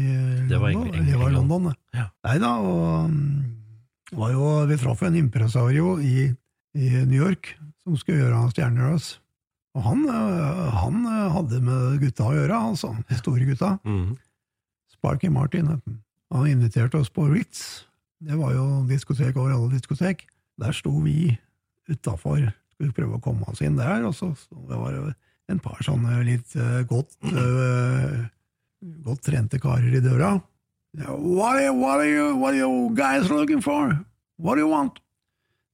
Det 0.48 0.60
var 0.60 0.70
London? 0.70 0.94
England. 0.94 1.08
Det 1.10 1.18
var 1.18 1.30
London, 1.34 1.64
det. 1.70 1.74
Ja. 1.98 2.06
Nei 2.28 2.36
da, 2.42 2.50
og 2.62 3.10
mm, 3.10 4.18
var 4.20 4.34
jo, 4.36 4.50
vi 4.70 4.76
traff 4.78 5.02
en 5.02 5.16
impresario 5.18 5.96
i, 5.98 6.28
i 6.78 6.90
New 7.08 7.18
York 7.18 7.54
som 7.82 7.96
skulle 7.98 8.20
gjøre 8.22 8.44
stjerner 8.52 8.90
av 8.90 8.98
oss. 9.00 9.08
Og 9.74 9.82
han, 9.82 10.04
øh, 10.06 10.68
han 10.78 11.00
øh, 11.10 11.32
hadde 11.34 11.60
med 11.66 11.98
gutta 12.04 12.28
å 12.28 12.36
gjøre, 12.36 12.60
altså. 12.70 12.92
De 13.08 13.18
store 13.18 13.48
gutta. 13.48 13.72
Mm. 13.82 14.12
Sparky 14.94 15.32
Martin. 15.34 15.66
han. 15.72 15.82
Han 16.30 16.46
inviterte 16.46 17.00
oss 17.00 17.10
på 17.10 17.26
Ritz. 17.32 17.86
Det 18.22 18.38
var 18.38 18.54
jo 18.54 18.84
diskotek 18.88 19.36
over 19.36 19.56
alle 19.56 19.72
diskotek. 19.74 20.28
Der 20.62 20.72
sto 20.72 20.92
vi 21.02 21.34
utafor. 21.90 22.52
Skulle 22.74 22.96
prøve 22.96 23.18
å 23.18 23.22
komme 23.22 23.46
oss 23.50 23.62
inn 23.64 23.78
der. 23.78 24.02
Og 24.08 24.14
så, 24.16 24.32
så 24.38 24.66
det 24.68 24.80
var 24.80 24.96
det 24.96 25.14
en 25.52 25.60
par 25.62 25.80
sånne 25.84 26.22
litt 26.26 26.54
øh, 26.56 26.80
godt, 26.88 27.14
uh, 27.28 28.24
godt 29.04 29.24
trente 29.26 29.60
karer 29.60 29.92
i 29.92 30.02
døra. 30.02 30.38
What, 30.94 31.58
are 31.58 31.64
you, 31.66 31.74
what, 31.74 32.00
are 32.00 32.08
you, 32.08 32.36
what 32.38 32.54
are 32.54 32.58
you 32.58 32.90
guys 32.94 33.30
looking 33.30 33.60
for? 33.60 33.98
What 34.38 34.56
do 34.56 34.64
you 34.64 34.70
want? 34.70 35.00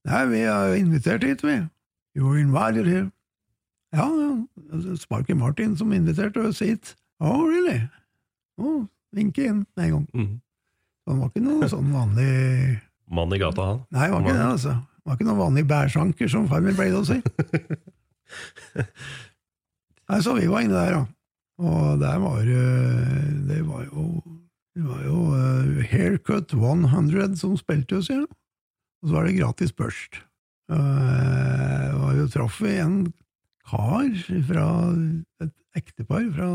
Nei, 0.09 0.25
vi 0.31 0.43
er 0.49 0.75
invitert 0.79 1.25
hit, 1.25 1.45
vi. 1.45 1.61
You 2.17 2.27
were 2.27 2.41
invited 2.41 2.89
here. 2.89 3.11
Ja, 3.93 4.07
ja. 4.09 4.97
Sparky 4.97 5.35
Martin 5.35 5.77
som 5.77 5.93
inviterte 5.93 6.41
oss 6.41 6.63
hit. 6.65 6.95
Oh, 7.21 7.45
really? 7.47 7.83
Oh, 8.57 8.87
vinke 9.13 9.45
inn 9.45 9.67
med 9.77 9.85
en 9.87 9.93
gang. 9.93 10.07
Mm. 10.15 10.41
Han 11.11 11.21
var 11.21 11.33
ikke 11.33 11.43
noe 11.45 11.69
sånn 11.69 11.93
vanlig 11.93 12.31
Mann 13.11 13.35
i 13.35 13.41
gata, 13.43 13.65
han. 13.67 13.79
Nei, 13.91 14.07
det 14.07 14.13
var 14.15 14.23
ikke 14.23 14.37
det, 14.37 14.47
altså. 14.47 14.75
Det 15.01 15.09
var 15.09 15.17
ikke 15.17 15.29
noen 15.31 15.41
vanlig 15.41 15.65
bærsanker, 15.69 16.29
som 16.29 16.49
farmor 16.51 16.77
pleide 16.77 17.01
å 17.01 17.07
si. 17.09 17.17
Nei, 20.11 20.19
så 20.21 20.35
vi 20.37 20.51
var 20.51 20.67
inne 20.67 20.77
der, 20.77 20.99
da. 20.99 21.03
Og 21.61 22.01
der 22.01 22.21
var 22.23 22.45
eh, 22.45 23.33
det 23.49 23.63
var 23.69 23.83
jo 23.89 24.05
det 24.77 24.85
var 24.87 25.01
jo 25.03 25.17
uh, 25.35 25.81
Haircut 25.91 26.53
100 26.55 27.35
som 27.41 27.57
spilte 27.59 27.99
oss, 27.99 28.11
ja. 28.13 28.23
Og 29.03 29.09
så 29.09 29.17
var 29.17 29.27
det 29.27 29.39
gratis 29.41 29.73
børst. 29.77 30.21
Uh, 30.71 31.91
og 31.99 32.21
jo 32.21 32.29
traff 32.31 32.61
vi 32.63 32.77
en 32.79 33.01
kar 33.67 34.13
fra 34.47 34.69
et 35.43 35.55
ektepar 35.79 36.29
fra 36.37 36.49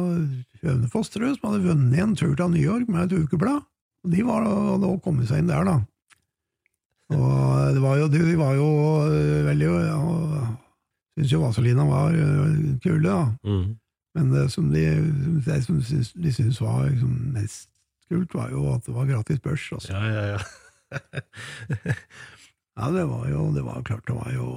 Hønefoss, 0.64 1.12
tror 1.12 1.28
jeg, 1.28 1.38
som 1.38 1.52
hadde 1.52 1.68
vunnet 1.68 2.02
en 2.02 2.16
tur 2.16 2.34
til 2.40 2.54
New 2.54 2.64
York 2.64 2.88
med 2.92 3.12
et 3.12 3.26
ukeblad. 3.26 3.68
Og 4.06 4.14
de 4.14 4.24
var 4.28 4.48
hadde 4.48 4.88
også 4.88 5.04
kommet 5.04 5.30
seg 5.30 5.44
inn 5.44 5.52
der, 5.52 5.68
da. 5.68 5.78
Og 7.14 7.74
det 7.76 7.82
var 7.82 7.98
jo, 8.00 8.08
de 8.10 8.38
var 8.38 8.54
jo 8.58 8.68
øh, 9.12 9.46
veldig 9.46 9.66
ja, 9.66 9.98
Syns 11.16 11.32
jo 11.32 11.42
Vazelina 11.44 11.86
var 11.88 12.12
øh, 12.12 12.80
kule, 12.84 13.10
da. 13.10 13.20
Mm. 13.46 13.76
Men 14.16 14.32
det 14.32 14.52
som 14.52 14.72
de, 14.72 14.86
det 15.46 15.64
som 15.64 15.80
de 16.24 16.34
syntes 16.34 16.62
var 16.62 16.90
liksom 16.90 17.14
mest 17.36 17.70
kult, 18.10 18.34
var 18.34 18.50
jo 18.50 18.74
at 18.74 18.86
det 18.86 18.96
var 18.96 19.06
gratis 19.06 19.40
børs. 19.40 19.70
Altså. 19.72 19.94
Ja, 19.94 20.04
ja, 20.06 20.26
ja. 20.36 20.40
Ja, 22.76 22.90
det 22.92 23.06
var 23.08 23.30
jo 23.32 23.54
det 23.56 23.62
var 23.64 23.84
klart, 23.88 24.04
det 24.08 24.16
var 24.16 24.32
jo 24.36 24.48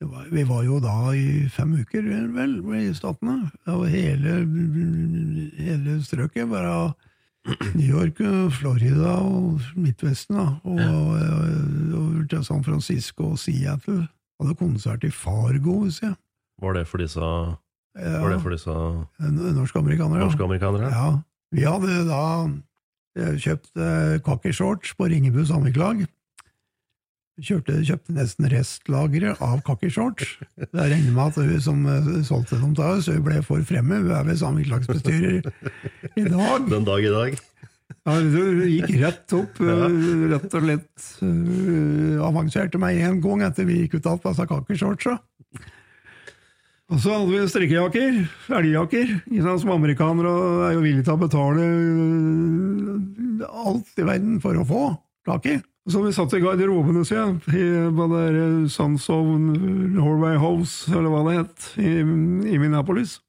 det 0.00 0.08
var, 0.10 0.24
Vi 0.30 0.42
var 0.44 0.64
jo 0.66 0.80
da 0.82 1.12
i 1.14 1.48
fem 1.48 1.76
uker, 1.78 2.02
vel, 2.34 2.56
i 2.74 2.94
Statene. 2.94 3.50
Og 3.70 3.86
hele, 3.88 4.40
hele 5.56 6.00
strøket, 6.04 6.48
bare 6.50 6.92
New 7.74 7.86
York, 7.86 8.18
Florida 8.52 9.12
og 9.22 9.60
Midtvesten, 9.76 10.36
da. 10.36 10.46
Og, 10.64 10.80
og, 10.80 11.08
og 12.00 12.28
til 12.30 12.44
San 12.44 12.64
Francisco 12.64 13.30
og 13.34 13.38
Seattle. 13.38 14.06
Hadde 14.40 14.54
konsert 14.60 15.04
i 15.04 15.10
Fargo, 15.10 15.78
husker 15.86 16.10
jeg. 16.10 16.16
Var 16.62 16.72
det 16.78 16.86
for 16.88 16.98
disse, 16.98 17.20
Ja. 17.96 18.18
var 18.20 18.28
det 18.34 18.40
for 18.42 18.50
disse 18.52 18.68
Norske 19.56 19.78
amerikanere. 19.78 20.18
ja. 20.18 20.24
norske-amerikanere? 20.26 20.90
Ja. 20.92 21.06
Vi 21.52 21.62
hadde 21.64 22.02
da 22.08 22.22
eh, 23.16 23.36
kjøpt 23.40 23.70
eh, 23.80 24.18
khaki-shorts 24.26 24.92
på 24.98 25.08
Ringebu 25.08 25.44
samvirkelag. 25.48 26.04
Kjørte, 27.36 27.74
kjøpte 27.84 28.14
nesten 28.16 28.46
restlageret 28.48 29.40
av 29.44 29.58
khaki-shorts. 29.66 30.30
Jeg 30.56 30.70
regner 30.72 31.12
med 31.12 31.26
at 31.26 31.36
hun 31.36 31.58
som 31.60 31.82
eh, 31.92 32.06
solgte 32.24 32.56
dem 32.62 32.72
til 32.78 32.86
oss, 32.86 33.10
hun 33.12 33.20
ble 33.26 33.42
for 33.44 33.60
fremme. 33.68 33.98
Hun 34.00 34.14
er 34.16 34.24
vel 34.24 34.38
samvirkelagsbestyrer 34.40 35.44
i 36.16 36.24
dag. 36.32 36.64
Den 36.70 36.86
dag 36.88 37.04
i 37.04 37.12
dag? 37.12 37.36
Ja, 38.06 38.14
hun 38.16 38.62
gikk 38.72 38.94
rett 39.02 39.36
opp, 39.36 39.60
eh, 39.60 39.84
rett 40.32 40.48
og 40.48 40.64
slett. 40.64 41.10
eh, 41.28 42.24
Avanserte 42.24 42.80
meg 42.80 43.02
en 43.04 43.20
gang 43.20 43.44
etter 43.50 43.68
vi 43.68 43.82
gikk 43.82 43.98
ut 44.00 44.08
av 44.14 44.24
disse 44.24 44.48
khaki-shortsa. 44.54 45.18
Og 46.86 47.00
så 47.02 47.12
hadde 47.18 47.32
vi 47.34 47.44
strikkejakker, 47.50 48.18
elgjakker, 48.62 49.08
som 49.60 49.76
amerikanere 49.76 50.34
er 50.70 50.76
jo 50.78 50.84
villige 50.84 51.04
til 51.10 51.16
å 51.18 51.22
betale 51.26 51.64
alt 53.66 53.98
i 54.00 54.06
verden 54.06 54.38
for 54.40 54.56
å 54.56 54.64
få 54.68 54.84
tak 55.26 55.48
i. 55.52 55.56
Så 55.86 56.02
vi 56.02 56.10
satt 56.14 56.32
i 56.34 56.42
garderobene, 56.42 57.04
sier 57.06 57.20
jeg, 57.20 57.34
i 57.54 57.66
både 57.94 58.24
er, 58.26 58.38
Norway 59.94 60.34
House, 60.42 60.90
eller 60.90 61.12
hva 61.12 61.22
det 61.28 61.36
het, 61.38 61.68
i, 61.78 61.92
i 62.02 62.58
Minneapolis. 62.58 63.20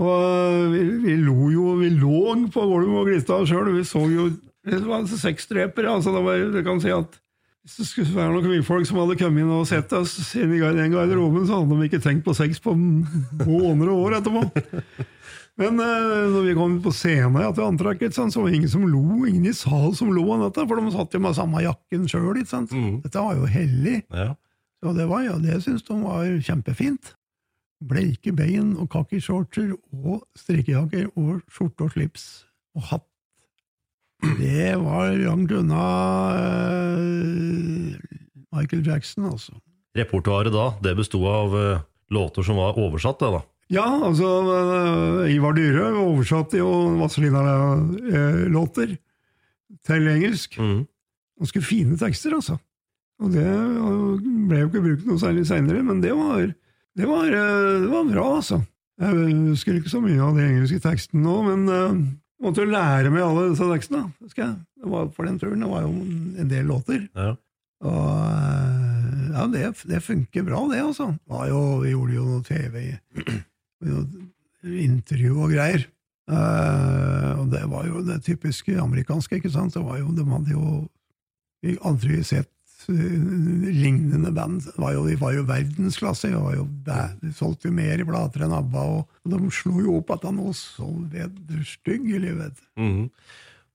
Og 0.00 0.68
vi, 0.72 0.82
vi 1.04 1.16
lo 1.20 1.48
jo, 1.52 1.72
vi 1.80 1.88
lå 1.96 2.36
på 2.52 2.64
gulvet 2.68 3.00
og 3.00 3.08
glista 3.08 3.40
sjøl, 3.48 3.72
vi 3.76 3.84
så 3.88 4.04
jo 4.12 4.30
det 4.62 4.78
var 4.86 5.08
seks 5.10 5.48
drepere, 5.50 5.90
altså 5.90 6.12
det 6.14 6.22
var, 6.22 6.44
du 6.54 6.60
kan 6.62 6.80
si 6.80 6.92
at 6.94 7.18
hvis 7.62 7.76
det 7.78 7.86
skulle 7.86 8.14
være 8.16 8.32
noen 8.34 8.46
kvinnfolk 8.46 8.86
som 8.88 8.98
hadde 8.98 9.16
kommet 9.20 9.44
inn 9.44 9.50
og 9.54 9.68
sett 9.70 9.92
oss 9.94 10.16
inn 10.38 10.50
i 10.54 10.60
den 10.62 10.94
garderoben, 10.94 11.44
så 11.46 11.60
hadde 11.60 11.76
de 11.78 11.86
ikke 11.86 12.00
tenkt 12.02 12.24
på 12.26 12.34
sex 12.34 12.58
på 12.62 12.74
måneder 12.74 13.92
og 13.92 14.08
år 14.08 14.16
etterpå. 14.18 14.64
Men 15.60 15.80
uh, 15.80 16.30
når 16.32 16.46
vi 16.46 16.54
kom 16.56 16.78
på 16.84 16.92
scenen 16.96 17.36
til 17.52 17.66
antrekk, 17.66 18.06
ikke 18.06 18.16
sant, 18.16 18.32
så 18.32 18.40
var 18.40 18.48
det 18.48 18.60
ingen 18.62 18.72
som 18.72 18.86
lo, 18.88 19.02
ingen 19.28 19.50
i 19.50 19.56
salen 19.56 19.96
som 19.96 20.12
lo 20.14 20.24
av 20.32 20.46
dette, 20.46 20.64
for 20.68 20.80
de 20.80 20.94
satt 20.94 21.16
jo 21.16 21.20
med 21.20 21.36
samme 21.36 21.64
jakken 21.64 22.06
sjøl. 22.08 22.40
Dette 22.40 23.24
var 23.26 23.36
jo 23.36 23.50
hellig. 23.50 23.98
Ja. 24.08 24.32
Og 24.82 24.96
det, 24.96 25.06
var, 25.10 25.26
ja, 25.26 25.36
det 25.38 25.60
syns 25.62 25.84
de 25.86 25.98
var 26.00 26.26
kjempefint. 26.42 27.12
Bleike 27.82 28.32
bein 28.34 28.72
og 28.78 28.88
kakishortser 28.94 29.74
og 29.74 30.22
strikkejakker 30.38 31.10
og 31.18 31.42
skjorte 31.50 31.86
og 31.86 31.94
slips 31.94 32.26
og 32.78 32.88
hatt. 32.92 33.08
Det 34.38 34.76
var 34.78 35.16
langt 35.18 35.50
unna 35.58 35.84
uh, 36.38 37.94
Michael 38.54 38.84
Jackson, 38.86 39.26
altså. 39.26 39.58
Repertoaret 39.98 40.54
da, 40.54 40.70
det 40.80 40.94
besto 40.96 41.20
av 41.28 41.56
uh, 41.58 41.82
låter 42.14 42.46
som 42.46 42.60
var 42.62 42.78
oversatt, 42.80 43.18
det 43.20 43.32
da. 43.34 43.42
Ja, 43.72 43.86
altså 44.04 44.28
eh, 44.52 45.34
Ivar 45.36 45.54
Dyre 45.56 45.86
oversatte 45.96 46.60
jo 46.60 46.68
Vazelina-låter 47.00 48.96
til 49.88 50.10
engelsk. 50.12 50.58
Ganske 51.40 51.62
fine 51.64 51.96
tekster, 52.00 52.36
altså. 52.36 52.58
Og 53.22 53.32
det 53.32 53.46
eh, 53.46 54.26
ble 54.50 54.64
jo 54.64 54.68
ikke 54.68 54.84
brukt 54.84 55.06
noe 55.08 55.20
særlig 55.22 55.46
seinere, 55.48 55.82
men 55.86 56.02
det 56.04 56.12
var, 56.18 56.50
det, 56.98 57.06
var, 57.08 57.28
eh, 57.30 57.78
det 57.84 57.90
var 57.92 58.10
bra, 58.10 58.26
altså. 58.40 58.60
Jeg 59.02 59.38
husker 59.48 59.78
ikke 59.78 59.90
så 59.90 60.02
mye 60.02 60.20
av 60.22 60.36
de 60.36 60.44
engelske 60.44 60.82
tekstene 60.84 61.24
nå, 61.24 61.36
men 61.46 61.62
uh, 61.66 62.02
måtte 62.44 62.62
jo 62.62 62.70
lære 62.70 63.10
meg 63.10 63.24
alle 63.24 63.48
disse 63.50 63.66
tekstene. 63.66 64.04
husker 64.22 64.44
jeg. 64.44 64.52
Det 64.82 64.92
var, 64.92 65.08
for 65.16 65.26
den 65.26 65.40
turen 65.40 65.64
det 65.64 65.70
var 65.70 65.86
jo 65.86 65.94
en 66.44 66.50
del 66.50 66.68
låter. 66.68 67.00
Ja. 67.16 67.32
Og 67.82 68.10
eh, 68.28 69.24
ja, 69.32 69.46
det, 69.50 69.64
det 69.90 70.02
funker 70.04 70.46
bra, 70.46 70.60
det, 70.70 70.82
altså. 70.84 71.08
Var 71.30 71.48
jo, 71.50 71.62
vi 71.82 71.96
gjorde 71.96 72.18
jo 72.18 72.28
noe 72.28 72.44
TV, 72.46 72.76
intervju 74.62 75.34
og 75.42 75.52
greier. 75.54 75.86
Uh, 76.30 77.42
og 77.42 77.48
det 77.50 77.62
var 77.68 77.86
jo 77.88 78.02
det 78.06 78.22
typiske 78.24 78.76
amerikanske, 78.78 79.40
ikke 79.40 79.52
sant. 79.52 79.74
Det 79.74 79.82
var 79.84 79.98
jo, 79.98 80.12
de 80.14 80.26
hadde 80.30 80.54
jo 80.54 80.66
aldri 81.86 82.20
sett 82.26 82.50
eh, 82.90 83.18
lignende 83.66 84.32
band. 84.34 84.62
De 84.64 84.74
var 84.82 84.94
jo, 84.96 85.04
de 85.08 85.18
var 85.18 85.34
jo 85.36 85.44
verdensklasse. 85.50 86.30
De, 86.30 86.38
var 86.38 86.56
jo, 86.56 86.66
de 86.86 87.32
solgte 87.36 87.70
jo 87.70 87.76
mer 87.76 88.02
i 88.02 88.06
plater 88.06 88.46
enn 88.46 88.54
ABBA, 88.56 88.84
og 89.02 89.34
de 89.34 89.54
slo 89.54 89.82
jo 89.82 89.98
opp 90.00 90.14
at 90.14 90.28
han 90.30 90.40
var 90.42 90.54
så 90.58 90.88
vederstyggelig, 91.12 92.36
vet 92.42 92.60
du. 92.60 92.68
Mhm. 92.82 93.08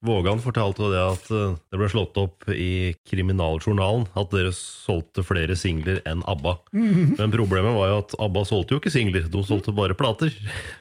Vågan 0.06 0.38
fortalte 0.38 0.92
det 0.92 1.00
at 1.02 1.30
eh, 1.34 1.56
det 1.72 1.78
ble 1.80 1.88
slått 1.90 2.20
opp 2.22 2.46
i 2.54 2.94
Kriminaljournalen 3.10 4.06
at 4.20 4.30
dere 4.30 4.52
solgte 4.54 5.24
flere 5.26 5.56
singler 5.58 6.04
enn 6.06 6.22
ABBA. 6.30 6.54
Mhm. 6.78 7.16
Men 7.18 7.34
problemet 7.34 7.74
var 7.74 7.90
jo 7.90 7.98
at 8.04 8.14
ABBA 8.28 8.44
solgte 8.46 8.76
jo 8.76 8.82
ikke 8.82 8.94
singler, 8.94 9.26
de 9.34 9.42
solgte 9.48 9.74
bare 9.74 9.98
plater. 9.98 10.36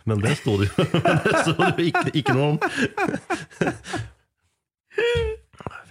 Men 0.05 0.21
det 0.21 0.37
sto 0.43 0.59
det 0.61 0.69
jo, 0.69 0.85
det 1.25 1.41
sto 1.47 1.57
det 1.63 1.73
jo 1.73 1.89
ikke, 1.89 2.13
ikke 2.21 2.37
noe 2.37 2.51
om. 2.53 2.61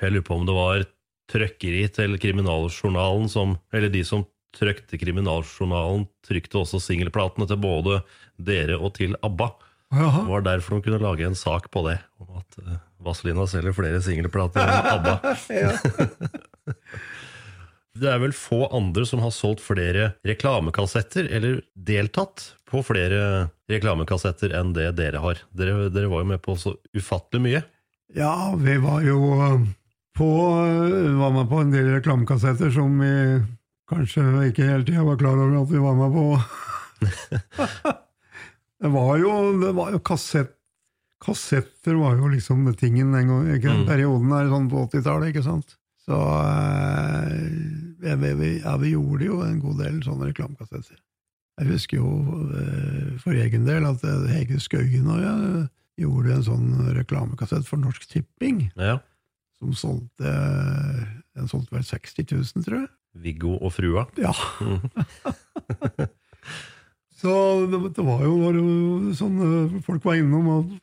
Jeg 0.02 0.14
lurer 0.14 0.28
på 0.28 0.38
om 0.38 0.46
det 0.46 0.56
var 0.60 0.86
trøkkeri 1.34 1.84
til 1.90 2.20
Kriminaljournalen 2.22 3.30
som 3.32 3.58
Eller 3.74 3.90
de 3.90 4.04
som 4.06 4.26
trykte 4.56 5.00
Kriminaljournalen, 5.02 6.06
trykte 6.26 6.62
også 6.62 6.80
singelplatene 6.80 7.48
til 7.50 7.60
både 7.60 8.04
dere 8.38 8.78
og 8.78 8.94
til 9.00 9.18
ABBA. 9.26 9.50
Jaha. 9.96 10.24
Det 10.26 10.32
var 10.32 10.46
derfor 10.46 10.76
de 10.76 10.86
kunne 10.86 11.04
lage 11.04 11.28
en 11.28 11.38
sak 11.40 11.70
på 11.72 11.86
det, 11.88 12.00
om 12.20 12.42
at 12.42 12.58
uh, 12.62 12.78
Vazelina 13.06 13.46
selger 13.48 13.76
flere 13.78 14.02
singelplater 14.04 14.66
enn 14.66 14.90
ABBA. 14.96 15.16
Det 17.96 18.10
er 18.12 18.20
vel 18.20 18.34
få 18.36 18.66
andre 18.76 19.06
som 19.08 19.22
har 19.24 19.32
solgt 19.32 19.62
flere 19.64 20.10
reklamekassetter, 20.28 21.30
eller 21.32 21.62
deltatt 21.80 22.50
på 22.68 22.82
flere 22.84 23.48
reklamekassetter 23.72 24.52
enn 24.60 24.74
det 24.76 24.90
dere 24.98 25.22
har. 25.24 25.40
Dere, 25.56 25.88
dere 25.94 26.12
var 26.12 26.26
jo 26.26 26.30
med 26.34 26.42
på 26.44 26.58
så 26.60 26.76
ufattelig 26.92 27.44
mye. 27.46 27.62
Ja, 28.16 28.52
vi 28.60 28.76
var 28.84 29.00
jo 29.06 29.20
eh, 29.40 29.64
på, 30.18 30.30
eh, 30.68 31.16
var 31.22 31.32
med 31.38 31.48
på 31.50 31.64
en 31.64 31.72
del 31.72 31.88
reklamekassetter 31.96 32.74
som 32.76 33.00
vi 33.00 33.14
kanskje 33.90 34.28
ikke 34.50 34.68
hele 34.68 34.84
tida 34.84 35.06
var 35.08 35.22
klar 35.22 35.40
over 35.40 35.62
at 35.62 35.72
vi 35.72 35.86
var 35.88 35.96
med 36.02 36.20
på. 36.20 37.96
det 38.86 38.92
var 38.94 39.16
jo, 39.18 39.32
det 39.64 39.72
var 39.78 39.96
jo 39.96 40.00
kassett, 40.06 40.52
Kassetter 41.26 41.96
var 41.98 42.18
jo 42.20 42.28
liksom 42.30 42.68
tingen 42.78 43.14
den 43.16 43.30
gang, 43.32 43.46
ikke? 43.56 43.72
Mm. 43.72 43.86
perioden 43.88 44.34
her 44.36 44.50
sånn 44.52 44.66
på 44.70 44.82
80-tallet, 44.86 45.32
ikke 45.32 45.42
sant? 45.48 45.72
Så 46.06 46.18
eh, 46.22 48.16
vi, 48.22 48.34
vi, 48.38 48.50
ja, 48.60 48.76
vi 48.78 48.92
gjorde 48.92 49.26
jo 49.32 49.40
en 49.46 49.56
god 49.64 49.80
del 49.82 49.96
sånne 50.06 50.28
reklamekassetter. 50.30 51.00
Jeg 51.62 51.70
husker 51.72 51.98
jo 52.02 52.12
eh, 52.60 53.16
for 53.24 53.40
egen 53.40 53.66
del 53.66 53.88
at 53.90 54.04
eh, 54.06 54.28
Hege 54.36 54.60
Skaugen 54.62 55.08
og 55.16 55.24
jeg 55.24 55.64
gjorde 56.04 56.36
en 56.36 56.46
sånn 56.46 56.68
reklamekassett 57.00 57.66
for 57.66 57.82
Norsk 57.82 58.06
Tipping, 58.12 58.68
Ja. 58.76 59.00
som 59.62 59.72
solgte 59.74 60.36
Den 61.36 61.48
solgte 61.50 61.74
vel 61.80 61.88
60 61.88 62.28
000, 62.36 62.68
tror 62.68 62.80
jeg. 62.84 62.92
Viggo 63.26 63.56
og 63.64 63.72
frua. 63.80 64.06
Ja. 64.20 64.36
Mhm. 64.62 64.84
Så 67.16 67.32
det, 67.72 67.80
det 67.96 68.04
var 68.04 68.24
jo, 68.26 68.34
var 68.44 68.58
sånn 69.16 69.38
eh, 69.46 69.76
Folk 69.86 70.04
var 70.08 70.20
innom, 70.20 70.50
og 70.52 70.74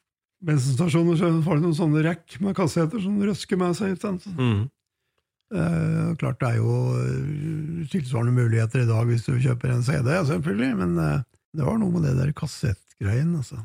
bensinstasjoner 0.43 1.18
så 1.20 1.28
var 1.45 1.59
det 1.59 1.66
noen 1.66 1.76
sånne 1.76 2.05
rekk 2.07 2.39
med 2.43 2.57
kassetter 2.59 3.03
som 3.03 3.20
røsker 3.22 3.61
med 3.61 3.76
seg. 3.78 3.99
Mm. 4.39 4.64
Eh, 5.53 6.14
klart 6.18 6.41
det 6.41 6.55
er 6.55 6.59
jo 6.59 6.78
eh, 6.97 7.85
tilsvarende 7.93 8.35
muligheter 8.35 8.83
i 8.83 8.89
dag 8.89 9.07
hvis 9.11 9.26
du 9.28 9.37
kjøper 9.37 9.74
en 9.74 9.85
CD, 9.87 10.09
selvfølgelig, 10.30 10.72
men 10.80 10.97
eh, 10.99 11.22
det 11.53 11.68
var 11.68 11.78
noe 11.78 11.93
med 11.93 12.09
det 12.09 12.16
der 12.18 12.35
kassettgreien. 12.37 13.37
Altså. 13.37 13.61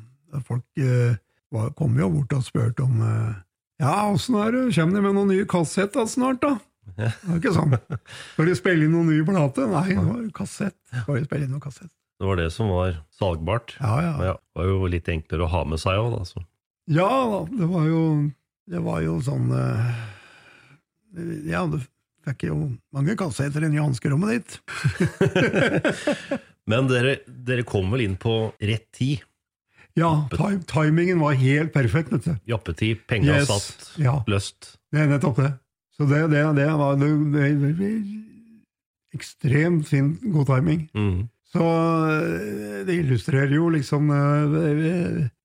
Folk 0.45 0.83
eh, 0.83 1.15
var, 1.55 1.71
kom 1.79 1.95
jo 1.97 2.11
bort 2.19 2.35
og 2.35 2.45
spurte 2.45 2.83
om 2.85 2.99
eh, 2.99 3.35
Ja, 3.81 4.09
åssen 4.11 4.35
er 4.41 4.51
det, 4.51 4.65
kommer 4.75 4.99
de 4.99 5.05
med 5.07 5.15
noen 5.15 5.31
nye 5.31 5.47
kassetter 5.49 6.09
snart, 6.11 6.43
da? 6.43 6.57
Det 6.97 7.11
var 7.23 7.39
ikke 7.39 7.55
sånn. 7.55 7.77
Skal 8.33 8.49
de 8.51 8.57
spille 8.59 8.87
inn 8.87 8.93
noen 8.95 9.11
nye 9.11 9.25
plate? 9.27 9.67
Nei, 9.71 9.87
det 9.93 10.03
var 10.03 10.27
kassett. 10.35 10.77
Skal 10.91 11.19
de 11.21 11.27
spille 11.29 11.47
inn 11.47 11.55
noen 11.55 11.63
kassett? 11.63 11.91
Det 12.17 12.25
var 12.25 12.39
det 12.39 12.47
som 12.53 12.69
var 12.73 12.95
salgbart. 13.13 13.75
Ja, 13.79 13.97
ja. 14.01 14.13
Det 14.17 14.37
var 14.57 14.69
jo 14.71 14.87
litt 14.89 15.09
enklere 15.13 15.45
å 15.45 15.51
ha 15.53 15.63
med 15.69 15.81
seg 15.81 15.99
òg, 16.01 16.15
da. 16.15 16.23
Så. 16.25 16.41
Ja 16.89 17.09
da, 17.29 17.39
det 17.51 17.67
var 17.69 17.85
jo, 17.85 18.01
det 18.71 18.81
var 18.85 19.01
jo 19.03 19.17
sånn 19.21 19.51
eh, 19.53 19.89
Ja, 21.51 21.65
du 21.69 21.77
fikk 22.27 22.47
jo 22.49 22.57
mange 22.95 23.15
kassetter 23.19 23.65
inn 23.67 23.75
i 23.75 23.81
hanskerommet 23.83 24.37
ditt. 24.37 24.57
Men 26.71 26.89
dere, 26.89 27.19
dere 27.27 27.63
kom 27.67 27.91
vel 27.93 28.03
inn 28.07 28.17
på 28.19 28.37
rett 28.59 28.89
tid? 28.95 29.23
Ja, 29.97 30.27
time, 30.33 30.61
timingen 30.69 31.21
var 31.23 31.37
helt 31.39 31.71
perfekt, 31.73 32.11
vet 32.13 32.27
du. 32.27 32.33
Jappetid, 32.49 33.05
penga 33.09 33.39
Yes, 33.39 33.47
satt 33.49 33.95
ja. 34.01 34.19
løst. 34.29 34.75
Det 34.93 35.01
er 35.01 35.09
nettopp 35.09 35.39
det. 35.41 35.53
Så 35.97 36.05
det, 36.05 36.19
det, 36.29 36.43
det 36.59 36.67
var 36.77 36.99
det, 37.01 37.89
ekstremt 39.17 39.87
fin, 39.89 40.13
god 40.33 40.51
timing. 40.51 40.85
Mhm. 40.93 41.25
Så 41.57 41.67
eh, 42.11 42.85
det 42.85 42.99
illustrerer 43.01 43.55
jo 43.55 43.71
liksom 43.73 44.11
eh, 44.13 44.55
Vi, 44.77 44.93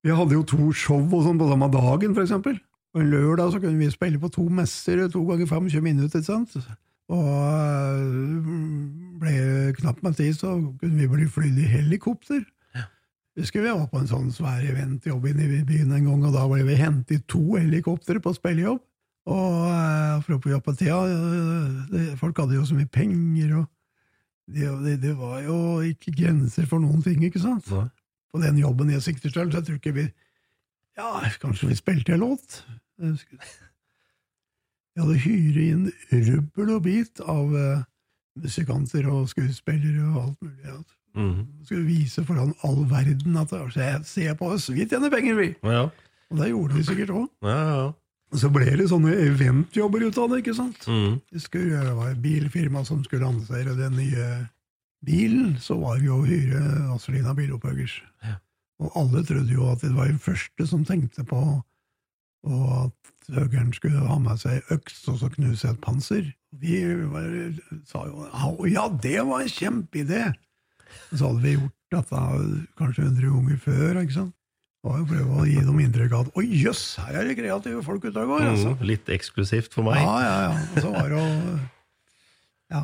vi 0.05 0.15
hadde 0.15 0.37
jo 0.37 0.45
to 0.45 0.69
show 0.77 1.01
og 1.01 1.25
sånn 1.25 1.41
på 1.41 1.49
samme 1.49 1.69
dagen, 1.73 2.13
for 2.13 2.25
eksempel. 2.25 2.59
På 2.93 3.01
en 3.01 3.09
lørdag 3.09 3.53
så 3.53 3.61
kunne 3.61 3.79
vi 3.81 3.89
spille 3.89 4.21
på 4.21 4.29
to 4.33 4.45
messer, 4.53 5.07
to 5.09 5.23
ganger 5.25 5.49
25 5.49 5.81
minutter, 5.83 6.21
ikke 6.21 6.29
sant? 6.29 6.57
Og 7.13 7.29
eh, 7.33 8.49
ble 9.21 9.35
knapt 9.79 10.03
med 10.05 10.17
tid, 10.19 10.37
så 10.37 10.55
kunne 10.81 10.99
vi 10.99 11.09
bli 11.09 11.29
flydd 11.29 11.61
i 11.63 11.71
helikopter. 11.77 12.43
Husker 13.33 13.63
vi 13.63 13.71
var 13.73 13.87
på 13.89 13.97
en 13.97 14.09
sånn 14.09 14.29
svær 14.29 14.61
eventjobb 14.61 15.23
inne 15.31 15.47
i 15.47 15.63
byen 15.65 15.95
en 15.97 16.05
gang, 16.05 16.25
og 16.27 16.35
da 16.35 16.45
ble 16.45 16.61
vi 16.67 16.77
hentet 16.77 17.15
i 17.17 17.23
to 17.25 17.55
helikoptre 17.55 18.21
på 18.21 18.35
spillejobb. 18.37 18.83
Og 19.33 19.55
apropos 20.19 20.75
tida 20.77 20.99
folk 22.19 22.41
hadde 22.43 22.59
jo 22.59 22.65
så 22.67 22.77
mye 22.77 22.91
penger, 22.91 23.55
og 23.61 23.69
det, 24.47 24.67
det, 24.83 24.97
det 25.01 25.13
var 25.17 25.41
jo 25.45 25.57
ikke 25.87 26.11
grenser 26.17 26.65
for 26.67 26.79
noen 26.83 27.01
ting, 27.05 27.21
ikke 27.23 27.39
sant? 27.39 27.67
På 28.33 28.41
den 28.41 28.57
jobben 28.59 28.89
jeg 28.91 29.03
sikter 29.05 29.29
til, 29.31 29.51
så 29.51 29.59
jeg 29.61 29.67
tror 29.69 29.79
ikke 29.79 29.93
vi 29.99 30.07
Ja, 30.97 31.21
kanskje 31.41 31.69
vi 31.71 31.75
spilte 31.79 32.13
en 32.13 32.19
låt? 32.25 32.59
Vi 34.93 35.01
hadde 35.01 35.15
hyret 35.23 35.63
inn 35.63 35.87
rubbel 36.27 36.73
og 36.75 36.83
bit 36.85 37.21
av 37.25 37.49
uh, 37.55 37.81
musikanter 38.37 39.07
og 39.09 39.29
skuespillere 39.31 40.05
og 40.11 40.19
alt 40.27 40.43
mulig. 40.45 40.67
Ja. 40.67 40.77
Mhm. 41.13 41.41
Skulle 41.65 41.85
vise 41.85 42.23
foran 42.25 42.53
all 42.65 42.79
verden 42.89 43.35
at 43.37 43.51
se, 43.73 43.89
se 44.09 44.29
på 44.37 44.47
oss, 44.55 44.69
vi 44.73 44.85
tjener 44.89 45.11
penger, 45.13 45.35
vi! 45.37 45.49
Ja, 45.61 45.83
Og 46.33 46.39
det 46.39 46.47
gjorde 46.49 46.73
vi 46.77 46.83
sikkert 46.87 47.11
òg. 47.13 47.27
ja, 47.45 47.59
ja. 47.69 47.91
Og 48.33 48.39
så 48.41 48.49
ble 48.49 48.65
det 48.79 48.89
sånne 48.89 49.13
eventjobber 49.27 50.07
ut 50.07 50.17
av 50.17 50.31
det, 50.31 50.41
ikke 50.41 50.55
sant? 50.57 50.87
Mm. 50.89 51.19
Det, 51.29 51.41
skulle, 51.43 51.83
det 51.85 51.93
var 51.99 52.09
et 52.09 52.23
bilfirma 52.23 52.81
som 52.87 53.03
skulle 53.05 53.29
annonsere 53.29 53.75
den 53.77 53.93
nye 53.99 54.29
bilen, 55.05 55.53
så 55.61 55.77
var 55.77 55.99
det 55.99 56.07
jo 56.07 56.17
å 56.21 56.25
hyre 56.25 56.63
Azelina 56.95 57.35
Bilopphøggers. 57.37 57.99
Og 58.81 58.97
alle 58.99 59.21
trodde 59.27 59.53
jo 59.53 59.67
at 59.69 59.83
det 59.83 59.93
var 59.93 60.09
den 60.09 60.21
første 60.21 60.65
som 60.67 60.85
tenkte 60.87 61.25
på 61.27 61.43
og 62.43 62.63
at 62.75 63.11
høgeren 63.31 63.71
skulle 63.75 64.03
ha 64.03 64.17
med 64.19 64.41
seg 64.41 64.73
øks 64.73 65.05
og 65.11 65.21
så 65.21 65.29
knuse 65.31 65.69
et 65.69 65.79
panser. 65.83 66.25
Vi 66.59 66.81
var, 67.13 67.29
sa 67.87 68.03
jo 68.09 68.25
«Å, 68.27 68.65
ja, 68.67 68.89
det 69.03 69.21
var 69.29 69.45
en 69.45 69.53
kjempeidé! 69.53 70.25
Så 71.13 71.29
hadde 71.29 71.41
vi 71.45 71.55
gjort 71.55 71.93
dette 71.93 72.23
kanskje 72.79 73.05
100 73.07 73.31
ganger 73.31 73.61
før, 73.63 74.01
ikke 74.01 74.17
sant? 74.17 74.35
Jo 74.83 75.05
prøve 75.07 75.37
å 75.39 75.45
gi 75.47 75.61
dem 75.63 75.77
inntrykk 75.79 76.13
av 76.17 76.25
at 76.25 76.39
oi, 76.41 76.43
jøss, 76.59 76.81
her 76.99 77.21
er 77.21 77.29
det 77.29 77.37
kreative 77.37 77.83
folk 77.85 78.03
ute 78.03 78.19
og 78.19 78.33
går. 78.33 78.47
altså. 78.49 78.73
Mm, 78.73 78.81
litt 78.89 79.11
eksklusivt 79.15 79.71
for 79.75 79.87
meg. 79.87 80.01
Ja, 80.03 80.15
ja, 80.19 80.33
ja. 80.43 80.57
Og 80.59 80.81
så 80.83 80.91
var 80.91 81.07
det 81.13 81.21
jo 81.21 81.59
Ja. 82.73 82.81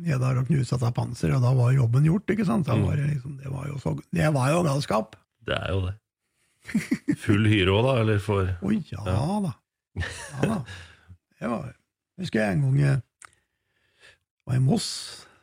Nede 0.00 0.20
der 0.22 0.38
og 0.40 0.46
knuse 0.48 0.78
seg 0.80 0.94
panser, 0.96 1.34
og 1.36 1.42
da 1.44 1.50
var 1.58 1.74
jobben 1.76 2.06
gjort, 2.08 2.32
ikke 2.32 2.46
sant? 2.48 2.70
Mm. 2.72 2.86
var 2.88 2.96
det, 2.96 3.08
liksom, 3.10 3.36
det, 3.36 3.50
var 3.52 3.66
jo 3.68 3.76
så, 3.82 3.92
det 4.16 4.30
var 4.32 4.52
jo 4.54 4.62
galskap. 4.64 5.18
Det 5.44 5.58
er 5.58 5.74
jo 5.74 5.82
det. 5.88 5.96
Full 7.24 7.48
hyre 7.50 7.74
òg, 7.74 7.82
da? 7.84 7.92
Eller 8.00 8.20
for 8.24 8.48
Oi, 8.64 8.80
ja, 8.88 9.04
da. 9.04 9.52
Ja 10.00 10.48
da. 10.54 10.58
Det 11.40 11.48
var, 11.48 11.72
husker 12.20 12.40
jeg 12.40 12.56
en 12.56 12.64
gang 12.64 12.80
jeg 12.80 13.00
var 14.46 14.56
i 14.56 14.64
Moss. 14.64 14.88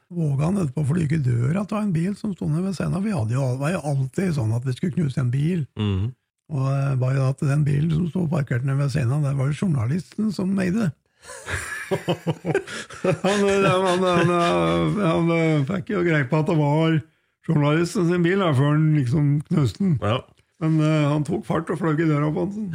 Våga 0.08 0.48
han 0.48 0.60
etterpå 0.62 0.86
å 0.86 0.88
flyge 0.94 1.18
døra 1.20 1.66
av 1.66 1.82
en 1.82 1.92
bil 1.92 2.14
som 2.16 2.32
sto 2.36 2.48
nede 2.48 2.70
ved 2.70 2.78
scenen. 2.78 3.04
Vi 3.04 3.12
hadde 3.12 3.36
jo, 3.36 3.44
det 3.52 3.60
var 3.60 3.74
jo 3.74 3.82
alltid 3.92 4.38
sånn 4.38 4.54
at 4.56 4.68
vi 4.68 4.76
skulle 4.78 4.96
knuse 4.96 5.20
en 5.20 5.34
bil. 5.34 5.66
Mm. 5.80 6.14
Og 6.48 6.64
var 6.64 7.02
bare 7.02 7.26
at 7.34 7.44
den 7.44 7.66
bilen 7.68 7.92
som 7.92 8.06
sto 8.08 8.24
parkert 8.32 8.64
nede 8.64 8.80
ved 8.80 8.94
scenen, 8.94 9.26
der 9.26 9.36
var 9.36 9.52
det 9.52 9.60
journalisten 9.60 10.32
som 10.32 10.54
eide 10.64 10.88
det. 10.88 10.92
han, 13.24 13.42
eh, 13.48 13.68
han, 13.68 14.04
han, 14.04 14.32
han, 14.32 14.98
han 15.02 15.32
eh, 15.36 15.66
fikk 15.68 15.92
jo 15.92 16.06
greie 16.06 16.28
på 16.30 16.40
at 16.40 16.48
det 16.48 16.56
var 16.60 16.98
journalisten 17.48 18.08
sin 18.08 18.24
bil 18.24 18.44
før 18.44 18.74
han 18.76 18.88
liksom 18.96 19.30
knuste 19.50 19.84
den. 19.84 19.98
Ja. 20.04 20.22
Men 20.64 20.80
uh, 20.82 21.12
han 21.12 21.26
tok 21.28 21.44
fart 21.46 21.70
og 21.70 21.82
fløy 21.82 22.00
i 22.00 22.08
døra 22.08 22.32
på 22.34 22.48
den. 22.50 22.72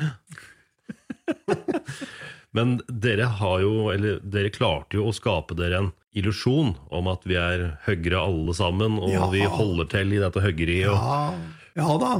Men 2.57 2.77
dere 2.87 3.27
har 3.41 3.65
jo, 3.65 3.89
eller 3.95 4.21
dere 4.23 4.53
klarte 4.55 5.01
jo 5.01 5.09
å 5.09 5.17
skape 5.17 5.57
dere 5.59 5.81
en 5.81 5.91
illusjon 6.15 6.75
om 6.93 7.07
at 7.09 7.23
vi 7.25 7.37
er 7.41 7.63
høggere 7.87 8.21
alle 8.21 8.53
sammen, 8.55 8.99
og 9.01 9.11
Ja. 9.15 9.29
vi 9.33 9.43
holder 9.49 9.89
til 9.89 10.13
i 10.13 10.21
dette 10.21 10.41
høggeriet. 10.45 10.91
Og, 10.93 10.97
Ja, 10.97 11.85
ja 11.85 11.99
da. 12.03 12.13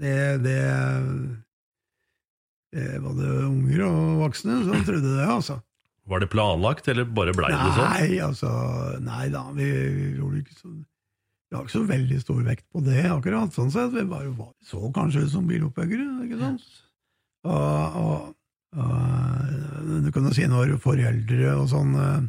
Det, 0.00 0.42
det, 0.44 0.58
det 2.72 3.00
var 3.02 3.16
det 3.18 3.32
unger 3.44 3.82
og 3.88 4.20
voksne 4.22 4.60
som 4.64 4.84
trodde 4.86 5.16
det, 5.18 5.26
altså. 5.26 5.58
Var 6.10 6.22
det 6.22 6.30
planlagt, 6.32 6.88
eller 6.90 7.04
bare 7.04 7.34
blei 7.36 7.50
det 7.52 7.72
sånn? 7.76 7.90
Nei, 7.90 8.20
altså, 8.24 8.50
nei 9.04 9.26
da, 9.30 9.42
vi, 9.54 9.66
vi 9.66 10.06
gjorde 10.18 10.40
ikke 10.40 10.56
så 10.58 10.70
Vi 11.50 11.56
har 11.58 11.64
ikke 11.66 11.74
så 11.74 11.82
veldig 11.90 12.18
stor 12.22 12.42
vekt 12.46 12.64
på 12.70 12.80
det, 12.86 13.02
akkurat. 13.10 13.50
sånn 13.54 13.70
sett. 13.74 13.90
Vi 13.92 14.04
bare 14.06 14.30
var, 14.38 14.52
så 14.62 14.78
kanskje 14.94 15.24
ut 15.26 15.32
som 15.32 15.48
bilopphøggere, 15.50 16.06
ikke 16.28 16.38
sant? 16.38 16.62
Og, 17.42 17.96
og, 18.00 18.34
og 18.78 20.04
du 20.04 20.10
kan 20.14 20.28
jo 20.28 20.34
si 20.36 20.46
når 20.46 20.76
foreldre 20.82 21.56
og 21.58 21.66
sånn 21.72 21.94
eh, 21.98 22.20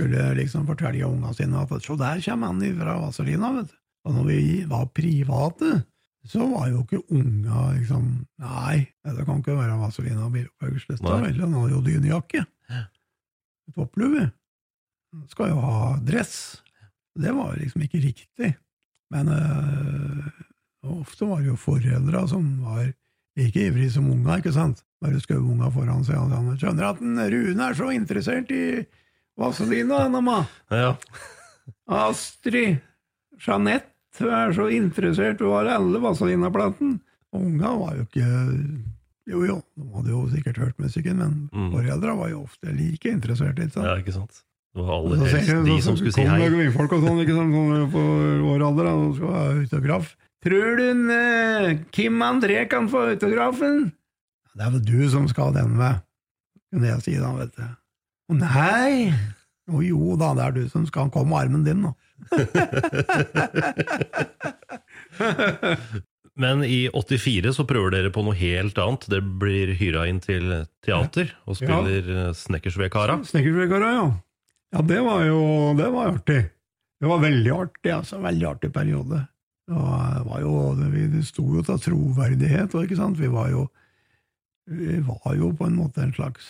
skulle 0.00 0.34
liksom 0.38 0.66
fortelle 0.68 1.04
unga 1.06 1.32
sine 1.36 1.60
at 1.60 1.84
så 1.84 1.96
der 2.00 2.20
kommer 2.24 2.52
han 2.52 2.78
fra 2.78 2.98
Vazelina, 3.00 3.52
vet 3.58 3.70
du. 3.70 3.76
Og 4.08 4.14
når 4.16 4.24
vi 4.30 4.64
var 4.64 4.86
private, 4.96 5.82
så 6.24 6.46
var 6.48 6.70
jo 6.70 6.82
ikke 6.84 7.02
unga 7.12 7.66
liksom 7.76 8.06
Nei, 8.40 8.86
det 9.04 9.26
kan 9.26 9.42
ikke 9.42 9.58
være 9.58 9.76
Vazelina 9.80 10.28
Nei. 11.12 11.20
vel, 11.26 11.40
han 11.40 11.56
har 11.58 11.68
jo 11.74 11.82
dynejakke. 11.84 12.44
Topplue. 13.76 14.30
Skal 15.30 15.52
jo 15.52 15.60
ha 15.62 15.98
dress. 16.06 16.62
Det 17.18 17.32
var 17.36 17.58
liksom 17.60 17.84
ikke 17.84 18.00
riktig. 18.02 18.54
Men 19.10 19.28
øh, 19.34 20.26
ofte 21.02 21.28
var 21.28 21.42
det 21.42 21.50
jo 21.50 21.58
foreldra 21.58 22.24
som 22.30 22.46
var 22.64 22.88
like 23.38 23.66
ivrige 23.66 23.92
som 23.94 24.08
unga, 24.10 24.38
ikke 24.40 24.54
sant? 24.54 24.84
Bare 25.02 25.20
skjøv 25.22 25.44
unga 25.52 25.70
foran 25.74 26.04
seg. 26.06 26.18
Han 26.18 26.56
skjønner 26.58 26.90
at 26.90 27.02
den 27.02 27.20
Rune 27.20 27.68
er 27.68 27.76
så 27.78 27.90
interessert 27.94 28.50
i 28.54 28.64
Vazelina, 29.40 30.04
mamma. 30.12 30.42
Ja. 30.70 30.94
Astrid 31.90 32.78
Jeanette 33.40 33.86
hun 34.20 34.32
er 34.34 34.50
så 34.52 34.66
interessert, 34.74 35.40
hun 35.40 35.54
har 35.54 35.68
alle 35.78 36.00
Vazelina-platen. 36.02 36.96
Ungene 37.32 37.62
Unga 37.62 37.70
var 37.78 37.94
jo 37.96 38.02
ikke 38.08 38.26
Jo 39.30 39.42
jo, 39.46 39.56
de 39.78 39.84
hadde 39.94 40.10
jo 40.10 40.20
sikkert 40.32 40.56
hørt 40.58 40.78
musikken, 40.82 41.16
men 41.22 41.34
Mm. 41.54 41.68
foreldra 41.72 42.16
var 42.18 42.28
jo 42.32 42.40
ofte 42.42 42.72
like 42.74 43.06
interessert. 43.08 43.56
Ikke 43.62 43.70
sant? 43.72 43.86
ja, 43.86 43.94
ikke 44.02 44.12
sant? 44.12 44.42
Det 44.74 44.82
var 44.82 44.96
aller 44.98 45.16
helst 45.26 45.64
de 45.66 45.76
som 45.82 45.96
skulle 45.96 46.12
si 46.12 46.24
hei. 46.26 46.48
det 46.50 46.72
folk 46.74 46.92
og 46.92 47.02
sånn, 47.06 47.20
ikke 47.22 47.36
sant, 47.36 47.54
sånn 47.54 47.90
på 47.92 48.02
vår 48.44 48.64
alder, 48.66 48.84
da, 48.84 48.92
og 48.94 49.14
skal 49.16 49.32
ha 49.34 49.44
autograf. 49.54 50.16
Tror 50.42 50.76
du 50.76 51.10
eh, 51.14 51.78
Kim 51.92 52.20
André 52.22 52.68
kan 52.68 52.88
få 52.88 53.06
autografen? 53.14 53.92
Det 54.54 54.66
er 54.66 54.70
vel 54.70 54.84
du 54.84 55.08
som 55.10 55.28
skal 55.28 55.50
ha 55.52 55.62
den 55.62 55.76
med, 55.76 56.02
kunne 56.72 56.86
jeg 56.90 57.02
si 57.02 57.14
da, 57.18 57.32
vet 57.38 57.54
du. 57.54 57.62
Å 58.30 58.32
nei! 58.38 59.10
Jo, 59.70 60.16
da, 60.18 60.34
det 60.38 60.44
er 60.44 60.52
du 60.54 60.68
som 60.70 60.86
skal 60.86 61.10
komme 61.14 61.30
med 61.32 61.40
armen 61.44 61.64
din, 61.66 61.80
nå. 61.82 61.90
Men 66.40 66.64
i 66.64 66.88
84 66.94 67.52
så 67.56 67.64
prøver 67.68 67.90
dere 67.96 68.10
på 68.14 68.22
noe 68.24 68.36
helt 68.38 68.78
annet. 68.80 69.02
Dere 69.10 69.24
blir 69.42 69.68
hyra 69.78 70.02
inn 70.08 70.20
til 70.22 70.44
teater 70.86 71.26
og 71.44 71.56
spiller 71.58 72.02
ja. 72.06 72.34
Snekkersvedkara. 72.36 73.14
Snekkersvedkara, 73.28 73.88
ja. 73.98 74.06
Ja, 74.70 74.80
det 74.86 75.00
var 75.02 75.24
jo 75.26 75.40
det 75.78 75.88
var 75.90 76.12
artig. 76.14 76.42
Det 77.00 77.08
var 77.10 77.18
veldig 77.24 77.52
artig, 77.56 77.90
altså. 77.96 78.14
Veldig 78.22 78.46
artig 78.54 78.70
periode. 78.72 79.18
Det 79.70 80.24
var 80.26 80.40
jo, 80.42 80.74
det, 80.78 81.24
sto 81.26 81.44
jo 81.54 81.62
til 81.66 81.78
troverdighet, 81.82 82.70
ikke 82.78 82.98
sant. 82.98 83.18
Vi 83.20 83.28
var 83.30 83.50
jo, 83.52 83.62
vi 84.70 84.98
var 85.06 85.34
jo 85.38 85.46
på 85.58 85.64
en 85.66 85.78
måte 85.78 86.02
en 86.06 86.14
slags 86.14 86.46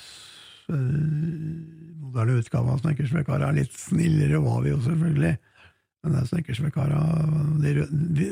moderne 0.70 2.40
utgave 2.40 2.74
av 2.74 2.82
Snekkersvedkara. 2.82 3.52
Litt 3.56 3.72
snillere 3.78 4.42
var 4.42 4.62
vi 4.64 4.74
jo 4.74 4.82
selvfølgelig. 4.84 5.36
Men 6.00 6.14
det 6.14 6.20
er 6.20 6.28
Snekkersvedkara 6.30 7.00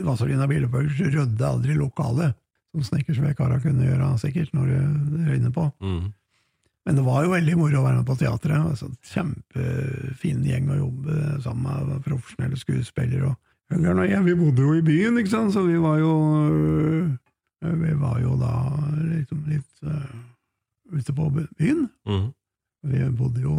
Vazelina 0.06 0.46
Bilepøls 0.48 1.00
rødde 1.04 1.50
aldri 1.50 1.76
lokalet, 1.76 2.36
som 2.72 2.86
Snekkersvedkara 2.86 3.58
kunne 3.64 3.88
gjøre, 3.88 4.14
sikkert, 4.22 4.54
når 4.56 4.70
det 4.72 5.26
røyner 5.28 5.52
på. 5.52 5.68
Mm. 5.84 6.06
Men 6.88 6.96
det 6.96 7.04
var 7.04 7.24
jo 7.24 7.34
veldig 7.34 7.54
moro 7.60 7.80
å 7.82 7.84
være 7.84 7.98
med 7.98 8.08
på 8.08 8.16
teatret. 8.16 8.56
Altså, 8.64 8.86
kjempefin 9.10 10.40
gjeng 10.48 10.70
å 10.72 10.78
jobbe 10.78 11.34
sammen 11.44 11.90
med 11.90 12.06
profesjonelle 12.06 12.56
skuespillere. 12.56 13.34
og 13.68 13.98
jeg, 14.08 14.22
vi 14.24 14.36
bodde 14.38 14.64
jo 14.64 14.76
i 14.78 14.84
byen, 14.86 15.18
ikke 15.20 15.34
sant, 15.34 15.52
så 15.52 15.66
vi 15.66 15.76
var 15.76 15.98
jo 16.00 16.14
øh, 16.48 17.10
Vi 17.82 17.92
var 18.00 18.20
jo 18.22 18.38
da 18.40 18.54
liksom 19.10 19.44
litt 19.50 19.84
øh, 19.84 20.16
ute 20.92 21.14
på 21.14 21.28
byen. 21.32 21.86
Mm. 22.08 22.30
Vi 22.88 23.04
bodde 23.18 23.42
jo 23.44 23.54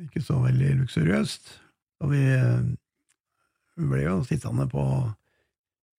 ikke 0.00 0.22
så 0.24 0.40
veldig 0.42 0.74
luksuriøst. 0.82 1.50
Og 2.00 2.12
vi, 2.12 2.22
øh, 2.36 2.70
ble 3.80 4.04
jo 4.04 4.20
sittende 4.26 4.66
på 4.70 4.84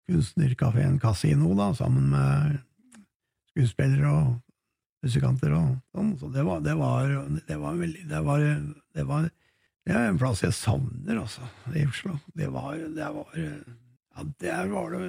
kunstnerkafeen 0.09 0.99
Casino 1.01 1.53
da, 1.57 1.72
sammen 1.78 2.09
med 2.12 2.57
skuespillere 3.51 4.12
og 4.12 5.05
musikanter 5.05 5.53
og 5.57 5.76
sånn. 5.93 6.16
Så 6.20 6.32
det 6.34 6.45
var, 6.47 6.64
det 6.66 6.76
var, 6.80 7.14
det 7.47 7.59
var 7.62 7.80
veldig 7.80 8.07
det 8.09 8.24
var, 8.26 8.43
det 8.97 9.05
var, 9.07 9.30
det 9.88 9.95
er 9.95 10.09
en 10.09 10.20
plass 10.22 10.43
jeg 10.45 10.57
savner, 10.57 11.24
altså, 11.24 11.45
i 11.74 11.86
Oslo. 11.88 12.18
Det 12.38 12.51
var, 12.53 12.78
det 12.78 13.14
var 13.18 13.38
Ja, 14.12 14.26
der 14.43 14.66
var 14.68 14.91
det 14.91 15.05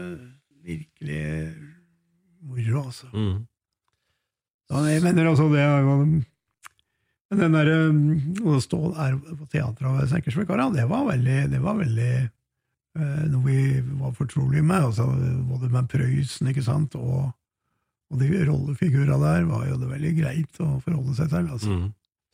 virkelig 0.62 1.24
moro, 2.40 2.84
altså. 2.86 3.08
Mm. 3.12 3.40
Så 4.72 4.82
jeg 4.88 5.02
mener 5.04 5.26
altså, 5.28 5.48
det 5.52 5.64
den 7.32 7.54
der, 7.56 7.68
Å 8.44 8.58
stå 8.60 8.78
der 8.92 9.14
på 9.20 9.46
teatret 9.52 9.88
og 9.88 10.08
Snekkersvedkara, 10.10 10.66
det 10.74 10.84
var 10.88 11.06
veldig, 11.08 11.38
det 11.52 11.60
var 11.64 11.78
veldig 11.78 12.08
eh, 12.22 13.22
noe 13.32 13.44
vi 13.46 13.80
var 14.00 14.12
fortrolige 14.16 14.64
med. 14.64 14.84
Altså, 14.90 15.06
både 15.48 15.70
med 15.72 15.88
Prøysen 15.92 16.50
ikke 16.52 16.64
sant, 16.66 16.96
og, 17.00 17.30
og 18.12 18.20
de 18.20 18.28
rollefigurene 18.48 19.16
der 19.22 19.46
var 19.48 19.64
jo 19.70 19.78
det 19.80 19.88
veldig 19.94 20.12
greit 20.18 20.60
å 20.64 20.74
forholde 20.84 21.16
seg 21.16 21.30
til. 21.32 21.48
altså. 21.56 21.72
Mm. 21.72 21.86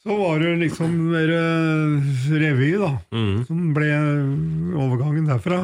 Så 0.02 0.14
var 0.18 0.38
det 0.42 0.50
liksom 0.64 0.96
mer 1.12 1.30
eh, 1.34 2.10
revy, 2.42 2.72
da, 2.82 2.90
Mm. 3.14 3.36
som 3.46 3.62
ble 3.74 3.88
overgangen 4.78 5.26
derfra. 5.30 5.60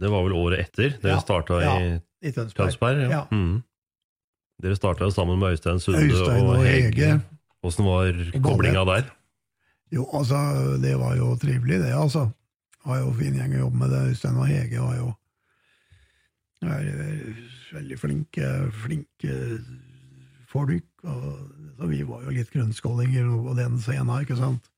Det 0.00 0.08
var 0.10 0.22
vel 0.24 0.32
året 0.38 0.62
etter 0.62 0.94
dere 1.02 1.16
Ja, 1.18 1.20
starta 1.22 1.58
ja, 1.62 1.74
i 1.76 1.90
I 2.22 2.32
Tønsberg. 2.32 2.70
Tønsberg? 2.70 3.02
Ja. 3.04 3.10
Ja. 3.18 3.22
Mm. 3.34 3.58
Dere 4.60 4.76
starta 4.76 5.08
sammen 5.10 5.38
med 5.40 5.54
Øystein 5.54 5.80
Sunde 5.80 6.02
Øystein 6.04 6.46
og 6.46 6.64
Hege. 6.64 7.20
Åssen 7.62 7.84
var 7.84 8.12
koblinga 8.44 8.84
der? 8.84 9.08
Jo, 9.92 10.06
altså, 10.12 10.36
det 10.82 10.98
var 10.98 11.16
jo 11.16 11.36
trivelig, 11.36 11.80
det, 11.80 11.94
altså. 11.96 12.28
Det 12.70 12.90
var 12.90 12.98
jo 13.00 13.12
fin 13.12 13.36
gjeng 13.36 13.54
å 13.56 13.62
jobbe 13.64 13.80
med. 13.82 13.90
det. 13.90 14.02
Øystein 14.12 14.36
og 14.36 14.48
Hege 14.48 14.80
var 14.80 14.96
jo 14.96 15.08
er, 16.62 17.30
veldig 17.72 17.98
flinke, 17.98 18.50
flinke 18.84 19.38
folk. 20.48 20.88
Og, 21.02 21.38
så 21.78 21.88
vi 21.88 22.02
var 22.04 22.26
jo 22.26 22.34
litt 22.36 22.52
grønnskålinger 22.52 23.30
på 23.46 23.56
den 23.56 23.80
scenen, 23.80 24.20
ikke 24.20 24.36
sant. 24.36 24.68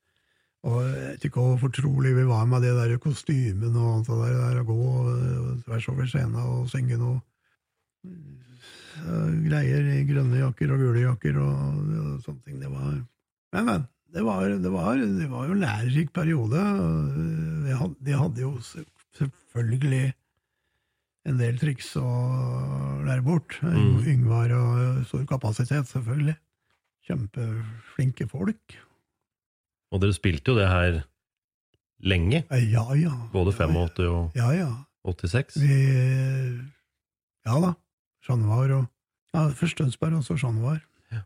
Og 0.63 0.79
jeg 0.85 0.95
vet 0.95 1.25
ikke 1.27 1.43
hvor 1.43 1.57
fortrolig 1.59 2.13
vi 2.15 2.23
var 2.27 2.45
med 2.47 2.63
det 2.63 2.71
der 2.77 2.95
kostymen 3.03 3.75
og 3.75 3.97
alt 3.97 4.07
det 4.07 4.19
der, 4.21 4.37
der 4.39 4.61
å 4.61 4.67
gå 4.69 4.77
øh, 5.11 5.49
tvers 5.65 5.87
over 5.91 6.07
scenen 6.07 6.37
og 6.39 6.69
synge 6.71 6.99
noe 7.01 7.19
greier 9.47 9.89
i 9.95 10.03
grønne 10.07 10.41
jakker 10.41 10.73
og 10.73 10.81
gule 10.83 11.03
jakker 11.05 11.39
og, 11.41 11.81
og 12.03 12.23
sånne 12.25 12.41
ting. 12.45 12.61
Det 12.61 12.71
var 12.71 12.93
Men, 13.53 13.65
men. 13.65 13.89
Det 14.13 14.21
var, 14.21 14.43
det, 14.45 14.69
var, 14.69 14.99
det 15.01 15.27
var 15.31 15.47
jo 15.47 15.55
en 15.55 15.63
lærerik 15.63 16.11
periode. 16.13 16.59
De 17.65 17.77
hadde, 17.79 17.95
de 18.05 18.13
hadde 18.13 18.43
jo 18.43 18.51
selvfølgelig 19.17 20.11
en 21.25 21.39
del 21.39 21.57
triks 21.57 21.87
å 21.97 22.09
lære 23.07 23.23
bort. 23.25 23.57
Mm. 23.63 24.03
Yngvar 24.13 24.53
og 24.53 24.99
stor 25.09 25.23
kapasitet, 25.29 25.89
selvfølgelig. 25.89 26.35
Kjempeflinke 27.07 28.27
folk. 28.29 28.77
Og 29.93 30.01
dere 30.03 30.15
spilte 30.15 30.53
jo 30.53 30.59
det 30.59 30.69
her 30.69 31.01
lenge. 32.03 32.43
Ja, 32.51 32.85
ja. 32.99 33.15
Både 33.33 33.53
85 33.55 34.09
og 34.09 34.37
Ja, 34.37 34.51
ja. 34.53 34.71
86. 35.03 35.57
Vi 35.59 35.79
Ja 37.43 37.57
da. 37.59 37.73
Jean 38.23 38.43
Noir 38.45 38.77
og 38.79 38.83
ja, 39.33 39.47
Først 39.57 39.79
Tønsberg, 39.79 40.19
og 40.19 40.25
så 40.25 40.37
Jean 40.37 40.59
Noir. 40.61 40.79
Ja. 41.11 41.23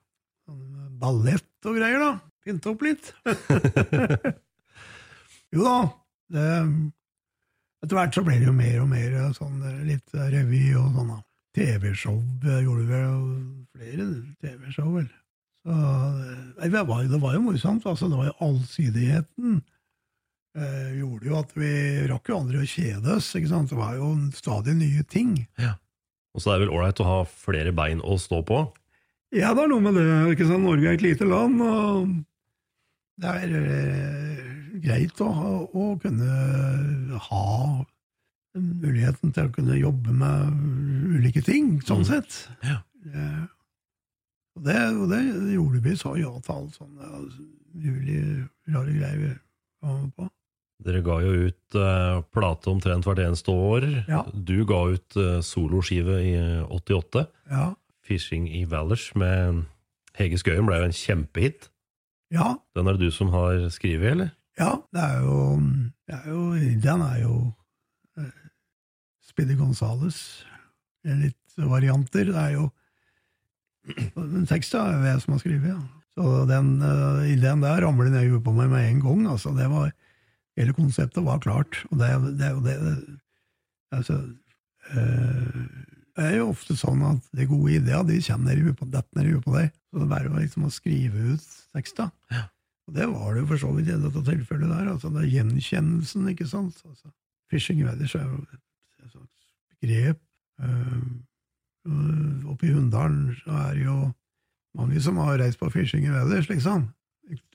Ballett 1.02 1.68
og 1.68 1.76
greier, 1.76 2.00
da. 2.00 2.12
Pynte 2.46 2.72
opp 2.72 2.86
litt. 2.86 3.12
jo 5.56 5.66
da. 5.66 5.80
Det, 6.32 6.46
etter 7.84 8.00
hvert 8.00 8.16
så 8.16 8.24
ble 8.26 8.40
det 8.40 8.48
jo 8.48 8.56
mer 8.56 8.80
og 8.84 8.90
mer 8.92 9.18
sånn 9.36 9.60
litt 9.88 10.16
revy 10.16 10.64
og 10.80 10.92
sånn. 10.96 11.16
da. 11.16 11.22
TV-show 11.58 12.18
gjorde 12.62 12.84
vi 12.86 13.00
jo 13.02 13.14
flere 13.74 14.08
TV-show, 14.44 14.92
vel. 14.94 15.08
Så 15.66 15.78
det, 16.62 16.84
var, 16.88 17.08
det 17.10 17.20
var 17.22 17.34
jo 17.36 17.42
morsomt. 17.48 17.86
altså 17.90 18.08
Det 18.12 18.20
var 18.20 18.30
jo 18.30 18.36
allsidigheten. 18.46 19.58
Eh, 20.58 20.92
gjorde 21.00 21.30
jo 21.30 21.40
at 21.40 21.52
vi 21.58 21.72
rakk 22.10 22.32
jo 22.32 22.38
aldri 22.40 22.62
å 22.62 22.70
kjede 22.70 23.18
oss. 23.18 23.34
ikke 23.36 23.52
sant? 23.52 23.74
Det 23.74 23.80
var 23.80 23.98
jo 23.98 24.14
stadig 24.38 24.78
nye 24.78 25.04
ting. 25.10 25.34
Og 26.38 26.44
så 26.44 26.52
er 26.54 26.60
det 26.62 26.68
vel 26.68 26.76
ålreit 26.78 27.00
å 27.02 27.08
ha 27.08 27.18
flere 27.26 27.72
bein 27.74 28.02
å 28.06 28.14
stå 28.22 28.44
på. 28.46 28.62
Ja, 29.34 29.56
det 29.58 29.64
er 29.66 29.72
noe 29.74 29.82
med 29.84 29.98
det. 29.98 30.06
ikke 30.36 30.46
sant? 30.48 30.64
Norge 30.64 30.86
er 30.88 30.94
et 31.00 31.02
lite 31.04 31.26
land, 31.28 31.58
og 31.66 32.12
det 33.18 33.32
er 33.42 33.56
eh, 33.58 34.44
greit 34.86 35.20
å, 35.26 35.32
ha, 35.34 35.50
å 35.66 35.88
kunne 36.00 37.18
ha 37.26 37.48
muligheten 38.58 39.34
til 39.34 39.50
å 39.50 39.54
kunne 39.54 39.76
jobbe 39.82 40.14
med 40.14 41.18
ulike 41.18 41.42
ting, 41.46 41.80
sånn 41.86 42.06
Mm. 42.06 42.08
sett. 42.12 42.38
Ja. 42.64 42.78
Eh, 43.10 43.44
og, 44.58 44.64
det, 44.70 44.78
og 44.94 45.10
det 45.12 45.22
gjorde 45.58 45.82
vi, 45.86 45.96
sa 45.98 46.14
ja 46.18 46.32
til 46.40 46.54
alle 46.56 46.72
sånne 46.78 47.12
mulige 47.78 48.48
rare 48.74 48.94
greier 48.94 49.18
vi 49.26 49.34
var 49.82 50.00
med 50.02 50.14
på. 50.16 50.30
Dere 50.86 51.02
ga 51.02 51.18
jo 51.24 51.48
ut 51.48 51.78
uh, 51.78 52.20
plate 52.34 52.70
omtrent 52.70 53.08
hvert 53.08 53.22
eneste 53.24 53.54
år. 53.54 53.88
Ja. 54.06 54.22
Du 54.32 54.62
ga 54.70 54.84
ut 54.94 55.18
uh, 55.18 55.40
soloskive 55.46 56.20
i 56.22 56.36
eh, 56.38 56.70
88. 56.70 57.26
Ja. 57.50 57.72
'Fishing 58.06 58.46
i 58.48 58.64
Valers' 58.70 59.10
med 59.20 59.66
Hege 60.16 60.38
Skøyen 60.40 60.68
ble 60.70 60.78
jo 60.80 60.88
en 60.88 60.96
kjempehit. 60.96 61.68
Ja, 62.32 62.56
Den 62.76 62.88
er 62.88 62.96
det 62.96 63.08
du 63.08 63.12
som 63.12 63.32
har 63.34 63.68
skrevet, 63.72 64.12
eller? 64.12 64.30
Ja, 64.60 64.78
det 64.94 65.04
er 65.04 65.20
jo, 65.24 65.36
det 66.08 66.16
er 66.16 66.30
jo 66.32 66.42
Den 66.84 67.02
er 67.02 67.18
jo 67.24 67.34
uh, 68.20 68.32
Speedy 69.28 69.58
Gonzales. 69.58 70.46
Litt 71.08 71.58
varianter. 71.58 72.32
Det 72.32 72.42
er 72.42 72.56
jo 72.56 72.70
Den 74.16 74.48
teksten 74.48 74.82
er 74.82 74.98
jo 74.98 75.06
jeg 75.08 75.22
som 75.24 75.34
har 75.34 75.42
skrevet, 75.42 75.70
ja. 75.74 75.80
Så 76.18 76.46
den 76.50 76.78
uh, 76.82 77.24
ideen 77.30 77.62
der 77.62 77.82
ramler 77.86 78.10
ned 78.10 78.26
i 78.26 78.32
huet 78.32 78.46
på 78.46 78.54
meg 78.56 78.70
med 78.72 78.88
en 78.88 79.02
gang. 79.02 79.28
altså 79.32 79.54
det 79.58 79.70
var 79.72 79.92
Hele 80.58 80.74
konseptet 80.74 81.26
var 81.26 81.42
klart. 81.44 81.80
Og 81.92 82.02
det, 82.02 82.10
det 82.40 82.48
er 82.48 82.56
jo 82.56 82.64
det 82.66 82.76
altså, 83.96 84.18
øh, 84.92 85.64
Det 86.18 86.26
er 86.26 86.36
jo 86.40 86.50
ofte 86.50 86.76
sånn 86.78 87.04
at 87.06 87.32
de 87.38 87.46
gode 87.50 87.78
ideene 87.78 88.08
de 88.10 88.22
kommer 88.26 88.50
ned 88.50 88.58
i 88.58 88.66
huet 88.66 88.80
på, 88.80 88.88
i 88.90 89.42
på 89.46 89.56
deg. 89.56 89.74
Så 89.92 90.00
det 90.00 90.06
er 90.08 90.14
bare 90.16 90.42
liksom 90.42 90.66
å 90.66 90.74
skrive 90.74 91.34
ut 91.34 91.50
tekster. 91.78 92.10
Og 92.88 92.96
det 92.96 93.08
var 93.12 93.34
det 93.34 93.44
jo 93.44 93.50
for 93.52 93.62
så 93.62 93.72
vidt 93.76 93.92
i 93.92 94.00
dette 94.02 94.24
tilfellet 94.32 94.72
der. 94.72 94.92
altså 94.94 95.12
Det 95.14 95.24
er 95.24 95.34
gjenkjennelsen, 95.36 96.30
ikke 96.32 96.48
sant. 96.50 96.82
Altså, 96.88 97.12
Fishing 97.52 97.84
weathers 97.86 98.16
er 98.16 98.26
jo 98.28 98.42
et 98.52 99.12
slags 99.12 99.44
begrep. 99.78 100.22
Uh, 100.58 102.50
oppe 102.50 102.68
i 102.68 102.74
Hunndalen 102.74 103.36
er 103.46 103.76
det 103.78 103.86
jo 103.86 103.98
mange 104.78 105.02
som 105.02 105.20
har 105.22 105.40
reist 105.40 105.60
på 105.60 105.70
fishing 105.72 106.10
weathers, 106.12 106.50
liksom. 106.50 106.90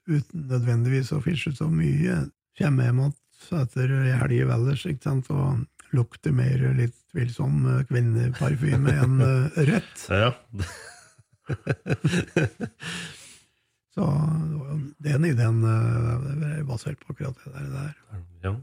Uten 0.09 0.47
nødvendigvis 0.51 1.13
å 1.15 1.21
fishe 1.23 1.53
så 1.55 1.69
mye. 1.71 2.23
Kommer 2.59 2.85
hjem 2.89 3.01
igjen 3.03 3.19
etter 3.63 3.91
ei 3.99 4.13
helg 4.17 4.53
ellers 4.55 4.85
ikke 4.87 5.09
sant, 5.09 5.31
og 5.35 5.97
lukter 5.97 6.33
mer 6.37 6.63
litt 6.79 6.95
tvilsom 7.13 7.67
eh, 7.69 7.83
kvinneparfyme 7.89 8.95
enn 9.03 9.17
eh, 9.27 9.59
rødt. 9.69 10.07
Ja. 10.09 10.31
Så 13.93 14.05
den 15.05 15.25
ideen 15.29 15.65
er 15.69 16.63
basert 16.65 17.03
på 17.03 17.13
akkurat 17.13 17.37
det 17.45 17.53
der. 17.53 17.67
der. 17.75 18.23
ja. 18.47 18.55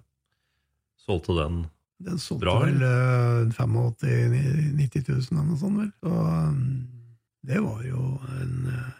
Solgte 1.05 1.35
den 1.37 1.67
Den 1.99 2.17
solgte 2.21 2.45
Bra, 2.45 2.55
vel 2.63 2.81
eh, 2.81 3.51
85 3.53 4.33
000-90 4.33 5.09
000 5.09 5.21
eller 5.31 5.45
noe 5.49 5.59
sånt. 5.59 5.79
vel. 5.81 5.91
Så 5.99 6.13
um, 6.15 6.59
det 7.41 7.59
var 7.63 7.83
jo 7.83 8.03
en, 8.39 8.53
eh, 8.71 8.91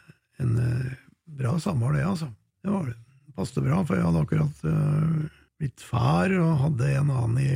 en 0.43 0.57
eh, 0.63 0.91
bra 1.39 1.59
samhold, 1.59 1.95
det, 1.95 2.05
altså. 2.05 2.29
Det 2.63 2.73
var 2.73 2.89
det. 2.91 2.97
Passet 3.39 3.63
bra, 3.63 3.81
for 3.87 3.95
jeg 3.95 4.03
hadde 4.03 4.23
akkurat 4.25 4.63
eh, 4.67 5.27
blitt 5.61 5.83
far 5.83 6.33
og 6.35 6.63
hadde 6.65 6.89
en 6.97 7.11
annen 7.15 7.37
i, 7.39 7.53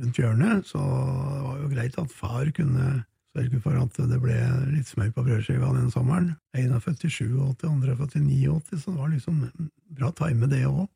rundt 0.00 0.20
hjørnet, 0.20 0.68
så 0.70 0.80
det 0.80 1.42
var 1.44 1.58
jo 1.60 1.72
greit 1.74 1.98
at 2.00 2.14
far 2.16 2.48
kunne 2.56 2.86
sørge 3.32 3.60
for 3.64 3.76
at 3.80 4.00
det 4.08 4.20
ble 4.20 4.38
litt 4.72 4.88
smør 4.88 5.12
på 5.16 5.24
brødskiva 5.26 5.72
den 5.76 5.92
sommeren. 5.92 6.32
En 6.56 6.72
er 6.76 6.84
født 6.84 7.04
i 7.08 7.12
87, 7.12 7.68
andre 7.68 7.92
er 7.92 8.00
født 8.00 8.16
i 8.20 8.24
89, 8.24 8.80
så 8.80 8.92
det 8.92 8.98
var 8.98 9.12
liksom 9.12 9.44
bra 10.00 10.12
time, 10.16 10.48
det 10.52 10.64
òg. 10.68 10.88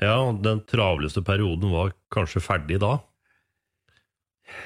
Ja, 0.00 0.16
den 0.44 0.60
travleste 0.68 1.22
perioden 1.24 1.72
var 1.72 1.94
kanskje 2.12 2.42
ferdig 2.44 2.80
da? 2.82 2.98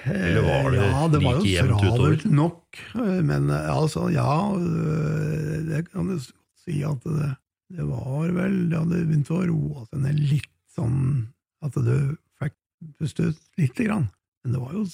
Eller 0.04 0.42
var 0.42 0.70
det 0.70 0.80
Eh, 0.80 0.90
ja, 0.90 1.08
det 1.08 1.20
var 1.24 1.38
like 1.38 1.46
jo 1.46 1.52
jevnt 1.54 1.76
utover? 1.76 1.98
travelt 1.98 2.24
nok, 2.24 2.80
eh, 2.94 3.20
men 3.26 3.50
eh, 3.50 3.70
altså, 3.70 4.08
ja, 4.12 4.32
eh, 4.54 5.60
det 5.68 5.84
kan 5.92 6.10
du 6.10 6.18
si 6.20 6.82
at 6.84 7.06
det, 7.06 7.30
det 7.70 7.86
var 7.86 8.32
vel 8.34 8.56
Det 8.70 8.78
hadde 8.80 9.04
begynt 9.06 9.30
å 9.30 9.42
roe 9.46 9.84
seg 9.88 10.02
ned 10.04 10.18
litt 10.30 10.50
sånn 10.74 11.28
at 11.64 11.76
du 11.76 12.16
fikk 12.40 12.56
puste 12.98 13.30
ut 13.30 13.40
lite 13.60 13.86
grann. 13.86 14.08
Men 14.44 14.56
det 14.56 14.62
var 14.62 14.74
jo 14.74 14.86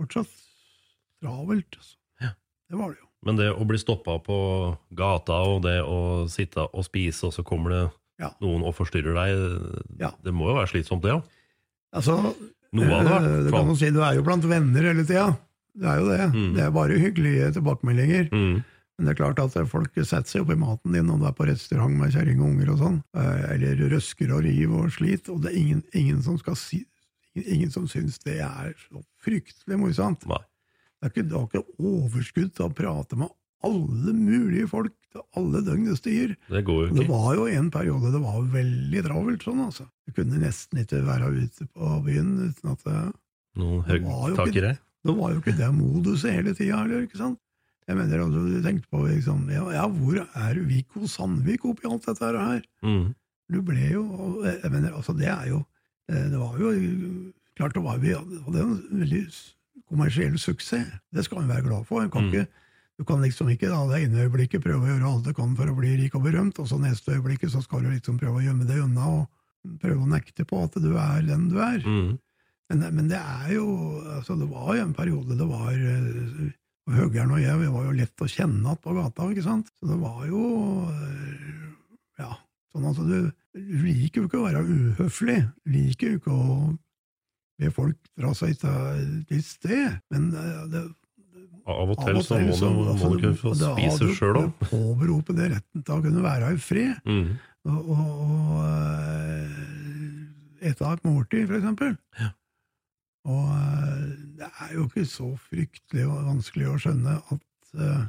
fortsatt 0.00 0.30
travelt, 1.22 1.76
altså. 1.78 1.98
Det 2.70 2.78
var 2.80 2.94
det 2.94 3.02
jo. 3.02 3.08
Men 3.24 3.38
det 3.38 3.50
å 3.52 3.64
bli 3.68 3.78
stoppa 3.80 4.16
på 4.24 4.36
gata, 4.96 5.36
og 5.48 5.62
det 5.64 5.78
å 5.84 6.24
sitte 6.32 6.64
og 6.64 6.84
spise, 6.86 7.28
og 7.28 7.34
så 7.36 7.44
kommer 7.46 7.74
det 7.74 8.30
noen 8.40 8.64
og 8.64 8.74
forstyrrer 8.76 9.16
deg, 9.16 10.08
det 10.24 10.32
må 10.34 10.48
jo 10.50 10.58
være 10.58 10.70
slitsomt, 10.72 11.04
det 11.04 11.12
òg? 11.16 11.24
Altså, 11.94 12.18
Noe 12.74 12.90
av 12.90 13.06
det, 13.06 13.16
eh, 13.16 13.42
du 13.46 13.50
kan 13.54 13.68
man 13.68 13.76
si 13.78 13.90
du 13.94 14.00
er 14.02 14.16
jo 14.16 14.24
blant 14.26 14.44
venner 14.50 14.88
hele 14.90 15.04
tida. 15.06 15.28
Det 15.78 15.86
er 15.90 16.00
jo 16.00 16.08
det. 16.08 16.24
Mm. 16.32 16.48
Det 16.56 16.62
er 16.64 16.72
bare 16.74 16.98
hyggelige 16.98 17.50
tilbakemeldinger. 17.54 18.28
Men 18.94 19.08
det 19.08 19.14
er 19.14 19.18
klart 19.18 19.40
at 19.42 19.56
folk 19.70 19.96
setter 19.96 20.30
seg 20.30 20.44
opp 20.44 20.52
i 20.54 20.58
maten 20.60 20.94
din 20.94 21.08
når 21.08 21.18
du 21.18 21.26
er 21.26 21.36
på 21.36 21.46
restaurant 21.48 21.96
med 21.98 22.14
kjerring 22.14 22.42
og 22.42 22.50
unger 22.52 22.74
og 22.74 22.82
sånn, 22.82 22.98
eh, 23.18 23.44
eller 23.56 23.80
røsker 23.90 24.30
og 24.36 24.44
river 24.46 24.84
og 24.86 24.92
slit, 24.94 25.30
og 25.32 25.40
det 25.42 25.50
er 25.50 25.60
ingen, 25.60 25.80
ingen 25.92 26.20
som 26.26 26.38
skal 26.40 26.58
si 26.58 26.84
Ingen 27.34 27.66
som 27.74 27.88
syns 27.90 28.20
det 28.22 28.36
er 28.46 28.68
så 28.78 29.00
fryktelig 29.24 29.74
morsomt. 29.80 30.22
Det 30.22 30.36
er 31.02 31.10
ikke, 31.10 31.24
du 31.26 31.32
har 31.34 31.48
ikke 31.48 31.64
overskudd 31.82 32.52
til 32.54 32.68
å 32.68 32.74
prate 32.78 33.18
med 33.18 33.32
alle 33.66 34.14
mulige 34.14 34.68
folk 34.70 34.94
til 35.10 35.24
alle 35.40 35.62
døgnets 35.66 36.04
tider. 36.04 36.36
Det 36.46 36.62
går 36.68 36.78
jo 36.78 36.86
ikke. 36.92 36.98
Det 37.00 37.08
var 37.08 37.28
jo 37.34 37.46
en 37.50 37.70
periode 37.74 38.12
det 38.14 38.22
var 38.22 38.40
veldig 38.54 39.02
travelt 39.08 39.46
sånn, 39.46 39.64
altså. 39.66 39.88
Du 40.06 40.14
kunne 40.14 40.38
nesten 40.42 40.84
ikke 40.84 41.02
være 41.06 41.32
ute 41.34 41.66
på 41.74 41.90
byen 42.06 42.32
uten 42.52 42.74
at 42.76 42.86
det, 42.86 43.02
Noen 43.58 43.82
det 43.82 44.00
høgtakere? 44.04 44.76
det 45.04 45.16
var 45.18 45.34
jo 45.34 45.42
ikke 45.42 45.58
det 45.58 45.72
moduset 45.74 46.38
hele 46.38 46.54
tida 46.54 46.84
heller, 46.84 47.02
ikke 47.08 47.18
sant? 47.20 47.40
Jeg 47.88 47.96
mener, 47.98 48.22
altså, 48.24 48.40
du 48.48 48.62
tenkte 48.64 48.88
på 48.88 49.02
liksom, 49.06 49.42
ja, 49.52 49.64
ja, 49.74 49.84
hvor 49.92 50.16
er 50.24 50.60
Viggo 50.64 51.06
Sandvik 51.10 51.64
oppi 51.68 51.84
alt 51.90 52.06
dette 52.08 52.30
her? 52.32 52.62
Mm. 52.82 53.10
Du 53.52 53.58
ble 53.60 53.90
jo 53.92 54.04
Jeg 54.46 54.70
mener, 54.72 54.94
altså, 54.96 55.12
det 55.18 55.28
er 55.28 55.50
jo 55.50 55.58
eh, 56.08 56.30
Det 56.32 56.38
var 56.40 56.56
jo 56.62 56.70
klart 57.58 57.74
det 57.76 57.82
var 57.84 57.98
vi 58.00 58.14
hadde 58.16 58.62
en 58.62 58.78
veldig 58.90 59.20
kommersiell 59.88 60.38
suksess. 60.40 60.88
Det 61.12 61.22
skal 61.26 61.42
vi 61.44 61.52
være 61.52 61.66
glad 61.68 61.84
for. 61.86 62.08
Kan 62.08 62.24
Mm. 62.24 62.32
ikke, 62.32 62.46
du 62.98 63.04
kan 63.04 63.20
liksom 63.22 63.48
ikke 63.52 63.68
da, 63.68 63.82
det 63.92 64.00
ene 64.06 64.24
øyeblikket 64.24 64.62
prøve 64.64 64.86
å 64.86 64.90
gjøre 64.90 65.10
alt 65.12 65.24
du 65.28 65.32
kan 65.36 65.52
for 65.54 65.68
å 65.70 65.76
bli 65.76 65.92
rik 66.00 66.14
og 66.16 66.24
berømt, 66.24 66.58
og 66.58 66.66
så 66.70 66.78
neste 66.80 67.12
øyeblikket 67.14 67.52
så 67.52 67.60
skal 67.62 67.84
du 67.84 67.90
liksom 67.92 68.18
prøve 68.18 68.40
å 68.40 68.44
gjemme 68.46 68.64
deg 68.66 68.80
unna 68.82 69.06
og 69.20 69.78
prøve 69.82 70.02
å 70.02 70.08
nekte 70.10 70.44
på 70.48 70.64
at 70.64 70.74
du 70.82 70.96
er 70.98 71.22
den 71.28 71.48
du 71.52 71.60
er. 71.62 71.78
Mm. 71.84 72.18
Men, 72.72 72.84
men 72.96 73.08
det 73.12 73.20
er 73.20 73.52
jo 73.54 73.66
altså 74.16 74.38
Det 74.40 74.48
var 74.50 74.74
jo 74.74 74.82
en 74.86 74.94
periode 74.96 75.36
det 75.36 75.46
var 75.46 75.72
eh, 75.76 76.50
og 76.84 76.96
Høgern 76.98 77.32
og 77.32 77.40
jeg 77.40 77.60
vi 77.62 77.70
var 77.72 77.84
jo 77.86 77.94
lett 77.96 78.24
å 78.24 78.28
kjenne 78.28 78.60
igjen 78.60 78.80
på 78.84 78.94
gata, 78.96 79.28
ikke 79.32 79.44
sant? 79.46 79.70
Så 79.78 79.88
det 79.88 80.00
var 80.02 80.26
jo 80.28 80.42
eh, 80.90 81.62
Ja, 82.20 82.34
sånn 82.74 82.90
at 82.90 83.00
du, 83.08 83.30
du 83.56 83.86
liker 83.86 84.20
jo 84.20 84.28
ikke 84.28 84.42
å 84.42 84.48
være 84.48 84.64
uhøflig. 84.68 85.38
Du 85.64 85.72
liker 85.72 86.12
jo 86.12 86.18
ikke 86.20 86.34
å 86.34 86.58
be 87.60 87.70
folk 87.72 88.12
dra 88.18 88.34
seg 88.36 88.58
til 88.60 89.38
et 89.38 89.48
sted. 89.48 89.96
Men 90.12 90.28
eh, 90.36 90.60
det, 90.74 90.84
Av 91.64 91.88
og 91.88 91.96
til 91.96 92.20
så 92.20 92.36
må 92.36 92.52
du, 92.52 92.64
må 92.76 92.86
altså, 92.92 93.08
du 93.14 93.20
kunne 93.22 93.40
få 93.40 93.54
spise 93.56 94.12
sjøl 94.18 94.38
òg. 94.42 94.52
Påberope 94.68 95.36
det 95.38 95.50
retten 95.54 95.84
til 95.86 95.96
å 95.96 96.04
kunne 96.04 96.24
være 96.26 96.52
i 96.52 96.60
fred. 96.60 97.00
Mm. 97.08 97.30
Og, 97.64 97.92
og, 97.94 98.08
og 98.28 98.64
eh, 98.68 99.60
ete 100.68 100.90
et 100.90 101.06
måltid, 101.08 101.46
for 101.48 101.56
eksempel. 101.62 101.96
Og 103.24 103.44
eh, 103.56 104.08
det 104.38 104.48
er 104.48 104.74
jo 104.74 104.88
ikke 104.88 105.06
så 105.08 105.30
fryktelig 105.46 106.04
og 106.08 106.26
vanskelig 106.28 106.68
å 106.68 106.80
skjønne 106.80 107.16
at 107.32 107.78
eh, 107.78 108.02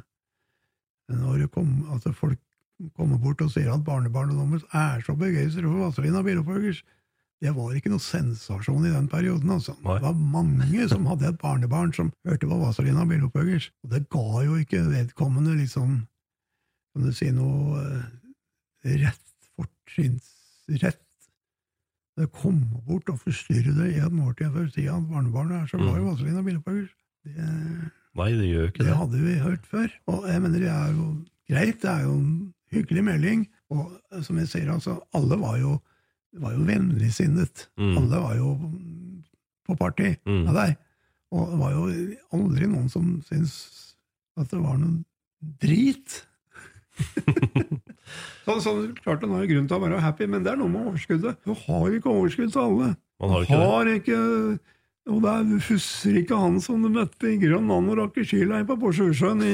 når 1.16 1.46
kom, 1.54 1.70
at 1.94 2.08
folk 2.16 2.40
kommer 2.96 3.16
bort 3.22 3.40
og 3.40 3.52
sier 3.54 3.70
at 3.72 3.84
barnebarnet 3.86 4.36
deres 4.36 4.66
er 4.74 5.04
så 5.06 5.14
begeistret 5.16 5.64
for 5.64 5.86
Vazelina 5.86 6.22
Bilopphøggers. 6.26 6.82
Det 7.40 7.52
var 7.52 7.72
ikke 7.76 7.92
noe 7.92 8.00
sensasjon 8.00 8.88
i 8.88 8.92
den 8.92 9.08
perioden. 9.12 9.50
altså. 9.50 9.76
Det 9.80 10.02
var 10.02 10.16
mange 10.16 10.88
som 10.88 11.06
hadde 11.08 11.28
et 11.30 11.40
barnebarn 11.40 11.92
som 11.96 12.12
hørte 12.26 12.48
på 12.48 12.60
Vazelina 12.60 13.04
Bilopphøggers. 13.08 13.70
Og 13.84 13.92
det 13.92 14.06
ga 14.12 14.44
jo 14.44 14.60
ikke 14.60 14.84
vedkommende 14.90 15.56
liksom 15.62 16.04
Kan 16.96 17.04
du 17.04 17.12
si 17.12 17.26
noe 17.28 17.76
eh, 17.76 18.94
rett, 19.02 19.26
fortrinnsrett 19.52 21.02
det 22.16 22.30
kom 22.32 22.62
bort 22.86 23.08
og 23.12 23.18
forstyrret 23.20 23.76
det 23.76 23.90
i 23.94 24.00
et 24.00 24.12
måltid 24.12 24.48
for 24.54 24.68
si 24.72 24.86
at 24.88 25.04
barnebarnet 25.10 25.62
er 25.62 25.66
så 25.70 25.76
glad 25.80 25.98
i 25.98 26.00
Mm. 26.00 26.06
Vazelina 26.10 26.42
Bilopphøggers. 26.46 26.92
Det, 27.26 27.48
Nei, 28.16 28.30
det 28.32 28.46
gjør 28.48 28.68
ikke 28.70 28.78
det 28.78 28.86
det. 28.86 28.96
hadde 28.96 29.20
vi 29.26 29.34
hørt 29.44 29.66
før. 29.66 29.88
Og 30.08 30.28
jeg 30.30 30.42
mener 30.42 30.58
det 30.62 30.70
er 30.72 30.92
jo 30.96 31.06
greit, 31.50 31.82
det 31.82 31.90
er 31.90 32.02
jo 32.06 32.14
en 32.16 32.54
hyggelig 32.72 33.04
melding. 33.04 33.46
Og 33.70 33.92
eh, 34.12 34.22
som 34.22 34.38
jeg 34.40 34.48
ser, 34.48 34.70
altså, 34.72 34.96
alle 35.14 35.36
var 35.40 35.58
jo, 35.60 35.74
var 36.40 36.52
jo 36.56 36.64
vennligsinnet. 36.64 37.66
Mm. 37.76 37.96
Alle 37.98 38.22
var 38.24 38.36
jo 38.36 38.54
på 39.66 39.76
party 39.76 40.14
Mm. 40.26 40.44
med 40.46 40.54
deg. 40.54 40.76
Og 41.32 41.50
det 41.50 41.58
var 41.58 41.72
jo 41.74 41.84
aldri 42.32 42.66
noen 42.70 42.88
som 42.88 43.20
syntes 43.28 43.94
at 44.38 44.48
det 44.50 44.60
var 44.62 44.78
noe 44.78 45.04
drit. 45.60 46.22
så, 48.46 48.58
så 48.62 48.72
klart 49.02 49.24
Han 49.24 49.34
har 49.34 49.48
grunn 49.50 49.68
til 49.68 49.76
å 49.76 49.82
være 49.82 50.02
happy, 50.04 50.28
men 50.30 50.44
det 50.44 50.52
er 50.52 50.60
noe 50.60 50.70
med 50.72 50.90
overskuddet. 50.92 51.40
Du 51.46 51.54
har 51.66 51.96
ikke 51.96 52.12
overskudd 52.12 52.52
til 52.54 52.62
alle. 52.62 52.92
Man 53.22 53.32
har 53.32 53.46
ikke 53.46 53.62
har 53.62 53.90
ikke 53.94 54.20
Og 55.06 55.22
det 55.22 55.32
er 55.32 55.64
fusser 55.64 56.20
ikke 56.20 56.38
han 56.38 56.60
som 56.60 56.82
du 56.82 56.90
møtte 56.90 57.30
i 57.30 57.38
Grønn 57.38 57.70
Anorakk 57.70 58.16
i 58.18 58.26
skileir 58.26 58.66
på 58.66 58.76
Porsgrunnsjøen 58.80 59.42
i, 59.46 59.52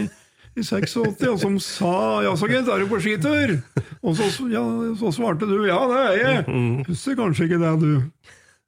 i 0.57 0.65
86, 0.65 1.27
og 1.29 1.41
som 1.41 1.59
sa 1.61 2.23
'ja 2.25 2.33
så 2.37 2.49
gitt, 2.49 2.69
er 2.69 2.81
du 2.81 2.89
på 2.89 3.01
skitur?' 3.01 3.61
Og 4.03 4.17
så, 4.17 4.29
ja, 4.49 4.63
så 4.97 5.13
svarte 5.13 5.45
du 5.47 5.67
'ja, 5.67 5.81
det 5.93 6.01
er 6.09 6.17
jeg'. 6.25 6.87
Husker 6.89 7.17
kanskje 7.17 7.45
ikke 7.45 7.61
det, 7.61 7.75
du. 7.81 8.03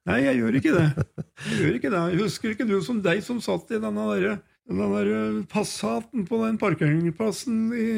Nei, 0.05 0.21
jeg 0.21 0.37
gjør 0.37 0.57
ikke 0.59 0.73
det. 0.75 0.89
Jeg 1.49 1.57
gjør 1.59 1.77
ikke 1.79 1.89
det. 1.89 2.01
Jeg 2.13 2.21
husker 2.21 2.49
ikke 2.53 2.67
du 2.69 2.81
som 2.85 3.01
deg 3.01 3.23
som 3.25 3.41
satt 3.41 3.71
i 3.73 3.81
denne 3.81 4.05
der, 4.13 4.37
denne 4.69 4.89
der 4.93 5.41
Passaten 5.49 6.27
på 6.29 6.45
den 6.45 6.59
parkeringsplassen 6.61 7.73
i 7.73 7.89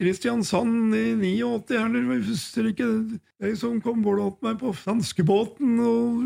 Kristiansand 0.00 0.94
i 0.96 1.10
89, 1.20 1.76
eller 1.76 2.14
jeg 2.14 2.22
husker 2.30 2.70
ikke 2.70 2.86
Jeg 3.40 3.56
som 3.60 3.80
kom 3.84 4.00
bort 4.04 4.38
meg 4.44 4.56
på 4.60 4.72
franskebåten 4.72 5.74
og 5.84 6.22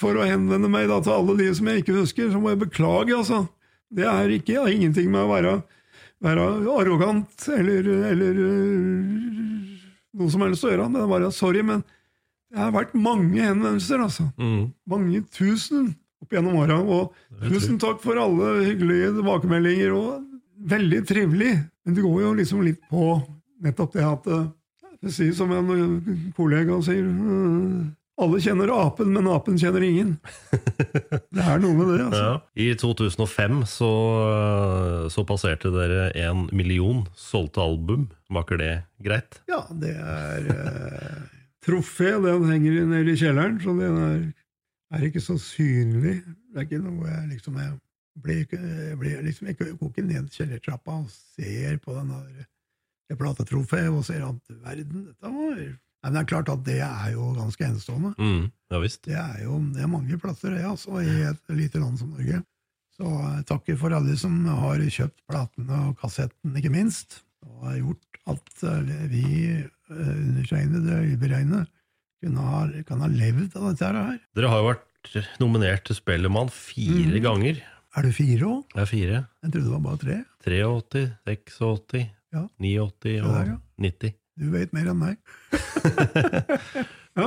for 0.00 0.16
å 0.16 0.24
henvende 0.28 0.70
meg 0.72 0.88
da 0.88 1.00
til 1.04 1.18
alle 1.18 1.36
de 1.40 1.50
som 1.56 1.68
jeg 1.68 1.82
ikke 1.82 1.98
husker, 1.98 2.30
så 2.32 2.40
må 2.40 2.54
jeg 2.54 2.62
beklage, 2.62 3.16
altså. 3.16 3.44
Det 3.90 4.06
er 4.06 4.32
ikke 4.32 4.60
har 4.60 4.72
ingenting 4.72 5.10
med 5.12 5.24
å 5.24 5.30
være, 5.32 5.54
være 6.22 6.48
arrogant 6.78 7.48
eller, 7.52 7.88
eller 8.12 8.42
øh, 8.44 9.72
noe 10.20 10.32
som 10.32 10.44
helst 10.46 10.64
å 10.64 10.72
gjøre, 10.72 10.86
men 10.88 11.00
det 11.00 11.06
er 11.06 11.14
bare 11.14 11.32
sorry, 11.34 11.64
men 11.66 11.82
det 12.50 12.60
har 12.60 12.72
vært 12.74 12.96
mange 12.98 13.40
henvendelser, 13.40 14.04
altså. 14.06 14.30
Mm. 14.40 14.70
Mange 14.90 15.22
tusen 15.34 15.92
opp 16.20 16.34
gjennom 16.34 16.58
åra. 16.60 16.80
Og 16.82 17.44
tusen 17.46 17.78
takk 17.80 18.00
for 18.02 18.18
alle 18.20 18.56
hyggelige 18.66 19.12
tilbakemeldinger, 19.18 19.94
og 19.94 20.24
veldig 20.70 21.04
trivelig. 21.08 21.52
Men 21.90 21.96
det 21.96 22.02
går 22.06 22.20
jo 22.22 22.34
liksom 22.38 22.60
litt 22.62 22.82
på 22.86 23.04
nettopp 23.66 23.96
det 23.96 24.04
at 24.06 24.26
eh, 24.30 24.44
Det 25.02 25.10
sier 25.10 25.32
som 25.34 25.50
en 25.50 25.72
eh, 25.74 26.20
kollega 26.36 26.76
sier 26.86 27.02
eh, 27.02 27.88
Alle 28.22 28.38
kjenner 28.44 28.70
apen, 28.70 29.10
men 29.16 29.26
apen 29.26 29.58
kjenner 29.58 29.82
ingen. 29.82 30.12
Det 31.34 31.42
er 31.42 31.58
noe 31.58 31.72
med 31.74 31.88
det, 31.88 32.04
altså. 32.04 32.20
Ja. 32.20 32.36
I 32.62 32.68
2005 32.78 33.62
så, 33.66 33.90
så 35.10 35.24
passerte 35.26 35.72
dere 35.74 36.10
en 36.20 36.44
million 36.52 37.06
solgte 37.16 37.64
album. 37.64 38.10
Var 38.28 38.44
ikke 38.44 38.60
det 38.60 38.74
greit? 39.02 39.40
Ja, 39.50 39.62
det 39.72 39.94
er 39.96 40.50
eh, 40.52 41.22
trofé. 41.64 42.12
Den 42.22 42.44
henger 42.52 42.82
nede 42.92 43.16
i 43.16 43.18
kjelleren, 43.18 43.56
så 43.64 43.74
den 43.80 43.98
er, 44.04 44.18
er 44.94 45.08
ikke 45.08 45.24
så 45.24 45.40
synlig. 45.40 46.20
Det 46.52 46.60
er 46.60 46.68
ikke 46.68 46.84
noe 46.84 47.08
jeg 47.08 47.32
liksom 47.32 47.56
Jeg 47.56 47.72
blir 48.22 48.46
blir 49.00 49.22
liksom 49.26 49.50
ikke, 49.52 49.72
ikke 49.74 50.06
ned 50.06 50.30
kjellertrappa 50.34 51.02
og 51.02 51.10
ser 51.10 51.78
på 51.82 51.94
den 51.98 52.14
der 52.14 53.18
platetrofeet 53.18 53.90
og 53.90 54.04
ser 54.06 54.26
at 54.26 54.52
verden, 54.62 55.08
dette 55.10 55.32
var 55.34 55.62
Nei, 56.00 56.08
men 56.08 56.16
det 56.16 56.20
er 56.22 56.28
klart 56.30 56.48
at 56.48 56.62
det 56.64 56.78
er 56.80 57.08
jo 57.12 57.26
ganske 57.36 57.64
enestående. 57.66 58.14
Mm. 58.16 58.46
Ja 58.72 58.78
visst. 58.80 59.02
Det 59.04 59.18
er 59.20 59.42
jo 59.44 59.58
det 59.74 59.82
er 59.84 59.90
mange 59.92 60.16
plasser, 60.22 60.54
det, 60.56 60.62
altså, 60.64 60.96
i 61.04 61.26
et 61.28 61.52
lite 61.52 61.82
land 61.82 62.00
som 62.00 62.14
Norge. 62.14 62.40
Så 62.96 63.10
jeg 63.10 63.44
takker 63.48 63.76
for 63.80 63.96
alle 63.96 64.16
som 64.20 64.38
har 64.48 64.80
kjøpt 64.80 65.20
platene 65.28 65.82
og 65.90 65.98
kassetten, 66.00 66.56
ikke 66.56 66.72
minst, 66.72 67.20
og 67.44 67.66
har 67.68 67.76
gjort 67.82 68.22
at 68.32 68.64
eh, 68.68 69.04
vi 69.12 69.26
eh, 69.58 70.14
undertegnede, 70.14 71.02
uberegnede, 71.12 71.66
ha, 72.36 72.62
kan 72.88 73.04
ha 73.04 73.08
levd 73.12 73.56
av 73.56 73.68
dette 73.70 73.92
her. 73.96 74.18
Dere 74.36 74.52
har 74.52 74.60
jo 74.60 74.70
vært 74.70 75.20
nominert 75.40 75.86
til 75.88 75.96
Spellemann 75.96 76.52
fire 76.52 77.12
mm. 77.12 77.22
ganger. 77.24 77.60
Er 77.96 78.06
du 78.06 78.12
fire 78.14 78.46
òg? 78.46 78.74
Jeg 78.76 78.82
er 78.84 78.88
fire. 78.90 79.20
Jeg 79.42 79.52
trodde 79.52 79.66
det 79.66 79.74
var 79.74 79.84
bare 79.86 80.00
tre. 80.04 80.16
83, 80.46 81.04
86, 81.26 82.08
Ja. 82.30 82.44
89 82.62 83.16
Se 83.16 83.22
og 83.24 83.32
der, 83.34 83.48
ja. 83.50 83.56
90. 83.82 84.12
Du 84.40 84.50
vet 84.54 84.72
mer 84.76 84.90
enn 84.92 85.00
meg. 85.00 85.16
ja, 87.18 87.26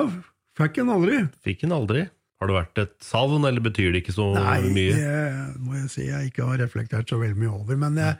fikk 0.57 0.79
en 0.81 0.93
aldri. 0.93 1.17
Fikk 1.45 1.65
en 1.67 1.75
aldri. 1.75 2.05
Har 2.41 2.49
det 2.49 2.55
vært 2.57 2.79
et 2.81 2.95
savn, 3.03 3.43
eller 3.47 3.63
betyr 3.63 3.91
det 3.93 4.01
ikke 4.03 4.15
så 4.15 4.29
Nei, 4.35 4.61
mye? 4.75 4.95
det 4.95 5.59
må 5.63 5.75
jeg 5.77 5.91
si 5.93 6.07
jeg 6.09 6.31
ikke 6.31 6.47
har 6.47 6.59
reflektert 6.63 7.11
så 7.11 7.19
veldig 7.21 7.39
mye 7.43 7.51
over. 7.55 7.77
Men 7.83 7.99
jeg, 8.01 8.17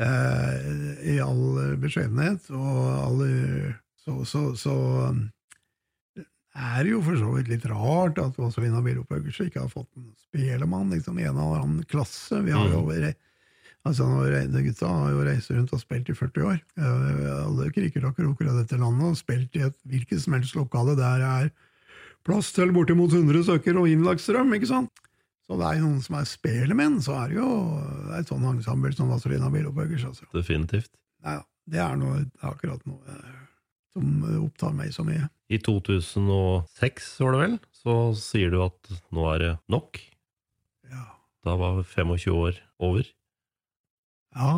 eh, 0.00 0.68
i 1.12 1.16
all 1.24 1.74
beskjedenhet 1.82 2.46
og 2.56 2.78
all 2.92 3.24
så, 4.06 4.20
så, 4.28 4.44
så 4.60 4.76
er 6.56 6.88
jo 6.88 7.02
for 7.04 7.18
så 7.20 7.30
vidt 7.36 7.48
litt 7.52 7.64
rart 7.68 8.18
at 8.22 8.36
Vazelina 8.40 8.80
Bilopphøggers 8.84 9.38
ikke 9.44 9.60
har 9.64 9.70
fått 9.72 9.88
en 10.00 10.10
spelemann, 10.26 10.90
liksom 10.94 11.18
en 11.20 11.30
eller 11.34 11.60
annen 11.62 11.84
klasse. 11.90 12.38
Vi 12.46 12.54
har 12.54 12.68
jo 12.72 12.84
re- 12.90 13.14
altså 13.86 14.06
nå 14.08 14.24
re- 14.26 14.46
de 14.50 14.62
Gutta 14.66 14.88
har 14.90 15.12
jo 15.12 15.24
reist 15.28 15.50
rundt 15.54 15.72
og 15.76 15.82
spilt 15.82 16.08
i 16.10 16.16
40 16.16 16.46
år. 16.48 16.60
Eh, 16.80 17.44
Alle 17.44 17.68
kriker 17.74 18.06
og 18.08 18.16
kroker 18.18 18.48
av 18.50 18.60
dette 18.62 18.78
landet 18.80 19.12
og 19.12 19.18
spilt 19.20 19.54
i 19.60 19.66
et 19.68 19.76
hvilket 19.86 20.22
som 20.24 20.34
helst 20.38 20.56
lokale 20.58 20.96
der 20.98 21.20
det 21.22 21.32
er 21.44 21.50
plass 22.26 22.48
til 22.56 22.72
bortimot 22.74 23.12
100 23.14 23.44
stykker 23.46 23.76
og 23.78 23.86
innlagt 23.92 24.24
strøm, 24.24 24.50
ikke 24.56 24.66
sant? 24.72 24.90
Så 25.46 25.54
det 25.60 25.62
er 25.68 25.76
jo 25.78 25.84
noen 25.86 26.00
som 26.02 26.16
er 26.18 26.24
spelemenn, 26.26 26.96
så 27.04 27.14
er 27.20 27.28
det 27.30 27.36
jo 27.38 27.50
et 28.18 28.26
sånn 28.32 28.48
ensemble 28.50 28.90
som 28.96 29.12
Vazelina 29.12 29.46
Bilopphøggers. 29.52 30.08
Altså. 30.08 30.26
Definitivt. 30.34 30.90
Nei, 31.22 31.36
det 31.70 31.78
er 31.84 31.94
noe, 32.00 32.24
akkurat 32.42 32.82
noe 32.90 32.98
eh, 33.12 33.36
som 33.94 34.24
opptar 34.42 34.74
meg 34.74 34.90
så 34.96 35.04
mye. 35.06 35.28
I 35.46 35.58
2006, 35.62 37.10
var 37.22 37.36
det 37.36 37.40
vel, 37.44 37.58
så 37.70 37.96
sier 38.18 38.50
du 38.50 38.58
at 38.64 38.88
nå 39.14 39.26
er 39.30 39.42
det 39.44 39.52
nok. 39.70 40.00
Ja. 40.90 41.04
Da 41.46 41.54
var 41.60 41.84
25 41.86 42.34
år 42.34 42.58
over. 42.82 43.06
Ja, 44.36 44.54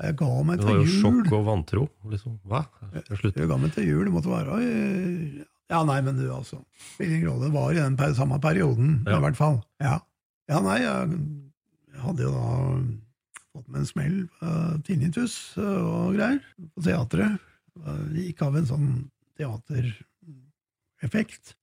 jeg 0.00 0.16
ga 0.16 0.28
meg 0.46 0.62
til 0.62 0.70
jul. 0.70 0.70
Det 0.70 0.78
var 0.78 0.86
jo 0.86 0.92
sjokk 1.00 1.34
og 1.36 1.46
vantro. 1.48 1.88
Liksom. 2.12 2.38
Hva? 2.48 2.62
Er. 2.92 3.02
Jeg 3.26 3.50
ga 3.50 3.58
meg 3.60 3.74
til 3.74 3.90
jul, 3.90 4.04
det 4.06 4.14
måtte 4.14 4.32
være 4.32 4.60
Ja, 5.70 5.82
nei, 5.86 6.00
men 6.02 6.16
du, 6.18 6.24
altså. 6.34 6.62
Spiller 6.94 7.18
ingen 7.18 7.28
rolle. 7.32 7.50
Det 7.50 7.54
var 7.58 7.74
i 7.74 7.82
den 7.82 7.98
per 7.98 8.14
samme 8.14 8.40
perioden, 8.42 9.04
Ja. 9.06 9.18
i 9.18 9.20
hvert 9.26 9.38
fall. 9.38 9.60
Ja, 9.82 9.98
ja 10.50 10.60
nei, 10.64 10.80
jeg, 10.82 11.20
jeg 11.92 12.00
hadde 12.06 12.26
jo 12.26 12.32
da 12.34 12.48
fått 13.50 13.68
meg 13.68 13.82
en 13.82 13.86
smell 13.86 14.16
uh, 14.42 14.78
tinnitus 14.86 15.56
eh, 15.58 15.80
og 15.82 16.14
greier 16.14 16.38
på 16.70 16.84
teatret. 16.86 17.42
Uh, 17.82 18.06
gikk 18.14 18.42
av 18.46 18.56
en 18.58 18.68
sånn 18.70 18.90
teatereffekt. 21.00 21.56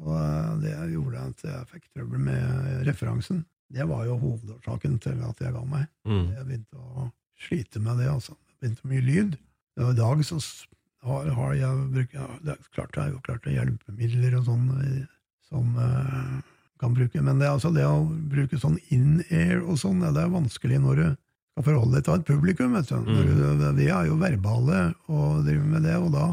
Og 0.00 0.16
eh, 0.16 0.52
det 0.62 0.74
gjorde 0.94 1.24
at 1.28 1.44
jeg 1.44 1.70
fikk 1.70 1.88
trøbbel 1.92 2.20
med 2.20 2.86
referansen. 2.88 3.44
Det 3.72 3.84
var 3.88 4.04
jo 4.06 4.18
hovedårsaken 4.20 4.98
til 5.00 5.22
at 5.24 5.40
jeg 5.40 5.52
ga 5.52 5.64
meg. 5.64 5.88
Mm. 6.04 6.28
Jeg 6.36 6.46
begynte 6.46 6.78
å 6.78 7.08
slite 7.40 7.80
med 7.80 7.98
det. 8.00 8.08
altså. 8.08 8.36
Det 8.36 8.60
begynte 8.60 8.88
mye 8.88 9.04
lyd. 9.04 9.36
Og 9.80 9.90
I 9.92 9.98
dag 9.98 10.24
så 10.24 10.38
har, 11.02 11.28
har 11.34 11.54
jeg 11.56 11.86
brukt 11.92 12.14
ja, 12.14 12.28
det 12.44 12.52
er 12.52 12.66
klart 12.74 12.96
Jeg 12.96 13.02
har 13.02 13.12
jo 13.14 13.22
klart 13.24 13.48
hjelpemidler 13.48 14.36
og 14.38 14.44
sånn 14.46 14.66
eh, 14.76 15.06
som 15.48 15.74
uh, 15.76 16.38
kan 16.80 16.94
bruke, 16.96 17.20
men 17.20 17.40
det, 17.42 17.48
altså, 17.50 17.68
det 17.74 17.82
å 17.84 18.06
bruke 18.06 18.56
sånn 18.56 18.78
in-air 18.94 19.60
og 19.60 19.76
sånn, 19.76 20.00
det 20.00 20.22
er 20.22 20.30
vanskelig 20.32 20.78
når 20.80 21.00
du 21.00 21.04
skal 21.12 21.66
forholde 21.66 21.98
deg 21.98 22.06
til 22.06 22.14
et 22.14 22.24
publikum. 22.30 22.72
vet 22.78 22.88
du. 22.88 23.10
Du 23.10 23.66
vi 23.76 23.90
er 23.92 24.08
jo 24.08 24.16
verbale 24.16 24.78
og 25.12 25.42
driver 25.44 25.68
med 25.74 25.84
det, 25.84 25.98
og 26.00 26.14
da 26.14 26.30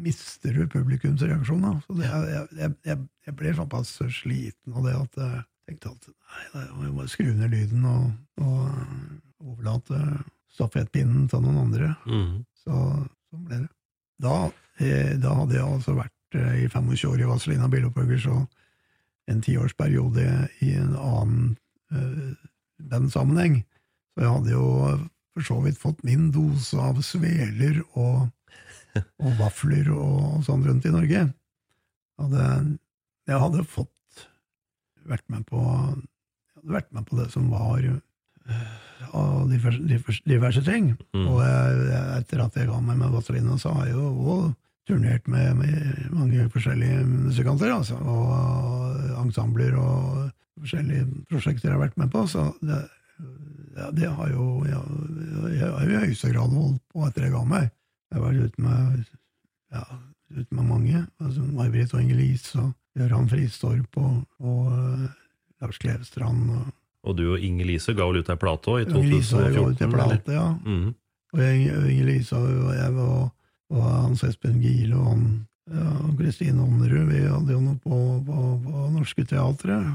mister 0.00 0.54
du 0.56 0.66
publikumsreaksjonen. 0.70 1.80
Så 1.86 1.96
det, 1.98 2.08
jeg, 2.10 2.70
jeg, 2.84 3.02
jeg, 3.26 3.36
ble 3.38 3.52
såpass 3.56 3.96
sliten 4.12 4.74
av 4.74 4.88
det 4.88 4.94
at 4.98 5.20
jeg 5.20 5.44
tenkte 5.68 5.94
at 5.94 6.08
nei, 6.10 6.64
jeg 6.64 6.94
må 6.96 7.06
skru 7.10 7.30
ned 7.30 7.54
lyden 7.54 7.86
og, 7.88 8.08
og 8.42 9.44
overlate 9.44 10.00
stafettpinnen 10.54 11.28
til 11.30 11.44
noen 11.44 11.62
andre. 11.66 11.94
Mhm. 12.08 12.42
Så 12.64 12.74
sånn 13.30 13.46
ble 13.48 13.62
det. 13.64 13.72
Da, 14.24 14.36
eh, 14.80 15.14
da 15.20 15.34
hadde 15.40 15.58
jeg 15.58 15.66
altså 15.66 15.96
vært 15.98 16.38
eh, 16.38 16.64
i 16.64 16.68
25 16.70 17.10
år 17.10 17.22
i 17.22 17.28
Vazelina 17.28 17.68
Bilopphøggers, 17.70 18.28
og 18.30 18.46
en 19.30 19.40
tiårsperiode 19.44 20.24
i 20.64 20.74
en 20.76 20.92
annen 21.00 21.54
uh, 21.92 22.32
bandsammenheng. 22.90 23.62
Så 24.12 24.24
jeg 24.24 24.32
hadde 24.34 24.52
jo 24.52 24.66
for 25.34 25.46
så 25.48 25.56
vidt 25.64 25.80
fått 25.80 26.02
min 26.06 26.28
dose 26.34 26.78
av 26.78 27.00
sveler 27.02 27.80
og, 27.96 28.28
og 29.24 29.36
vafler 29.40 29.90
og 29.94 30.44
sånn 30.46 30.64
rundt 30.66 30.86
i 30.86 30.94
Norge. 30.94 31.26
Hadde, 32.20 32.48
jeg 33.26 33.42
hadde 33.42 33.66
fått 33.66 34.26
vært 35.04 35.24
med 35.32 35.46
på 35.48 35.60
vært 36.64 36.90
med 36.96 37.06
på 37.08 37.18
det 37.18 37.28
som 37.32 37.50
var 37.52 37.82
uh, 37.84 38.76
av 39.14 39.48
diverse, 39.50 39.80
diverse, 39.84 40.22
diverse 40.28 40.62
ting. 40.64 40.92
Mm. 41.16 41.26
Og 41.26 41.40
jeg, 41.44 42.02
etter 42.20 42.44
at 42.44 42.58
jeg 42.58 42.70
ga 42.70 42.80
meg 42.80 43.00
med 43.00 43.12
Vazelina, 43.14 43.58
så 43.60 43.74
har 43.76 43.90
jeg 43.90 43.98
jo 43.98 44.10
òg 44.34 44.46
turnert 44.88 45.28
med, 45.32 45.56
med 45.56 46.08
mange 46.12 46.48
forskjellige 46.52 47.04
musikanter, 47.08 47.72
altså, 47.72 47.96
og 47.96 49.14
ensembler 49.22 49.78
og 49.80 50.26
forskjellige 50.60 51.06
prosjekter 51.30 51.70
jeg 51.70 51.76
har 51.76 51.84
vært 51.86 51.96
med 52.00 52.12
på. 52.12 52.26
Så 52.28 52.50
det, 52.60 52.82
ja, 53.78 53.88
det 53.96 54.10
har 54.12 54.32
jo 54.32 54.48
jeg, 54.68 54.82
jeg 55.56 55.70
har 55.70 55.86
jo 55.88 55.94
i 55.94 56.02
høyeste 56.04 56.32
grad 56.34 56.52
holdt 56.52 56.82
på 56.92 57.08
etter 57.08 57.26
jeg 57.26 57.34
ga 57.36 57.46
meg. 57.48 57.72
Jeg 58.14 58.20
har 58.20 58.24
vært 58.28 58.46
ute 58.46 58.62
med, 58.62 59.04
ja, 59.74 59.84
ut 60.38 60.54
med 60.54 60.64
mange. 60.70 61.04
altså 61.18 61.44
May-Britt 61.50 61.94
Inger-Lise 61.98 62.62
og 62.62 62.72
Gøran 62.94 63.26
Fristorp 63.28 63.98
og, 63.98 64.20
og 64.38 64.66
uh, 64.70 65.06
Lars 65.64 65.80
Klevstrand. 65.82 66.46
Og, 66.54 66.68
Og 67.04 67.16
du 67.18 67.24
og 67.34 67.42
Inger-Lise 67.42 67.96
ga 67.98 68.06
vel 68.06 68.22
ut 68.22 68.30
ei 68.30 68.38
plate 68.38 68.70
òg, 68.70 68.84
i 68.84 68.86
Inger-Lise 68.86 69.40
ga 69.50 69.64
ut 69.66 69.74
2014? 69.74 69.88
en 69.88 69.96
plate, 69.98 70.38
ja. 70.38 70.50
Mm 70.62 70.92
jeg- 71.34 71.76
og 71.76 71.88
Inger-Lise 71.90 72.36
og 72.36 72.74
jeg 72.76 72.92
og, 72.94 73.30
og 73.74 73.82
Hans 73.90 74.22
Espen 74.22 74.60
Gile 74.62 74.94
og 74.96 75.06
han 75.10 75.24
ja, 75.66 76.12
Kristine 76.18 76.62
Ånderud, 76.62 77.08
vi 77.08 77.22
hadde 77.24 77.54
jo 77.54 77.60
noe 77.64 77.78
på, 77.80 77.98
på, 78.26 78.40
på 78.64 78.84
Norske 78.92 79.24
Teatret. 79.24 79.86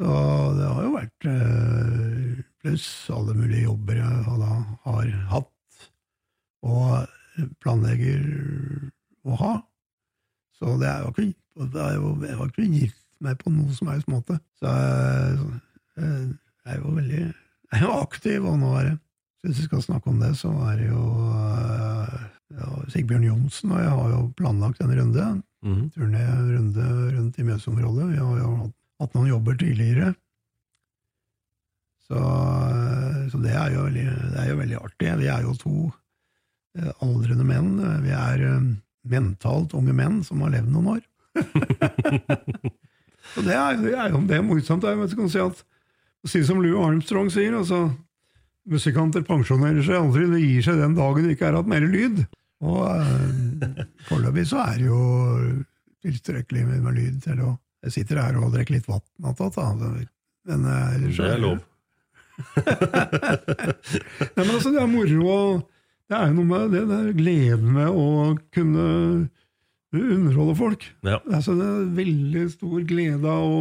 Så 0.00 0.08
det 0.56 0.68
har 0.70 0.82
jo 0.86 0.92
vært 0.94 1.26
eh, 1.28 2.38
pluss 2.62 2.86
alle 3.12 3.34
mulige 3.36 3.66
jobber 3.66 4.00
jeg 4.00 4.22
har 4.24 5.10
hatt 5.28 5.50
og 6.64 7.19
planlegger 7.62 8.24
å 9.24 9.36
ha. 9.40 9.52
Så 10.58 10.76
det 10.80 10.88
er 10.90 11.04
jo 11.04 11.12
ikke, 11.14 11.30
det 11.74 11.84
er 11.84 11.94
jo, 11.96 12.14
jeg 12.24 12.38
har 12.38 12.50
ikke 12.52 12.70
gitt 12.70 12.98
meg 13.20 13.38
på 13.40 13.52
noe 13.52 13.76
som 13.76 13.92
helst 13.92 14.10
måte. 14.12 14.38
Så 14.60 14.72
jeg, 14.72 15.38
jeg 16.00 16.74
er 16.74 16.82
jo 16.82 16.96
veldig 16.96 17.22
jeg 17.70 17.78
er 17.78 17.86
jo 17.86 17.94
aktiv, 18.00 18.46
og 18.50 18.58
nå 18.58 18.72
er 18.80 18.88
det 18.88 18.96
hvis 19.40 19.62
vi 19.62 19.68
skal 19.70 19.82
snakke 19.82 20.10
om 20.10 20.18
det, 20.20 20.34
så 20.36 20.50
er 20.68 20.74
det 20.76 20.88
jo 20.90 21.04
eh, 21.32 22.16
ja, 22.58 22.66
Sigbjørn 22.92 23.24
Johnsen 23.24 23.72
og 23.72 23.80
jeg 23.80 23.92
har 23.94 24.10
jo 24.12 24.18
planlagt 24.36 24.82
en 24.84 24.92
runde. 24.98 25.28
Mm. 25.64 25.86
Turné 25.94 26.24
runde 26.26 26.88
rundt 27.14 27.38
i 27.38 27.46
Mjøsområdet. 27.46 28.08
Vi 28.10 28.18
har 28.20 28.34
jo 28.42 28.50
hatt, 28.58 28.74
hatt 29.00 29.16
noen 29.16 29.30
jobber 29.30 29.56
tidligere. 29.60 30.10
Så, 32.04 32.20
eh, 32.20 33.22
så 33.32 33.40
det, 33.40 33.54
er 33.56 33.72
jo 33.78 33.86
veldig, 33.86 34.06
det 34.34 34.44
er 34.44 34.50
jo 34.50 34.60
veldig 34.60 34.78
artig. 34.82 35.16
Vi 35.22 35.32
er 35.32 35.48
jo 35.48 35.56
to 35.62 35.74
eh, 35.88 35.96
aldrende 37.02 37.46
menn. 37.46 37.72
Vi 38.04 38.12
er 38.14 38.44
eh, 38.46 38.68
mentalt 39.10 39.74
unge 39.76 39.94
menn 39.96 40.20
som 40.26 40.42
har 40.44 40.54
levd 40.54 40.70
noen 40.74 40.92
år. 40.96 41.02
og 43.36 43.42
det 43.46 43.56
er, 43.56 43.80
det 43.80 43.94
er 43.94 44.12
jo 44.12 44.22
det 44.28 44.38
er 44.38 44.46
morsomt. 44.46 44.86
Jeg 44.86 45.00
vet 45.00 45.16
kan 45.18 45.32
si 45.32 45.42
at 45.42 45.64
å 46.20 46.28
si 46.28 46.42
som 46.44 46.60
Lou 46.60 46.76
Armstrong 46.84 47.30
sier, 47.32 47.56
altså 47.56 47.88
musikanter 48.70 49.24
pensjonerer 49.26 49.82
seg 49.82 49.96
aldri, 49.96 50.26
det 50.28 50.42
gir 50.42 50.66
seg 50.66 50.78
den 50.82 50.96
dagen 50.98 51.26
det 51.26 51.34
ikke 51.36 51.48
er 51.48 51.58
hatt 51.58 51.70
mer 51.70 51.86
lyd. 51.86 52.22
Og 52.60 52.84
eh, 52.92 53.82
foreløpig 54.08 54.44
så 54.50 54.60
er 54.66 54.78
det 54.78 54.88
jo 54.90 55.00
tilstrekkelig 56.04 56.66
med, 56.68 56.78
med 56.84 56.96
lyd 56.98 57.18
til 57.24 57.42
å 57.46 57.56
Jeg 57.80 57.92
sitter 57.94 58.18
her 58.20 58.36
og 58.36 58.52
drikker 58.52 58.74
litt 58.74 58.88
vann 58.90 59.00
attåt, 59.24 59.54
da. 59.56 59.72
Men 59.72 60.66
eh, 60.68 60.96
ellers 60.98 61.16
Det 61.16 61.30
er 61.32 61.40
lov. 61.40 61.58
Nei, 64.36 64.44
men 64.44 64.52
altså, 64.52 64.72
det 64.72 64.82
er 64.82 64.90
moro, 64.90 65.20
og 65.32 65.62
det 66.10 66.16
er 66.18 66.30
jo 66.30 66.38
noe 66.40 66.48
med 66.48 66.72
det, 66.74 66.86
det 66.90 66.96
er 66.98 67.18
gleden 67.18 67.76
med 67.76 67.90
å 67.94 68.32
kunne 68.54 68.86
underholde 69.94 70.56
folk. 70.58 70.86
Ja. 71.06 71.20
Altså, 71.30 71.54
det 71.58 71.66
er 71.66 71.92
veldig 71.98 72.42
stor 72.52 72.82
glede 72.86 73.30
av 73.30 73.46
å 73.46 73.60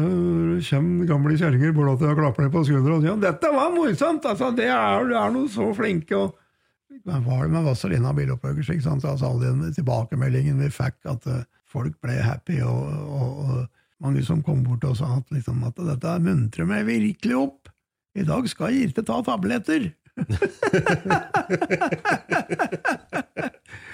øh, 0.00 0.62
kommer 0.68 1.10
gamle 1.10 1.36
kjerringer 1.40 1.74
bort 1.76 2.00
til 2.00 2.12
og 2.12 2.20
klapper 2.20 2.46
dem 2.46 2.54
på 2.54 2.64
skuldra 2.68 2.96
og 2.96 3.04
sier 3.04 3.20
'dette 3.20 3.52
var 3.52 3.76
morsomt', 3.76 4.28
altså, 4.32 4.50
det 4.56 4.70
er, 4.72 5.04
du 5.08 5.14
er 5.16 5.36
noe 5.36 5.52
så 5.52 5.68
flinke. 5.76 6.16
og 6.16 6.40
men 7.04 7.24
var 7.24 7.42
det 7.42 7.52
med 7.52 7.64
Vazelina 7.66 8.12
Bilopphøggers, 8.14 8.68
ikke? 8.70 8.90
Altså, 8.90 9.26
alle 9.26 9.50
den 9.50 9.72
tilbakemeldingen 9.74 10.60
vi 10.62 10.70
fikk, 10.72 11.00
at 11.10 11.26
uh, 11.26 11.42
folk 11.66 11.96
ble 12.00 12.16
happy, 12.22 12.60
og, 12.62 12.86
og, 13.08 13.40
og 13.44 14.04
mange 14.04 14.22
som 14.24 14.42
kom 14.46 14.62
bort 14.64 14.84
og 14.86 14.96
sa 14.96 15.16
at, 15.18 15.26
liksom, 15.34 15.64
at 15.66 15.80
dette 15.90 16.14
muntrer 16.22 16.68
meg 16.70 16.86
virkelig 16.88 17.36
opp. 17.36 17.72
I 18.14 18.24
dag 18.24 18.46
skal 18.48 18.76
Girte 18.76 19.02
ta 19.02 19.18
tabletter. 19.26 19.90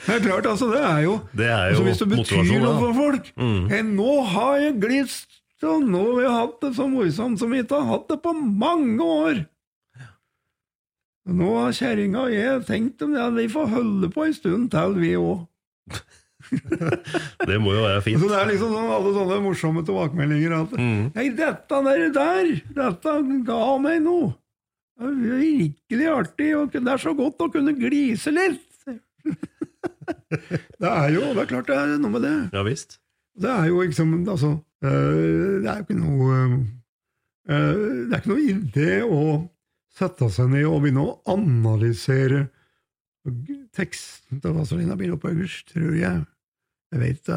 det 0.07 0.15
er 0.15 0.23
klart, 0.25 0.47
altså, 0.47 0.67
det 0.73 0.81
er 0.85 0.99
jo 1.07 1.15
Det 1.37 1.47
er 1.47 1.57
altså, 1.71 1.83
Hvis 1.87 1.99
det 2.03 2.09
betyr 2.13 2.43
noe 2.61 2.75
for 2.81 2.93
folk 2.97 3.31
Mm. 3.37 3.69
«Hei, 3.71 3.83
Nå 3.87 4.11
har 4.35 4.57
jeg 4.61 4.75
glist, 4.83 5.31
og 5.63 5.83
nå 5.85 6.01
har 6.07 6.19
vi 6.21 6.27
hatt 6.35 6.61
det 6.65 6.71
så 6.77 6.87
morsomt 6.89 7.41
som 7.41 7.51
vi 7.53 7.59
ikke 7.63 7.77
har 7.81 7.89
hatt 7.95 8.07
det 8.09 8.19
på 8.25 8.33
mange 8.37 9.05
år. 9.05 9.41
Nå 11.31 11.51
har 11.59 11.73
kjerringa 11.77 12.23
og 12.27 12.33
jeg 12.35 12.63
tenkt 12.69 13.03
om 13.05 13.13
at 13.21 13.35
vi 13.37 13.45
får 13.53 13.67
holde 13.75 14.09
på 14.15 14.25
en 14.25 14.35
stund 14.35 14.71
til, 14.73 14.97
vi 15.01 15.13
òg. 15.21 15.47
Det 17.49 17.59
må 17.63 17.75
jo 17.77 17.83
være 17.85 18.01
fint. 18.03 18.19
Så 18.23 18.27
det 18.33 18.39
er 18.41 18.49
liksom 18.51 18.73
sånn, 18.75 18.89
alle 18.97 19.11
sånne 19.15 19.37
morsomme 19.45 19.85
tilbakemeldinger 19.87 20.53
at 20.57 20.73
Mm. 20.81 21.11
Hei, 21.15 21.29
dette 21.37 21.83
der, 21.87 22.07
der, 22.17 22.49
dette 22.75 23.13
ga 23.47 23.61
meg 23.79 24.01
noe. 24.03 24.33
Det 25.01 25.11
virkelig 25.17 26.09
artig, 26.13 26.51
og 26.57 26.75
det 26.75 26.93
er 26.93 27.01
så 27.01 27.13
godt 27.17 27.41
å 27.41 27.49
kunne 27.53 27.73
glise 27.73 28.33
litt. 28.35 28.67
det 30.81 30.91
er 30.91 31.09
jo, 31.15 31.23
det 31.33 31.45
er 31.45 31.49
klart 31.49 31.71
det 31.71 31.79
er 31.79 31.95
noe 32.01 32.13
med 32.13 32.27
det. 32.27 32.35
Ja 32.53 32.65
visst. 32.67 32.99
Det 33.41 33.49
er 33.49 33.71
jo 33.71 33.81
liksom 33.81 34.13
altså, 34.29 34.51
øh, 34.85 35.63
Det 35.63 35.71
er 35.71 35.79
jo 35.79 35.85
ikke 35.87 35.97
noe 35.97 36.39
øh, 37.49 37.77
Det 38.11 38.13
er 38.13 38.19
ikke 38.19 38.33
noe 38.33 38.49
idé 38.51 38.89
å 39.07 39.23
sette 39.97 40.29
seg 40.35 40.51
ned 40.53 40.67
og 40.69 40.83
begynne 40.83 41.07
å 41.07 41.15
analysere 41.31 42.49
teksten 43.77 44.41
til 44.41 44.55
Vazelina 44.57 44.97
Bilopphøggers, 44.97 45.59
tror 45.69 45.97
jeg. 45.97 46.23
Jeg 46.91 47.01
vet 47.03 47.33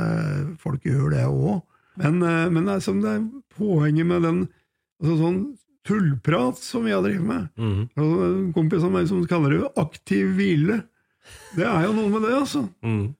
folk 0.61 0.85
gjør 0.87 1.11
det 1.11 1.25
òg, 1.27 1.59
men, 1.99 2.21
men 2.23 2.69
det 2.69 2.77
er 2.77 2.85
som 2.85 3.01
det 3.03 3.11
er 3.17 3.25
poenget 3.57 4.07
med 4.07 4.23
den 4.25 4.39
altså 5.01 5.17
sånn 5.19 5.41
tullprat 5.87 6.57
som 6.61 6.85
vi 6.87 6.93
har 6.95 7.03
drevet 7.03 7.25
med. 7.27 7.47
Mm. 7.57 7.89
En 7.99 8.53
kompis 8.55 8.85
av 8.85 8.93
meg 8.93 9.09
som 9.09 9.23
kaller 9.29 9.57
det 9.57 9.71
aktiv 9.81 10.33
hvile. 10.37 10.81
Det 11.57 11.67
er 11.67 11.87
jo 11.87 11.93
noe 11.97 12.11
med 12.11 12.25
det, 12.27 12.33
altså. 12.37 12.65
Mhm. 12.83 13.13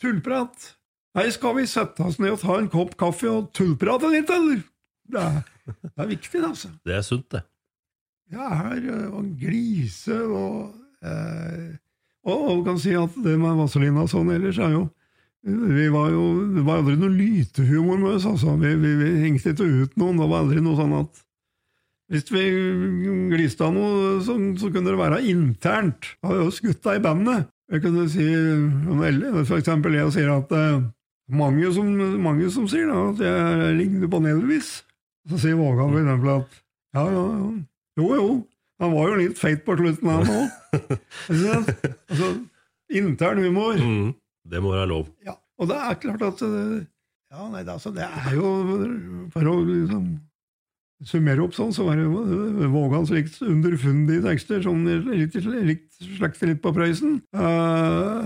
Tullprat. 0.00 0.70
Nei, 1.18 1.26
skal 1.34 1.56
vi 1.58 1.66
sette 1.66 2.04
oss 2.06 2.20
ned 2.22 2.36
og 2.36 2.42
ta 2.42 2.56
en 2.58 2.70
kopp 2.70 2.94
kaffe 2.98 3.28
og 3.28 3.50
tullprate 3.56 4.10
litt, 4.12 4.30
eller? 4.30 4.62
Det 5.10 5.22
er, 5.22 5.40
det 5.66 6.04
er 6.04 6.10
viktig, 6.12 6.42
altså. 6.46 6.70
Det 6.86 6.94
er 6.96 7.02
sunt, 7.06 7.26
det. 7.34 7.42
Ja, 8.30 8.46
her 8.54 8.78
øh, 8.78 9.06
å 9.18 9.24
glise 9.40 10.14
og, 10.22 10.70
eh, 11.02 11.72
og 12.30 12.44
Og 12.52 12.60
kan 12.68 12.78
si 12.78 12.92
at 12.94 13.16
det 13.24 13.34
med 13.40 13.58
Vazelina 13.58 14.04
og 14.04 14.12
sånn 14.12 14.30
ellers 14.30 14.60
er 14.62 14.76
jo 14.76 14.84
vi 15.42 15.86
var 15.88 16.10
jo, 16.12 16.24
Det 16.52 16.62
var 16.66 16.82
aldri 16.82 16.98
noe 17.00 17.14
lytehumor 17.16 17.96
med 17.96 18.18
oss, 18.18 18.26
altså. 18.28 18.54
Vi, 18.60 18.74
vi, 18.76 18.90
vi 19.00 19.10
hengte 19.24 19.54
ikke 19.54 19.64
ut 19.64 19.94
noen. 19.96 20.18
Det 20.20 20.28
var 20.28 20.44
aldri 20.44 20.60
noe 20.60 20.76
sånn 20.76 20.92
at 20.98 21.22
hvis 22.10 22.26
vi 22.34 22.44
gliste 23.30 23.62
av 23.66 23.74
noe, 23.76 24.18
så, 24.24 24.34
så 24.58 24.70
kunne 24.74 24.90
det 24.90 24.98
være 24.98 25.20
internt. 25.30 26.08
Jeg 26.18 26.26
hadde 26.30 26.46
jo 26.46 26.68
gutta 26.68 26.94
i 26.98 27.02
bandet. 27.04 27.48
Jeg 27.70 27.84
kunne 27.84 28.06
si 28.10 28.24
for 29.46 29.56
eksempel, 29.60 29.94
jeg 29.94 30.10
sier 30.16 30.32
at 30.34 30.50
eh, 30.58 30.80
mange, 31.30 31.68
som, 31.76 31.90
mange 32.18 32.48
som 32.50 32.66
sier 32.70 32.90
da, 32.90 33.02
at 33.12 33.20
jeg 33.22 33.76
ligner 33.78 34.10
på 34.10 34.18
Nelvis. 34.24 34.80
Så 35.30 35.38
sier 35.38 35.58
Vågan 35.60 35.92
for 35.92 36.00
eksempel 36.02 36.32
at 36.34 36.56
ja, 36.96 37.04
ja, 37.06 37.26
ja. 37.30 37.50
Jo, 38.00 38.08
jo. 38.18 38.30
Han 38.80 38.94
var 38.96 39.10
jo 39.12 39.18
litt 39.20 39.36
feit 39.38 39.60
på 39.66 39.76
slutten, 39.78 40.08
han 40.10 40.30
òg. 40.32 40.96
altså, 41.30 42.30
intern 42.96 43.42
humor. 43.44 43.76
Mm, 43.78 44.08
Det 44.50 44.62
må 44.64 44.72
være 44.74 44.88
lov. 44.90 45.04
Ja, 45.26 45.36
og 45.60 45.68
det 45.70 45.76
er 45.78 46.00
klart 46.02 46.24
at 46.26 46.42
eh, 46.46 46.80
Ja, 47.30 47.46
nei, 47.52 47.62
det, 47.62 47.76
altså, 47.76 47.92
det 47.94 48.02
er 48.08 48.32
jo 48.34 48.48
For 49.30 49.46
å 49.46 49.54
liksom 49.62 50.08
summere 51.06 51.42
opp 51.44 51.54
sånn, 51.56 51.72
så 51.72 51.86
var 51.86 51.96
det 51.96 52.04
jo 52.04 52.20
eh, 52.22 52.66
Vågans 52.72 53.10
litt 53.14 53.36
underfundige 53.44 54.24
tekster, 54.26 54.60
sånn 54.64 54.84
litt, 55.08 55.36
litt 55.46 55.86
slekter 56.18 56.50
litt 56.52 56.62
på 56.64 56.72
Prøysen. 56.76 57.20
Uh, 57.32 58.24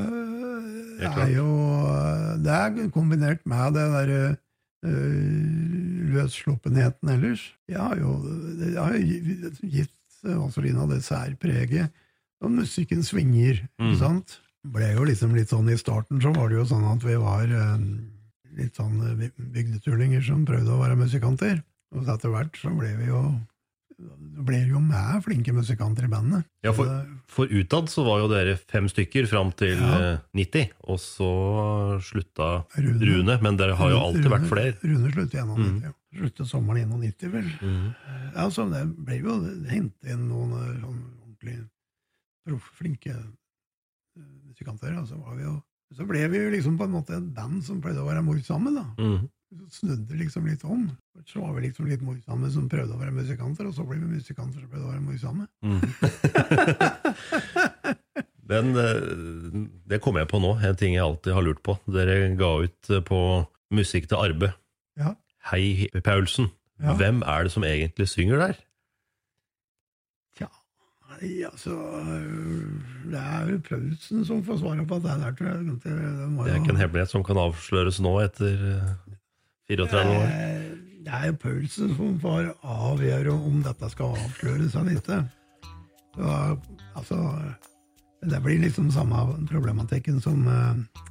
det 0.99 1.11
er 1.11 1.33
jo 1.35 1.49
Det 2.45 2.55
er 2.55 2.91
kombinert 2.95 3.43
med 3.49 3.75
det 3.77 3.87
derre 3.95 4.23
løssluppenheten 6.15 7.09
ellers. 7.15 7.43
Jeg 7.71 7.81
har 7.81 7.97
jo 7.99 8.15
jeg 8.61 8.79
har 8.79 8.97
gitt 9.63 9.93
Vazelina 10.25 10.87
det 10.89 11.03
særpreget. 11.05 11.93
Og 12.45 12.53
musikken 12.53 13.03
svinger, 13.05 13.63
Mm. 13.79 13.91
ikke 13.91 13.99
sant? 13.99 14.41
ble 14.65 14.95
jo 14.95 15.05
liksom 15.05 15.35
litt 15.37 15.51
sånn 15.53 15.69
I 15.69 15.77
starten 15.77 16.21
så 16.25 16.33
var 16.33 16.49
det 16.49 16.57
jo 16.57 16.65
sånn 16.65 16.85
at 16.89 17.03
vi 17.05 17.15
var 17.21 17.45
uh, 17.45 17.77
litt 18.57 18.77
sånn 18.77 18.97
bygdeturninger 19.37 20.23
som 20.25 20.47
prøvde 20.49 20.73
å 20.73 20.81
være 20.81 20.97
musikanter. 20.97 21.63
Og 21.95 22.09
etter 22.11 22.33
hvert 22.33 22.57
så 22.59 22.73
ble 22.75 22.93
vi 23.01 23.11
jo 23.11 23.25
ble 24.45 24.59
jo 24.67 24.81
med 24.83 25.23
flinke 25.23 25.53
musikanter 25.55 26.09
i 26.09 26.11
bandet. 26.11 26.43
Ja, 26.67 26.73
for, 26.75 26.89
for 27.31 27.47
utad 27.47 27.87
så 27.93 28.03
var 28.03 28.25
jo 28.25 28.31
dere 28.33 28.57
fem 28.59 28.89
stykker 28.91 29.29
fram 29.31 29.53
til 29.55 29.79
Ja. 29.79 30.15
eh, 30.17 30.19
90, 30.35 30.73
og 30.91 30.99
så 30.99 31.29
slutta 32.03 32.49
Rune. 32.75 32.99
Rune. 33.07 33.37
men 33.43 33.57
dere 33.61 33.77
har 33.79 33.93
jo 33.95 34.01
alltid 34.03 34.27
vært 34.33 34.49
flere. 34.51 34.75
Rune 34.83 35.13
sluttet 35.15 35.39
i 35.39 35.45
91. 35.47 35.85
Mm. 35.87 35.95
Sluttet 36.19 36.51
sommeren 36.51 36.91
91, 36.91 37.31
vel. 37.33 37.47
Mm. 37.63 37.87
Ja, 38.35 38.49
så 38.51 38.67
det 38.73 38.83
ble 39.07 39.21
jo 39.23 39.39
hentet 39.71 40.11
inn 40.11 40.27
noen 40.29 40.53
eh, 40.59 40.75
sånn 40.83 41.01
ordentlig 41.23 41.57
proff, 42.45 42.69
flinke 42.81 43.15
eh, 43.15 44.29
musikanter. 44.51 44.99
Og 44.99 45.07
så, 45.07 45.21
var 45.23 45.39
vi 45.39 45.47
jo, 45.47 45.55
så 45.95 46.07
ble 46.11 46.27
vi 46.35 46.43
jo 46.43 46.51
liksom 46.51 46.77
på 46.83 46.91
en 46.91 46.97
måte 46.99 47.15
et 47.19 47.31
band 47.35 47.63
som 47.67 47.79
pleide 47.83 48.03
å 48.03 48.11
være 48.11 48.27
morsomme, 48.27 48.75
da. 48.75 48.89
Mhm. 48.99 49.31
Snudde 49.71 50.15
liksom 50.19 50.47
litt 50.49 50.65
om. 50.65 50.91
Så 51.27 51.41
var 51.41 51.53
vi 51.57 51.61
liksom 51.69 51.87
litt 51.91 52.03
morsomme 52.05 52.51
som 52.53 52.69
prøvde 52.71 52.95
å 52.97 53.01
være 53.01 53.13
musikanter, 53.15 53.67
og 53.69 53.75
så 53.77 53.83
ble 53.87 53.97
vi 54.01 54.07
musikanter 54.17 54.61
som 54.61 54.69
prøvde 54.71 54.87
å 54.87 54.93
være 54.93 55.07
morsomme. 55.07 55.45
Den, 58.45 58.77
eh, 58.77 59.01
det 59.89 60.03
kom 60.05 60.19
jeg 60.21 60.29
på 60.29 60.37
nå, 60.43 60.51
en 60.61 60.77
ting 60.77 60.93
jeg 60.97 61.05
alltid 61.05 61.33
har 61.33 61.43
lurt 61.47 61.63
på. 61.65 61.79
Dere 61.89 62.37
ga 62.37 62.51
ut 62.67 62.91
eh, 62.93 63.01
på 63.05 63.19
Musikk 63.75 64.09
til 64.11 64.19
Arbe. 64.21 64.49
Ja. 65.01 65.11
Hei 65.51 65.89
Paulsen. 66.05 66.47
Ja. 66.83 66.93
Hvem 66.99 67.23
er 67.23 67.43
det 67.47 67.53
som 67.55 67.65
egentlig 67.65 68.09
synger 68.11 68.37
der? 68.43 68.55
Tja, 70.37 70.49
altså 71.47 71.71
øh, 71.71 72.73
Det 73.07 73.21
er 73.21 73.51
jo 73.53 73.59
Paulsen 73.69 74.25
som 74.27 74.43
får 74.45 74.57
svaret 74.61 74.89
på 74.89 74.95
det 75.05 75.15
der, 75.23 75.33
tror 75.39 75.47
jeg. 75.49 75.57
Det, 75.57 75.63
det, 75.85 75.93
Det 76.45 76.53
er 76.53 76.57
ikke 76.61 76.75
en 76.75 76.83
hemmelighet 76.83 77.11
som 77.15 77.25
kan 77.25 77.39
avsløres 77.41 78.01
nå 78.05 78.13
etter 78.25 78.55
eh, 78.75 78.89
34 79.71 80.19
år. 80.19 80.27
Eh, 80.29 80.61
Det 81.05 81.13
er 81.13 81.27
jo 81.29 81.35
Paulsen 81.37 81.91
som 81.97 82.15
får 82.23 82.47
avgjøre 82.65 83.33
om 83.35 83.59
dette 83.65 83.91
skal 83.93 84.15
avsløres 84.17 84.73
eller 84.81 84.93
ikke. 84.97 85.19
Så, 86.15 86.29
altså, 86.97 87.19
det 88.25 88.41
blir 88.45 88.63
liksom 88.63 88.89
samme 88.95 89.19
problematikken 89.51 90.21
som 90.25 90.47
eh, 90.49 91.03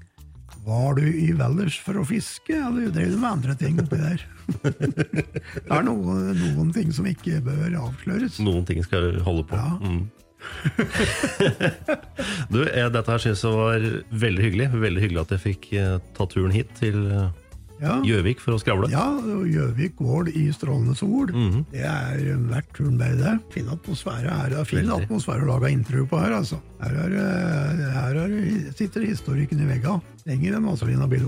Var 0.66 0.93
du 0.95 1.01
i 1.04 1.34
Valdres 1.36 1.76
for 1.84 1.97
å 1.99 2.06
fiske, 2.08 2.56
eller 2.56 2.88
drev 2.93 3.12
du 3.12 3.18
med 3.20 3.32
andre 3.36 3.54
ting 3.60 3.78
oppi 3.84 3.97
der? 3.99 4.22
det 4.64 5.70
er 5.70 5.84
noen, 5.86 6.32
noen 6.39 6.70
ting 6.74 6.93
som 6.95 7.06
ikke 7.10 7.41
bør 7.43 7.76
avsløres. 7.84 8.39
Noen 8.41 8.64
ting 8.66 8.80
skal 8.86 9.20
holde 9.26 9.43
på. 9.49 9.60
Mm. 9.84 10.04
du, 12.54 12.60
eh, 12.66 12.89
dette 12.91 13.12
her 13.12 13.22
synes 13.24 13.43
jeg 13.43 13.54
var 13.60 13.86
veldig 14.26 14.43
hyggelig. 14.47 14.68
Veldig 14.74 15.04
hyggelig 15.06 15.22
at 15.26 15.32
jeg 15.36 15.43
fikk 15.45 15.70
ta 16.18 16.24
turen 16.32 16.56
hit 16.56 16.70
til 16.82 16.97
Ja. 17.12 17.28
Gjøvik 18.07 18.39
for 18.43 18.55
å 18.55 18.59
skravle. 18.61 18.89
Ja, 18.93 19.05
Gjøvik 19.21 19.95
gård 19.99 20.29
i 20.34 20.47
strålende 20.55 20.95
sol. 20.97 21.27
Mhm. 21.34 21.65
Det 21.71 21.84
er 21.84 22.38
verdt 22.49 22.73
turen 22.73 22.97
med 22.97 23.17
det. 23.19 23.39
Fin 23.53 23.65
atmosfære 23.67 24.29
her. 24.31 24.49
Det 24.49 24.59
er 24.59 24.69
fin 24.69 24.79
Veldig. 24.86 25.07
atmosfære 25.07 25.43
å 25.43 25.51
lage 25.53 25.71
intervju 25.73 26.07
på 26.09 26.19
her, 26.23 26.31
altså. 26.39 26.61
Her, 26.81 26.93
er, 27.05 27.17
eh, 27.23 27.91
her 27.93 28.15
er, 28.25 28.71
sitter 28.73 29.01
historikken 29.07 29.61
i 29.61 29.69
vegga. 29.75 30.01
Lenger 30.25 30.55
enn 30.55 30.65
Vazelina 30.71 31.07
bil 31.09 31.27